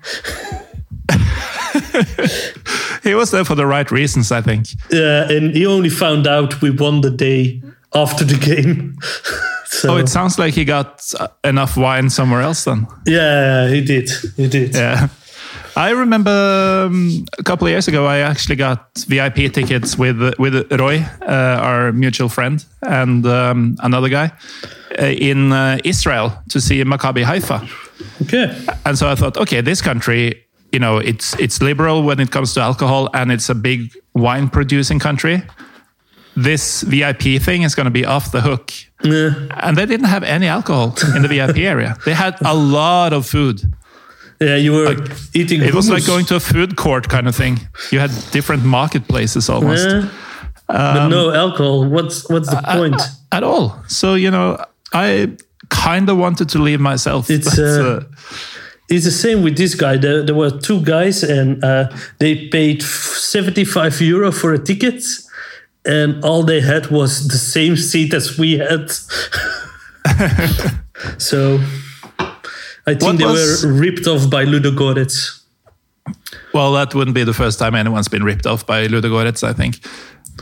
He 3.03 3.15
was 3.15 3.33
there 3.33 3.45
for 3.45 3.57
the 3.57 3.67
right 3.67 3.91
reasons, 3.91 4.31
I 4.31 4.41
think. 4.41 4.69
Yeah, 4.91 5.29
and 5.29 5.55
he 5.55 5.67
only 5.67 5.89
found 5.89 6.27
out 6.27 6.63
we 6.63 6.71
won 6.71 7.01
the 7.01 7.11
day 7.11 7.61
after 7.95 8.25
the 8.25 8.39
game. 8.39 8.97
so 9.73 9.95
Oh, 9.95 9.97
it 9.99 10.09
sounds 10.09 10.39
like 10.39 10.55
he 10.55 10.65
got 10.65 11.13
enough 11.45 11.77
wine 11.77 12.11
somewhere 12.11 12.43
else 12.43 12.65
then. 12.65 12.87
yeah, 13.07 13.69
he 13.69 13.81
did. 13.85 14.11
He 14.37 14.49
did. 14.49 14.75
Yeah. 14.75 15.09
I 15.75 15.91
remember 15.91 16.31
um, 16.87 17.25
a 17.39 17.43
couple 17.43 17.67
of 17.67 17.71
years 17.71 17.89
ago, 17.89 18.05
I 18.05 18.19
actually 18.19 18.57
got 18.57 18.79
VIP 19.09 19.51
tickets 19.53 19.97
with 19.99 20.21
with 20.39 20.55
Roy, 20.81 20.99
uh, 21.23 21.59
our 21.69 21.93
mutual 21.93 22.29
friend, 22.29 22.63
and 22.83 23.25
um, 23.27 23.77
another 23.81 24.11
guy 24.11 24.33
uh, 25.01 25.07
in 25.31 25.53
uh, 25.53 25.79
Israel 25.85 26.31
to 26.51 26.61
see 26.61 26.85
Maccabi 26.85 27.25
Haifa. 27.25 27.67
Okay. 28.23 28.49
And 28.85 28.99
so 28.99 29.09
I 29.13 29.15
thought, 29.15 29.37
okay, 29.39 29.63
this 29.63 29.81
country, 29.81 30.45
you 30.73 30.79
know, 30.79 30.99
it's 30.99 31.35
it's 31.41 31.63
liberal 31.63 32.03
when 32.03 32.21
it 32.21 32.31
comes 32.31 32.53
to 32.55 32.61
alcohol, 32.61 33.09
and 33.15 33.33
it's 33.33 33.49
a 33.51 33.55
big 33.55 33.81
wine 34.15 34.49
producing 34.51 35.01
country. 35.01 35.43
This 36.37 36.83
VIP 36.83 37.41
thing 37.43 37.63
is 37.63 37.75
going 37.75 37.85
to 37.85 37.91
be 37.91 38.07
off 38.07 38.33
the 38.33 38.41
hook. 38.41 38.73
Yeah. 39.05 39.35
And 39.61 39.77
they 39.77 39.87
didn't 39.87 40.07
have 40.07 40.23
any 40.23 40.47
alcohol 40.47 40.95
in 41.15 41.23
the 41.23 41.29
VIP 41.29 41.59
area. 41.73 41.97
They 42.05 42.15
had 42.15 42.37
a 42.45 42.55
lot 42.55 43.13
of 43.13 43.27
food. 43.27 43.61
Yeah, 44.41 44.57
you 44.57 44.73
were 44.73 44.97
eating. 45.35 45.63
It 45.63 45.75
was 45.75 45.89
like 45.91 46.05
going 46.07 46.25
to 46.27 46.37
a 46.37 46.41
food 46.41 46.75
court 46.77 47.09
kind 47.09 47.29
of 47.29 47.37
thing. 47.37 47.61
You 47.91 48.01
had 48.01 48.11
different 48.33 48.65
marketplaces 48.65 49.49
almost 49.49 49.87
Yeah. 49.87 50.09
but 50.67 51.09
no 51.09 51.33
alcohol. 51.33 51.85
What's 51.85 52.29
what's 52.29 52.49
the 52.51 52.61
point? 52.63 53.01
at 53.31 53.43
all. 53.45 53.83
So 53.89 54.15
you 54.15 54.31
know, 54.31 54.57
I 54.93 55.37
kind 55.69 56.09
of 56.09 56.17
wanted 56.17 56.49
to 56.51 56.59
leave 56.59 56.81
myself. 56.81 57.31
It's, 57.31 57.57
but, 57.57 57.65
uh, 57.65 58.01
it's 58.89 59.05
the 59.05 59.11
same 59.11 59.43
with 59.43 59.57
this 59.57 59.75
guy. 59.75 59.97
There, 59.97 60.23
there 60.25 60.35
were 60.35 60.51
two 60.51 60.81
guys, 60.83 61.23
and 61.23 61.63
uh, 61.65 61.89
they 62.19 62.49
paid 62.49 62.83
seventy-five 62.83 64.01
euro 64.01 64.33
for 64.33 64.53
a 64.55 64.59
ticket, 64.59 65.05
and 65.85 66.25
all 66.25 66.43
they 66.45 66.61
had 66.61 66.87
was 66.91 67.27
the 67.29 67.39
same 67.39 67.77
seat 67.77 68.15
as 68.15 68.39
we 68.39 68.59
had. 68.59 68.91
so, 71.19 71.61
I 72.87 72.95
think 72.95 73.03
What 73.03 73.19
they 73.19 73.25
was- 73.25 73.65
were 73.65 73.73
ripped 73.73 74.07
off 74.07 74.29
by 74.31 74.45
Ludogorets. 74.45 75.41
well, 76.53 76.73
that 76.73 76.95
wouldn't 76.95 77.15
be 77.15 77.25
the 77.25 77.35
first 77.35 77.59
time 77.59 77.75
anyone's 77.75 78.09
been 78.09 78.25
ripped 78.25 78.47
off 78.47 78.67
by 78.67 78.87
Ludogorets, 78.87 79.43
I 79.43 79.53
think. 79.53 79.79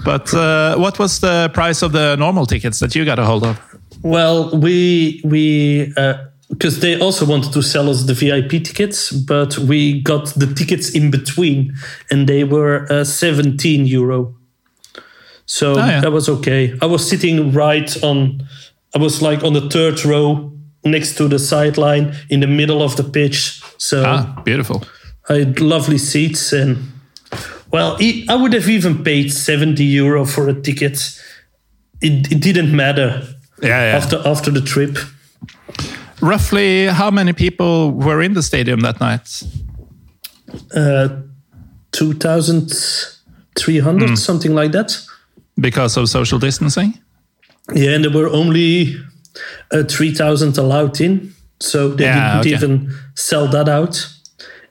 But 0.05 0.33
uh, 0.33 0.77
what 0.77 0.99
was 0.99 1.21
the 1.21 1.51
price 1.53 1.83
of 1.83 1.93
the 1.93 2.17
normal 2.17 2.47
tickets 2.47 2.79
that 2.79 2.95
you 2.95 3.05
got 3.05 3.19
a 3.19 3.25
hold 3.25 3.45
of? 3.45 3.59
Well, 4.03 4.51
we 4.57 5.21
we 5.25 5.93
because 6.49 6.81
they 6.81 6.99
also 6.99 7.27
wanted 7.27 7.53
to 7.53 7.63
sell 7.63 7.91
us 7.91 8.05
the 8.05 8.15
VIP 8.15 8.65
tickets, 8.65 9.13
but 9.13 9.59
we 9.59 10.01
got 10.01 10.27
the 10.37 10.47
tickets 10.55 10.91
in 10.91 11.11
between, 11.11 11.75
and 12.11 12.27
they 12.29 12.45
were 12.45 12.87
uh, 12.91 13.05
17 13.05 13.87
euro. 13.87 14.35
So 15.53 15.73
Oh, 15.73 15.77
yeah. 15.87 16.01
that 16.01 16.13
was 16.13 16.29
okay. 16.29 16.75
I 16.81 16.87
was 16.87 17.09
sitting 17.09 17.53
right 17.53 18.03
on. 18.05 18.47
I 18.95 18.99
was 18.99 19.21
like 19.21 19.43
on 19.45 19.53
the 19.53 19.69
third 19.69 20.05
row 20.05 20.53
next 20.85 21.17
to 21.17 21.27
the 21.29 21.39
sideline 21.39 22.15
in 22.29 22.41
the 22.41 22.47
middle 22.47 22.83
of 22.83 22.95
the 22.95 23.03
pitch. 23.03 23.61
So 23.79 24.05
Ah, 24.07 24.43
beautiful. 24.45 24.83
I 25.29 25.35
had 25.39 25.61
lovely 25.61 25.99
seats 25.99 26.53
and 26.53 26.77
well, 27.73 27.97
I 28.29 28.35
would 28.37 28.53
have 28.55 28.69
even 28.69 29.03
paid 29.05 29.33
70 29.33 29.85
euro 29.85 30.25
for 30.25 30.49
a 30.49 30.55
ticket. 30.55 31.21
It, 32.01 32.31
it 32.33 32.41
didn't 32.41 32.71
matter 32.75 33.23
Yeah, 33.63 33.91
yeah. 33.91 33.97
after 33.97 34.23
after 34.25 34.53
the 34.53 34.61
trip. 34.61 34.99
Roughly, 36.23 36.87
how 36.87 37.11
many 37.11 37.33
people 37.33 37.91
were 37.91 38.23
in 38.25 38.35
the 38.35 38.43
stadium 38.43 38.81
that 38.81 39.01
night? 39.01 39.43
Uh, 40.75 41.09
2,300, 41.93 44.09
Hmm. 44.09 44.15
something 44.17 44.55
like 44.55 44.73
that. 44.73 44.99
Because 45.61 45.97
of 45.97 46.09
social 46.09 46.39
distancing? 46.39 46.95
Yeah, 47.75 47.95
and 47.95 48.05
there 48.05 48.11
were 48.13 48.29
only 48.29 48.97
uh, 49.73 49.85
3,000 49.85 50.59
allowed 50.59 51.01
in. 51.01 51.35
So 51.61 51.89
they 51.95 52.05
Yeah, 52.05 52.41
didn't 52.43 52.55
okay. 52.59 52.67
even 52.67 52.95
sell 53.15 53.49
that 53.49 53.69
out. 53.69 54.09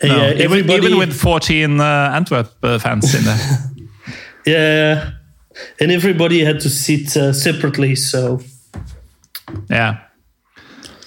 And 0.01 0.11
No, 0.11 0.17
yeah, 0.17 0.43
even, 0.43 0.69
even 0.69 0.97
with 0.97 1.13
14 1.13 1.79
uh, 1.79 2.11
Antwerp 2.15 2.51
uh, 2.63 2.79
fans 2.79 3.13
in 3.15 3.23
there. 3.23 3.39
yeah, 4.45 5.11
and 5.79 5.91
everybody 5.91 6.43
had 6.43 6.59
to 6.61 6.69
sit 6.69 7.15
uh, 7.17 7.33
separately. 7.33 7.95
So 7.95 8.39
Yeah. 9.69 9.97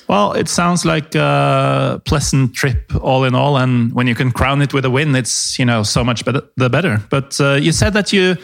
Well, 0.08 0.32
it 0.34 0.48
sounds 0.48 0.84
like 0.84 1.14
a 1.14 2.00
pleasant 2.04 2.54
trip 2.54 2.92
all 3.00 3.24
in 3.24 3.34
all, 3.34 3.56
and 3.56 3.92
when 3.94 4.06
you 4.06 4.14
can 4.14 4.30
crown 4.30 4.60
it 4.60 4.74
with 4.74 4.84
a 4.84 4.90
win, 4.90 5.14
it's 5.16 5.58
you 5.58 5.64
know 5.64 5.82
so 5.84 6.04
much 6.04 6.24
better, 6.24 6.42
the 6.56 6.68
better. 6.68 7.00
But 7.08 7.40
uh, 7.40 7.54
you 7.54 7.72
said 7.72 7.94
that 7.94 8.12
you 8.12 8.36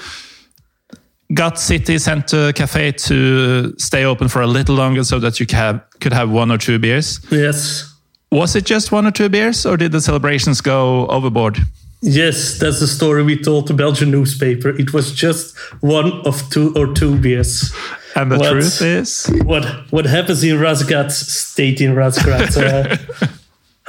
got 1.34 1.58
City 1.58 1.98
Center 1.98 2.52
Cafe 2.52 2.92
to 2.92 3.74
stay 3.78 4.04
open 4.04 4.28
for 4.28 4.42
a 4.42 4.46
little 4.46 4.74
longer 4.74 5.04
so 5.04 5.18
that 5.20 5.38
you 5.40 5.46
have, 5.52 5.80
could 6.00 6.12
have 6.12 6.30
one 6.30 6.50
or 6.50 6.58
two 6.58 6.78
beers. 6.78 7.20
yes, 7.30 7.84
Was 8.30 8.54
it 8.56 8.64
just 8.66 8.92
one 8.92 9.06
or 9.06 9.10
two 9.10 9.28
beers, 9.28 9.64
or 9.66 9.76
did 9.76 9.92
the 9.92 10.00
celebrations 10.00 10.60
go 10.60 11.06
overboard? 11.08 11.58
yes, 12.00 12.58
that's 12.60 12.78
the 12.78 12.86
story 12.86 13.22
we 13.24 13.36
told 13.36 13.66
the 13.66 13.74
Belgian 13.74 14.10
newspaper. 14.10 14.68
It 14.78 14.92
was 14.92 15.12
just 15.12 15.56
one 15.80 16.12
of 16.24 16.48
two 16.50 16.72
or 16.76 16.94
two 16.94 17.16
beers. 17.18 17.72
And 18.14 18.30
the 18.30 18.38
What? 18.38 18.50
truth 18.52 18.80
is, 18.82 19.26
what 19.44 19.64
what 19.90 20.06
happens 20.06 20.42
in 20.44 20.56
Razgrad 20.58 21.10
stayed 21.10 21.80
in 21.80 21.94
Razgrad. 21.94 22.56
Uh, 22.56 22.96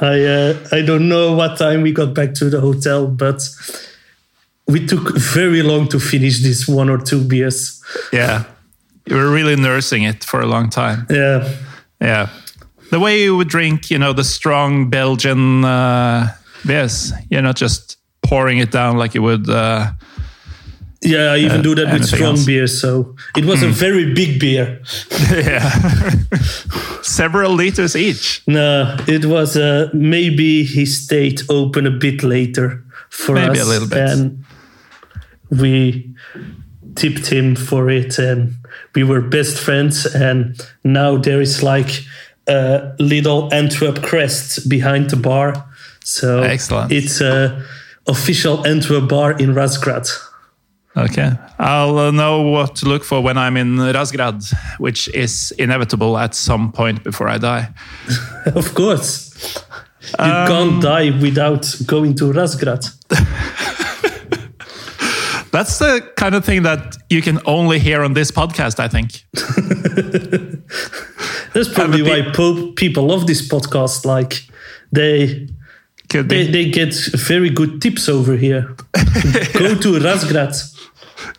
I 0.00 0.24
uh, 0.24 0.54
I 0.72 0.82
don't 0.82 1.08
know 1.08 1.34
what 1.36 1.56
time 1.58 1.82
we 1.82 1.92
got 1.92 2.14
back 2.14 2.34
to 2.34 2.50
the 2.50 2.60
hotel, 2.60 3.06
but 3.06 3.40
we 4.72 4.86
took 4.86 5.16
very 5.34 5.62
long 5.62 5.88
to 5.88 5.98
finish 5.98 6.42
this 6.42 6.68
one 6.68 6.88
or 6.92 6.98
two 6.98 7.22
beers. 7.24 7.80
yeah, 8.12 8.44
you 9.06 9.16
were 9.16 9.30
really 9.34 9.56
nursing 9.56 10.04
it 10.04 10.24
for 10.24 10.40
a 10.40 10.46
long 10.46 10.70
time. 10.70 11.06
Yeah, 11.10 11.48
Yeah. 12.00 12.28
The 12.90 12.98
way 12.98 13.22
you 13.22 13.36
would 13.36 13.48
drink, 13.48 13.88
you 13.90 13.98
know, 13.98 14.12
the 14.12 14.24
strong 14.24 14.90
Belgian 14.90 15.64
uh, 15.64 16.26
beers. 16.66 17.12
You're 17.30 17.42
not 17.42 17.60
just 17.60 17.98
pouring 18.22 18.58
it 18.58 18.70
down 18.72 18.96
like 18.98 19.14
you 19.14 19.22
would. 19.22 19.48
Uh, 19.48 19.92
yeah. 21.00 21.34
I 21.34 21.38
even 21.38 21.60
Uh, 21.60 21.62
do 21.62 21.74
that 21.76 21.92
with 21.92 22.04
strong 22.04 22.30
else? 22.32 22.40
Hmm. 22.40 22.46
beer. 22.46 22.66
So 22.66 23.14
it 23.36 23.44
was 23.44 23.62
a 23.62 23.68
very 23.68 24.12
big 24.14 24.40
beer. 24.40 24.80
yeah. 25.30 25.70
Several 27.02 27.52
liters 27.52 27.94
each. 27.94 28.42
No, 28.46 28.96
it 29.06 29.24
was 29.24 29.56
uh, 29.56 29.88
maybe 29.94 30.64
he 30.64 30.84
stayed 30.86 31.42
open 31.48 31.86
a 31.86 31.90
bit 31.90 32.22
later 32.22 32.82
for 33.08 33.34
Maybe 33.34 33.60
us, 33.60 33.66
a 33.66 33.68
little 33.68 33.88
bit. 33.88 34.10
and 34.10 34.44
we 35.50 36.14
tipped 36.96 37.26
him 37.32 37.56
for 37.56 37.90
it, 37.90 38.18
and 38.18 38.54
we 38.94 39.04
were 39.04 39.20
best 39.20 39.58
friends. 39.58 40.06
And 40.06 40.60
now 40.84 41.16
there 41.16 41.40
is 41.40 41.62
like 41.62 42.02
a 42.48 42.92
little 42.98 43.52
Antwerp 43.54 44.02
crest 44.02 44.68
behind 44.68 45.10
the 45.10 45.16
bar, 45.16 45.54
so 46.04 46.42
Excellent. 46.42 46.92
it's 46.92 47.20
a 47.20 47.62
official 48.06 48.66
Antwerp 48.66 49.08
bar 49.08 49.32
in 49.32 49.54
Razgrad. 49.54 50.08
Okay. 50.96 51.30
I'll 51.60 51.98
uh, 51.98 52.10
know 52.10 52.42
what 52.42 52.74
to 52.76 52.86
look 52.86 53.04
for 53.04 53.22
when 53.22 53.38
I'm 53.38 53.56
in 53.56 53.76
Razgrad, 53.76 54.52
which 54.78 55.06
is 55.14 55.52
inevitable 55.56 56.18
at 56.18 56.34
some 56.34 56.72
point 56.72 57.04
before 57.04 57.28
I 57.28 57.38
die. 57.38 57.68
of 58.54 58.74
course. 58.74 59.30
You 60.18 60.24
Um, 60.24 60.48
can't 60.48 60.82
die 60.82 61.10
without 61.20 61.76
going 61.86 62.16
to 62.16 62.32
Razgrad. 62.32 62.84
That's 65.52 65.78
the 65.78 66.00
kind 66.16 66.34
of 66.34 66.44
thing 66.44 66.62
that 66.62 66.96
you 67.08 67.22
can 67.22 67.40
only 67.44 67.78
hear 67.78 68.02
on 68.02 68.14
this 68.14 68.30
podcast, 68.30 68.78
I 68.78 68.88
think. 68.88 69.24
That's 71.52 71.72
probably 71.72 72.02
why 72.02 72.22
people 72.76 73.06
love 73.06 73.26
this 73.26 73.46
podcast. 73.48 74.04
Like 74.04 74.42
they 74.92 75.48
they, 76.08 76.46
they 76.46 76.70
get 76.70 76.94
very 77.14 77.50
good 77.50 77.80
tips 77.82 78.08
over 78.08 78.36
here. 78.36 78.62
Go 79.54 79.74
to 79.74 79.98
Razgrad. 79.98 80.56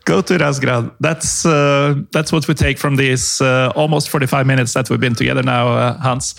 Go 0.06 0.22
to 0.22 0.38
Razgrad. 0.38 0.92
That's 1.00 1.46
uh, 1.46 1.96
that's 2.12 2.32
what 2.32 2.48
we 2.48 2.54
take 2.54 2.78
from 2.78 2.96
these 2.98 3.42
uh, 3.42 3.72
almost 3.76 4.10
45 4.10 4.46
minutes 4.46 4.74
that 4.74 4.90
we've 4.90 5.00
been 5.00 5.16
together 5.16 5.44
now, 5.44 5.68
uh, 5.70 5.98
Hans. 6.00 6.36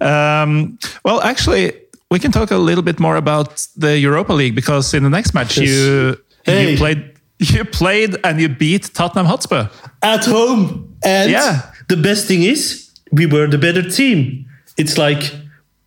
Um, 0.00 0.78
well, 1.04 1.20
actually, 1.22 1.72
we 2.10 2.18
can 2.18 2.30
talk 2.32 2.50
a 2.50 2.56
little 2.56 2.82
bit 2.84 3.00
more 3.00 3.16
about 3.16 3.66
the 3.76 3.98
Europa 3.98 4.32
League 4.32 4.54
because 4.54 4.94
in 4.94 5.02
the 5.02 5.10
next 5.10 5.34
match 5.34 5.58
Yes. 5.58 5.68
you 5.68 6.16
Hey. 6.50 6.70
you 6.72 6.76
played 6.78 7.02
you 7.40 7.64
played 7.64 8.16
and 8.24 8.40
you 8.40 8.48
beat 8.48 8.92
Tottenham 8.94 9.26
Hotspur. 9.26 9.68
at 10.02 10.24
home. 10.24 10.96
And 11.04 11.30
Yeah. 11.30 11.62
the 11.88 11.96
best 11.96 12.26
thing 12.26 12.42
is, 12.42 12.90
we 13.12 13.26
were 13.26 13.46
the 13.46 13.58
better 13.58 13.82
team. 13.88 14.46
It's 14.76 14.98
like 14.98 15.22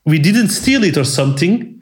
we 0.06 0.18
didn't 0.20 0.50
steal 0.50 0.84
it 0.84 0.98
or 0.98 1.04
something. 1.06 1.82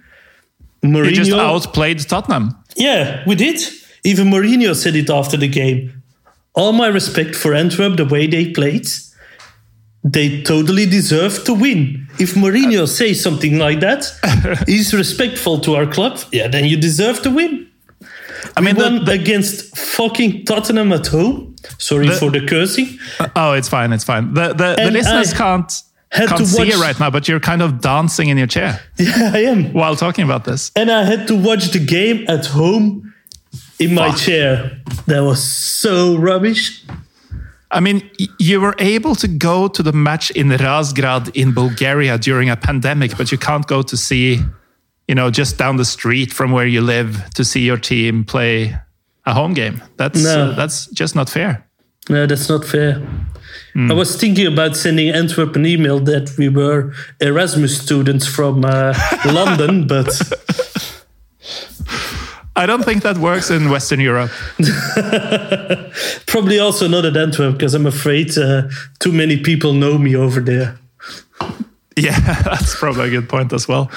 Mourinho, 0.83 1.09
You 1.09 1.15
just 1.15 1.31
outplayed 1.31 1.99
Tottenham. 2.07 2.55
yeah, 2.77 3.23
we 3.27 3.35
did. 3.35 3.59
Even 4.03 4.29
Mourinho 4.29 4.73
said 4.75 4.95
it 4.95 5.09
after 5.09 5.37
the 5.37 5.47
game. 5.47 5.91
All 6.53 6.71
my 6.73 6.87
respect 6.87 7.35
for 7.35 7.53
Antwerp, 7.53 7.97
the 7.97 8.05
way 8.05 8.27
they 8.27 8.51
played, 8.51 8.87
they 10.03 10.41
totally 10.41 10.85
deserve 10.85 11.43
to 11.43 11.53
win. 11.53 12.07
If 12.19 12.33
Mourinho 12.35 12.83
uh, 12.83 12.87
says 12.87 13.21
something 13.21 13.57
like 13.59 13.81
that, 13.81 14.05
he's 14.67 14.93
respectful 14.93 15.59
to 15.59 15.75
our 15.75 15.85
club. 15.85 16.19
Yeah, 16.31 16.47
then 16.47 16.65
you 16.65 16.77
deserve 16.77 17.21
to 17.23 17.29
win. 17.29 17.67
I 18.57 18.61
mean, 18.61 18.75
won 18.75 19.05
the- 19.05 19.11
against 19.11 19.75
fucking 19.77 20.45
Tottenham 20.45 20.91
at 20.93 21.07
home. 21.07 21.55
Sorry 21.77 22.07
The- 22.07 22.15
for 22.15 22.31
the 22.31 22.45
cursing. 22.45 22.87
Uh, 23.19 23.27
oh, 23.35 23.53
it's 23.53 23.69
fine, 23.69 23.91
it's 23.93 24.03
fine. 24.05 24.33
The 24.33 24.49
the, 24.53 24.75
the 24.77 24.91
listeners 24.91 25.33
I 25.33 25.37
can't 25.37 25.71
can't 26.11 26.37
to 26.37 26.45
see 26.45 26.69
it 26.69 26.77
right 26.77 26.99
now, 26.99 27.09
but 27.11 27.27
you're 27.27 27.39
kind 27.39 27.61
of 27.61 27.81
dancing 27.81 28.29
in 28.29 28.37
your 28.37 28.47
chair 28.47 28.79
Yeah, 28.97 29.31
I 29.33 29.39
am. 29.51 29.73
while 29.73 29.95
talking 29.95 30.23
about 30.25 30.43
this. 30.45 30.71
And 30.75 30.89
I 30.89 31.03
had 31.03 31.27
to 31.27 31.35
watch 31.35 31.71
the 31.71 31.79
game 31.79 32.25
at 32.27 32.45
home 32.47 33.13
in 33.79 33.93
my 33.93 34.09
Fuck. 34.09 34.19
chair. 34.19 34.71
That 35.07 35.21
was 35.23 35.41
so 35.43 36.15
rubbish. 36.17 36.83
I 37.71 37.79
mean, 37.81 38.09
you 38.39 38.59
were 38.61 38.73
able 38.79 39.13
to 39.15 39.27
go 39.27 39.67
to 39.67 39.83
the 39.83 39.91
match 39.93 40.31
in 40.31 40.49
Razgrad 40.49 41.29
in 41.35 41.53
Bulgaria 41.53 42.17
during 42.17 42.49
a 42.49 42.55
pandemic, 42.55 43.15
but 43.15 43.31
you 43.31 43.37
can't 43.37 43.67
go 43.67 43.83
to 43.83 43.95
see, 43.95 44.39
you 45.09 45.15
know, 45.15 45.31
just 45.31 45.57
down 45.57 45.77
the 45.77 45.85
street 45.85 46.31
from 46.31 46.51
where 46.51 46.67
you 46.67 46.81
live 46.81 47.17
to 47.33 47.43
see 47.43 47.61
your 47.61 47.77
team 47.79 48.23
play 48.23 48.75
a 49.25 49.33
home 49.33 49.55
game. 49.55 49.81
That's 49.97 50.23
No. 50.23 50.51
uh, 50.51 50.55
that's 50.55 50.85
just 50.93 51.15
not 51.15 51.29
fair. 51.29 51.65
No, 52.09 52.27
that's 52.27 52.47
not 52.47 52.63
fair. 52.63 53.01
Hmm. 53.73 53.91
I 53.91 53.95
was 53.95 54.15
thinking 54.15 54.45
about 54.45 54.77
sending 54.77 55.09
Antwerp 55.09 55.55
an 55.55 55.65
email 55.65 55.99
that 56.01 56.37
we 56.37 56.47
were 56.47 56.93
Erasmus 57.19 57.81
students 57.81 58.27
from 58.27 58.63
uh, 58.63 58.93
London, 59.25 59.87
but 59.87 60.07
I 62.55 62.67
don't 62.67 62.83
think 62.85 63.01
that 63.01 63.17
works 63.17 63.49
in 63.49 63.71
Western 63.71 63.99
Europe. 63.99 64.29
probably 66.27 66.59
also 66.59 66.87
not 66.87 67.05
at 67.05 67.17
Antwerp 67.17 67.53
because 67.57 67.73
I'm 67.73 67.87
afraid 67.87 68.37
uh, 68.37 68.69
too 68.99 69.11
many 69.11 69.37
people 69.37 69.73
know 69.73 69.97
me 69.97 70.15
over 70.15 70.39
there. 70.39 70.77
Yeah, 71.97 72.19
that's 72.43 72.75
probably 72.75 73.07
a 73.07 73.09
good 73.09 73.27
point 73.27 73.53
as 73.53 73.67
well. 73.67 73.89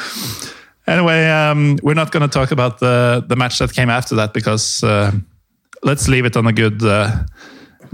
Anyway, 0.87 1.29
um, 1.31 1.79
we're 1.83 1.95
not 1.95 2.11
going 2.11 2.29
to 2.29 2.39
talk 2.39 2.51
about 2.53 2.79
the 2.79 3.25
the 3.29 3.37
match 3.37 3.59
that 3.59 3.73
came 3.73 3.91
after 3.93 4.17
that 4.17 4.33
because 4.35 4.83
uh, 4.83 5.13
let's 5.83 6.09
leave 6.09 6.25
it 6.27 6.37
on 6.37 6.47
a 6.47 6.53
good 6.53 6.83
uh, 6.83 7.09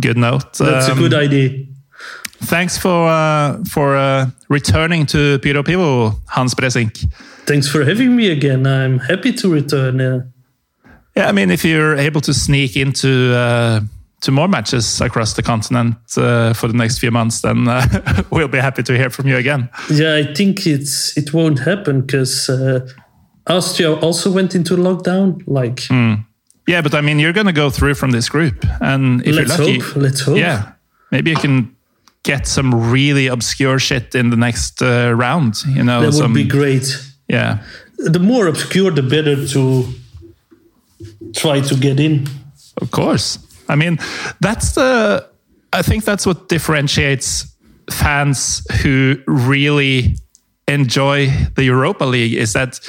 good 0.01 0.17
note. 0.17 0.55
That's 0.59 0.89
Um, 0.89 0.99
a 0.99 1.01
good 1.09 1.15
idea. 1.15 1.65
Thanks 2.45 2.79
for 2.79 3.09
uh, 3.09 3.59
for 3.65 3.97
uh, 3.97 4.31
returning 4.49 5.07
to 5.07 5.39
Piro 5.41 5.63
Pivo, 5.63 6.15
Hans 6.27 6.55
Bressinck. 6.55 7.05
Thanks 7.47 7.69
for 7.69 7.85
having 7.85 8.15
me 8.17 8.31
again. 8.31 8.67
I'm 8.67 8.99
happy 8.99 9.33
to 9.33 9.53
return. 9.53 10.01
Uh, 10.01 10.21
Yeah, 11.17 11.29
I 11.29 11.33
mean, 11.33 11.51
if 11.51 11.65
you're 11.65 11.97
able 11.97 12.21
to 12.21 12.33
sneak 12.33 12.77
into 12.77 13.09
uh, 13.35 13.81
to 14.21 14.33
more 14.33 14.49
matches 14.49 15.01
across 15.01 15.35
the 15.35 15.43
continent 15.43 15.97
uh, 16.17 16.53
for 16.53 16.67
the 16.69 16.77
next 16.77 16.99
few 16.99 17.11
months, 17.11 17.41
then 17.41 17.69
uh, 17.69 17.83
we'll 18.31 18.49
be 18.49 18.59
happy 18.59 18.83
to 18.83 18.97
hear 18.97 19.11
from 19.11 19.29
you 19.29 19.37
again. 19.37 19.69
yeah, 19.91 20.15
I 20.17 20.35
think 20.35 20.67
it's 20.67 21.17
it 21.17 21.33
won't 21.33 21.59
happen 21.61 22.01
because 22.01 22.49
uh, 22.49 22.81
Austria 23.47 23.95
also 23.95 24.31
went 24.33 24.55
into 24.55 24.77
lockdown. 24.77 25.43
Like, 25.47 25.87
Hmm. 25.89 26.15
Yeah, 26.67 26.83
but 26.83 26.95
I 26.95 27.01
mean, 27.01 27.19
you're 27.19 27.33
going 27.33 27.47
to 27.55 27.61
go 27.63 27.71
through 27.71 27.95
from 27.95 28.11
this 28.11 28.29
group, 28.29 28.65
and 28.81 29.23
if 29.27 29.35
let's 29.35 29.49
you're 29.57 29.67
lucky, 29.67 29.79
hope. 29.81 29.97
Let's 29.97 30.21
hope. 30.21 30.37
yeah, 30.37 30.73
maybe 31.11 31.31
you 31.31 31.37
can 31.37 31.75
get 32.25 32.47
some 32.47 32.93
really 32.93 33.29
obscure 33.29 33.79
shit 33.79 34.15
in 34.15 34.29
the 34.31 34.37
next 34.37 34.83
uh, 34.83 35.15
round. 35.17 35.55
You 35.67 35.83
know, 35.83 36.03
that 36.11 36.21
would 36.23 36.35
be 36.35 36.45
great. 36.45 36.99
Yeah, 37.29 37.59
The 38.13 38.19
more 38.21 38.49
obscure, 38.49 38.91
the 38.95 39.03
better 39.03 39.47
to 39.49 39.85
try 41.35 41.61
to 41.61 41.75
get 41.75 41.99
in. 42.01 42.27
Of 42.83 42.91
course. 42.91 43.39
I 43.69 43.77
mean, 43.77 43.99
that's 44.41 44.73
the. 44.73 45.29
I 45.73 45.83
think 45.83 46.05
that's 46.05 46.27
what 46.27 46.49
differentiates 46.49 47.55
fans 47.91 48.63
who 48.83 49.17
really 49.27 50.17
enjoy 50.67 51.29
the 51.57 51.65
Europa 51.65 52.05
League 52.05 52.35
is 52.35 52.53
that 52.53 52.81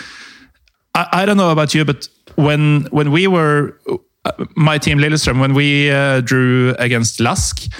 I, 0.95 1.07
I 1.11 1.25
don't 1.25 1.37
know 1.37 1.51
about 1.51 1.73
you, 1.73 1.85
but 1.85 2.07
when 2.35 2.87
when 2.91 3.11
we 3.11 3.27
were 3.27 3.79
uh, 4.25 4.31
my 4.55 4.77
team 4.77 4.97
Lillestrøm 4.97 5.39
when 5.39 5.53
we 5.53 5.91
uh, 5.91 6.21
drew 6.21 6.75
against 6.79 7.19
LASK. 7.19 7.71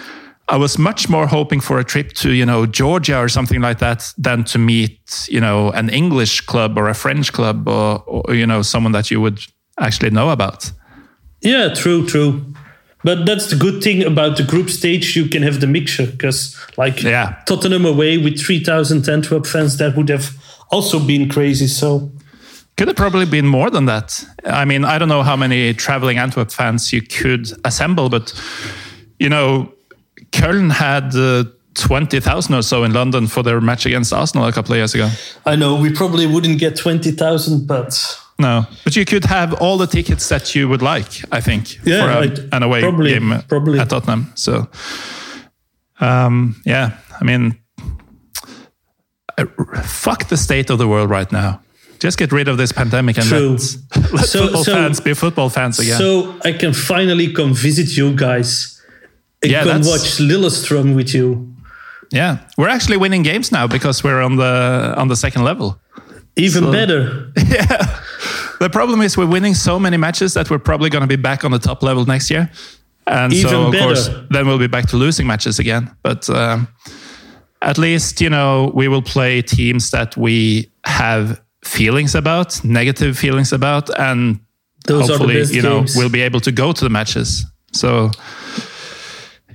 I 0.52 0.58
was 0.58 0.80
much 0.80 1.08
more 1.10 1.28
hoping 1.28 1.62
for 1.62 1.78
a 1.78 1.84
trip 1.84 2.14
to, 2.14 2.32
you 2.32 2.44
know, 2.44 2.66
Georgia 2.66 3.20
or 3.20 3.30
something 3.30 3.62
like 3.62 3.78
that 3.80 4.12
than 4.18 4.44
to 4.46 4.58
meet, 4.58 5.28
you 5.30 5.40
know, 5.40 5.70
an 5.74 5.90
English 5.90 6.42
club 6.42 6.76
or 6.76 6.90
a 6.90 6.96
French 6.96 7.32
club 7.32 7.68
or, 7.68 8.04
or 8.08 8.34
you 8.34 8.48
know, 8.48 8.64
someone 8.64 8.92
that 8.94 9.12
you 9.12 9.22
would 9.22 9.40
actually 9.80 10.10
know 10.10 10.32
about. 10.32 10.72
Yeah, 11.42 11.72
true, 11.76 12.04
true. 12.08 12.56
But 13.04 13.26
that's 13.26 13.48
the 13.50 13.56
good 13.56 13.82
thing 13.82 14.04
about 14.04 14.36
the 14.38 14.44
group 14.44 14.70
stage. 14.70 15.16
You 15.16 15.28
can 15.30 15.42
have 15.44 15.60
the 15.62 15.68
mixture 15.68 16.06
because, 16.06 16.56
like, 16.78 17.02
Yeah. 17.02 17.36
Tottenham 17.46 17.86
away 17.86 18.18
with 18.18 18.40
3,000 18.40 19.08
Antwerp 19.08 19.46
fans, 19.48 19.78
that 19.78 19.96
would 19.96 20.10
have 20.10 20.32
also 20.70 21.00
been 21.00 21.30
crazy. 21.30 21.68
So, 21.68 22.12
Could 22.76 22.88
have 22.88 22.98
probably 22.98 23.26
been 23.26 23.46
more 23.48 23.70
than 23.70 23.86
that. 23.86 24.24
I 24.46 24.66
mean, 24.66 24.84
I 24.86 24.98
don't 24.98 25.10
know 25.10 25.24
how 25.24 25.36
many 25.38 25.74
traveling 25.74 26.18
Antwerp 26.18 26.52
fans 26.52 26.92
you 26.94 27.02
could 27.02 27.52
assemble, 27.66 28.10
but 28.10 28.34
you 29.20 29.28
know, 29.30 29.74
Köln 30.32 30.72
had 30.72 31.14
uh, 31.16 31.44
twenty 31.74 32.20
thousand 32.22 32.56
or 32.56 32.62
so 32.62 32.84
in 32.86 32.94
London 32.94 33.28
for 33.28 33.44
their 33.44 33.60
match 33.60 33.86
against 33.86 34.14
Arsenal 34.14 34.46
a 34.48 34.52
couple 34.54 34.72
of 34.74 34.78
years 34.78 34.94
ago. 34.96 35.10
I 35.46 35.56
know 35.58 35.76
we 35.76 35.92
probably 35.92 36.26
wouldn't 36.26 36.58
get 36.60 36.78
20,000, 36.78 37.68
but 37.68 38.18
No, 38.40 38.66
but 38.86 38.96
you 38.96 39.04
could 39.06 39.26
have 39.26 39.54
all 39.62 39.78
the 39.78 39.86
tickets 39.88 40.30
that 40.30 40.56
you 40.56 40.70
would 40.70 40.82
like. 40.82 41.22
I 41.32 41.42
think 41.42 41.76
Yeah, 41.86 42.04
for 42.06 42.10
a, 42.12 42.16
right. 42.30 42.40
an 42.54 42.64
away 42.64 42.80
Probably, 42.82 43.12
game 43.12 43.44
probably. 43.50 43.80
at 43.80 43.90
Tottenham. 43.90 44.32
So, 44.36 44.68
um, 46.00 46.56
yeah, 46.66 46.92
I 47.22 47.26
mean, 47.26 47.56
fuck 49.84 50.28
the 50.30 50.38
state 50.38 50.70
of 50.70 50.78
the 50.78 50.88
world 50.88 51.10
right 51.10 51.32
now. 51.32 51.62
Just 52.00 52.18
get 52.18 52.32
rid 52.32 52.48
of 52.48 52.58
this 52.58 52.72
pandemic 52.72 53.18
and 53.18 53.28
True. 53.28 53.50
let, 53.96 54.14
let 54.14 54.26
So- 54.26 54.42
football 54.44 54.64
so- 54.64 54.74
fans 54.74 55.02
be 55.02 55.14
football 55.14 55.50
fans 55.50 55.80
again. 55.80 55.98
so 55.98 56.34
I 56.46 56.54
can 56.54 56.74
finally 56.74 57.34
come 57.34 57.54
visit 57.54 57.98
you 57.98 58.14
guys 58.16 58.82
and 59.44 59.52
Yeah, 59.52 59.64
come 59.64 59.82
watch 59.84 60.18
Lillestrøm 60.20 60.96
with 60.96 61.14
you. 61.14 61.54
Yeah, 62.12 62.38
we're 62.58 62.70
actually 62.70 62.98
winning 62.98 63.22
games 63.24 63.52
now 63.52 63.68
because 63.68 64.02
we're 64.04 64.22
on 64.22 64.38
the 64.38 64.94
on 64.98 65.10
the 65.10 65.16
second 65.16 65.44
level. 65.44 65.78
Even 66.38 66.64
So- 66.64 66.72
better. 66.72 67.32
The 68.60 68.70
problem 68.70 69.02
is 69.02 69.18
we're 69.18 69.26
winning 69.26 69.54
so 69.54 69.80
many 69.80 69.98
matches 69.98 70.34
that 70.34 70.50
we're 70.50 70.60
probably 70.60 70.90
going 70.90 71.02
to 71.02 71.08
be 71.08 71.16
back 71.22 71.44
on 71.46 71.52
the 71.52 71.60
top 71.60 71.82
level 71.82 72.06
next 72.06 72.30
year, 72.30 72.52
and 73.08 73.34
Even 73.34 73.50
so 73.50 73.66
of 73.68 73.72
better. 73.72 73.86
course 73.86 74.10
then 74.30 74.48
we'll 74.48 74.60
be 74.60 74.68
back 74.68 74.88
to 74.90 74.98
losing 74.98 75.26
matches 75.26 75.60
again. 75.60 75.96
But 76.04 76.30
um, 76.30 76.68
at 77.62 77.78
least 77.78 78.22
you 78.22 78.30
know 78.30 78.72
we 78.74 78.88
will 78.88 79.02
play 79.02 79.42
teams 79.42 79.92
that 79.92 80.18
we 80.18 80.70
have 80.86 81.42
feelings 81.64 82.16
about, 82.16 82.64
negative 82.64 83.18
feelings 83.18 83.54
about, 83.54 83.90
and 83.98 84.40
Those 84.86 85.04
are 85.10 85.18
the 85.18 85.18
hopefully 85.18 85.56
you 85.56 85.62
know 85.62 85.86
we'll 85.96 86.10
be 86.10 86.22
able 86.22 86.42
to 86.42 86.52
go 86.52 86.74
to 86.74 86.84
the 86.84 86.90
matches. 86.90 87.46
So. 87.72 88.12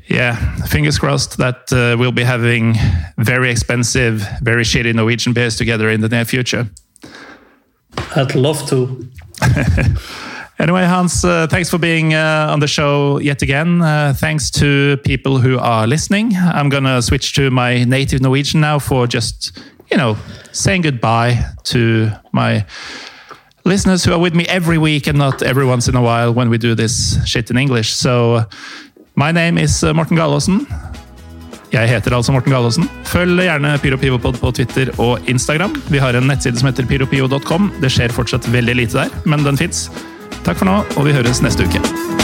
Yeah, 0.07 0.37
fingers 0.67 0.99
crossed 0.99 1.39
that 1.39 1.73
uh, 1.73 1.97
we'll 1.99 2.13
be 2.13 2.25
having 2.25 2.75
very 3.17 3.51
expensive, 3.51 4.23
very 4.43 4.63
shitty 4.63 4.95
Norwegian 4.95 5.33
beers 5.33 5.57
together 5.57 5.89
in 5.89 6.03
the 6.03 6.11
near 6.11 6.27
future. 6.27 6.69
I'd 8.17 8.35
love 8.35 8.69
to. 8.69 9.09
Anyway, 10.57 10.85
Hans, 10.85 11.25
uh, 11.25 11.49
thanks 11.49 11.69
for 11.69 11.79
being 11.79 12.15
uh, 12.15 12.47
on 12.49 12.61
the 12.61 12.69
show 12.69 13.19
yet 13.19 13.43
again. 13.43 13.83
Uh, 13.83 14.15
thanks 14.17 14.53
to 14.53 14.97
people 14.99 15.39
who 15.39 15.59
are 15.59 15.85
listening. 15.85 16.33
I'm 16.37 16.69
going 16.69 16.85
to 16.85 17.03
switch 17.03 17.35
to 17.35 17.51
my 17.51 17.83
native 17.83 18.21
Norwegian 18.21 18.61
now 18.61 18.79
for 18.79 19.09
just, 19.09 19.59
you 19.91 19.97
know, 19.97 20.17
saying 20.53 20.83
goodbye 20.83 21.45
to 21.65 22.13
my 22.31 22.65
listeners 23.65 24.05
who 24.05 24.13
are 24.13 24.19
with 24.21 24.35
me 24.35 24.47
every 24.47 24.79
week 24.79 25.09
and 25.09 25.19
not 25.19 25.43
every 25.43 25.67
once 25.67 25.89
in 25.89 25.97
a 25.97 26.03
while 26.03 26.33
when 26.33 26.49
we 26.51 26.57
do 26.57 26.77
this 26.77 27.19
shit 27.27 27.51
in 27.51 27.59
English. 27.59 27.93
So, 27.93 28.45
my 29.17 29.33
name 29.33 29.59
is 29.59 29.83
uh, 29.83 29.93
Morten 29.93 30.17
Galaasen. 30.17 30.67
Jeg 31.75 31.91
heter 31.91 32.15
altså 32.15 32.31
Morten 32.35 32.55
Galaasen. 32.55 32.87
Følg 33.11 33.43
gjerne 33.43 33.73
PyroPivopod 33.83 34.39
på 34.39 34.53
Twitter 34.55 34.93
og 35.03 35.27
Instagram. 35.31 35.75
Vi 35.91 35.99
har 36.03 36.15
en 36.15 36.29
nettside 36.31 36.61
som 36.61 36.71
heter 36.71 36.87
pyropio.com. 36.87 37.73
Det 37.83 37.91
skjer 37.91 38.15
fortsatt 38.15 38.47
veldig 38.55 38.79
lite 38.79 39.03
der, 39.03 39.17
men 39.27 39.43
den 39.47 39.59
fins. 39.59 39.89
Takk 40.45 40.61
for 40.61 40.71
nå, 40.71 40.83
og 40.95 41.09
vi 41.09 41.17
høres 41.17 41.43
neste 41.43 41.67
uke. 41.67 42.24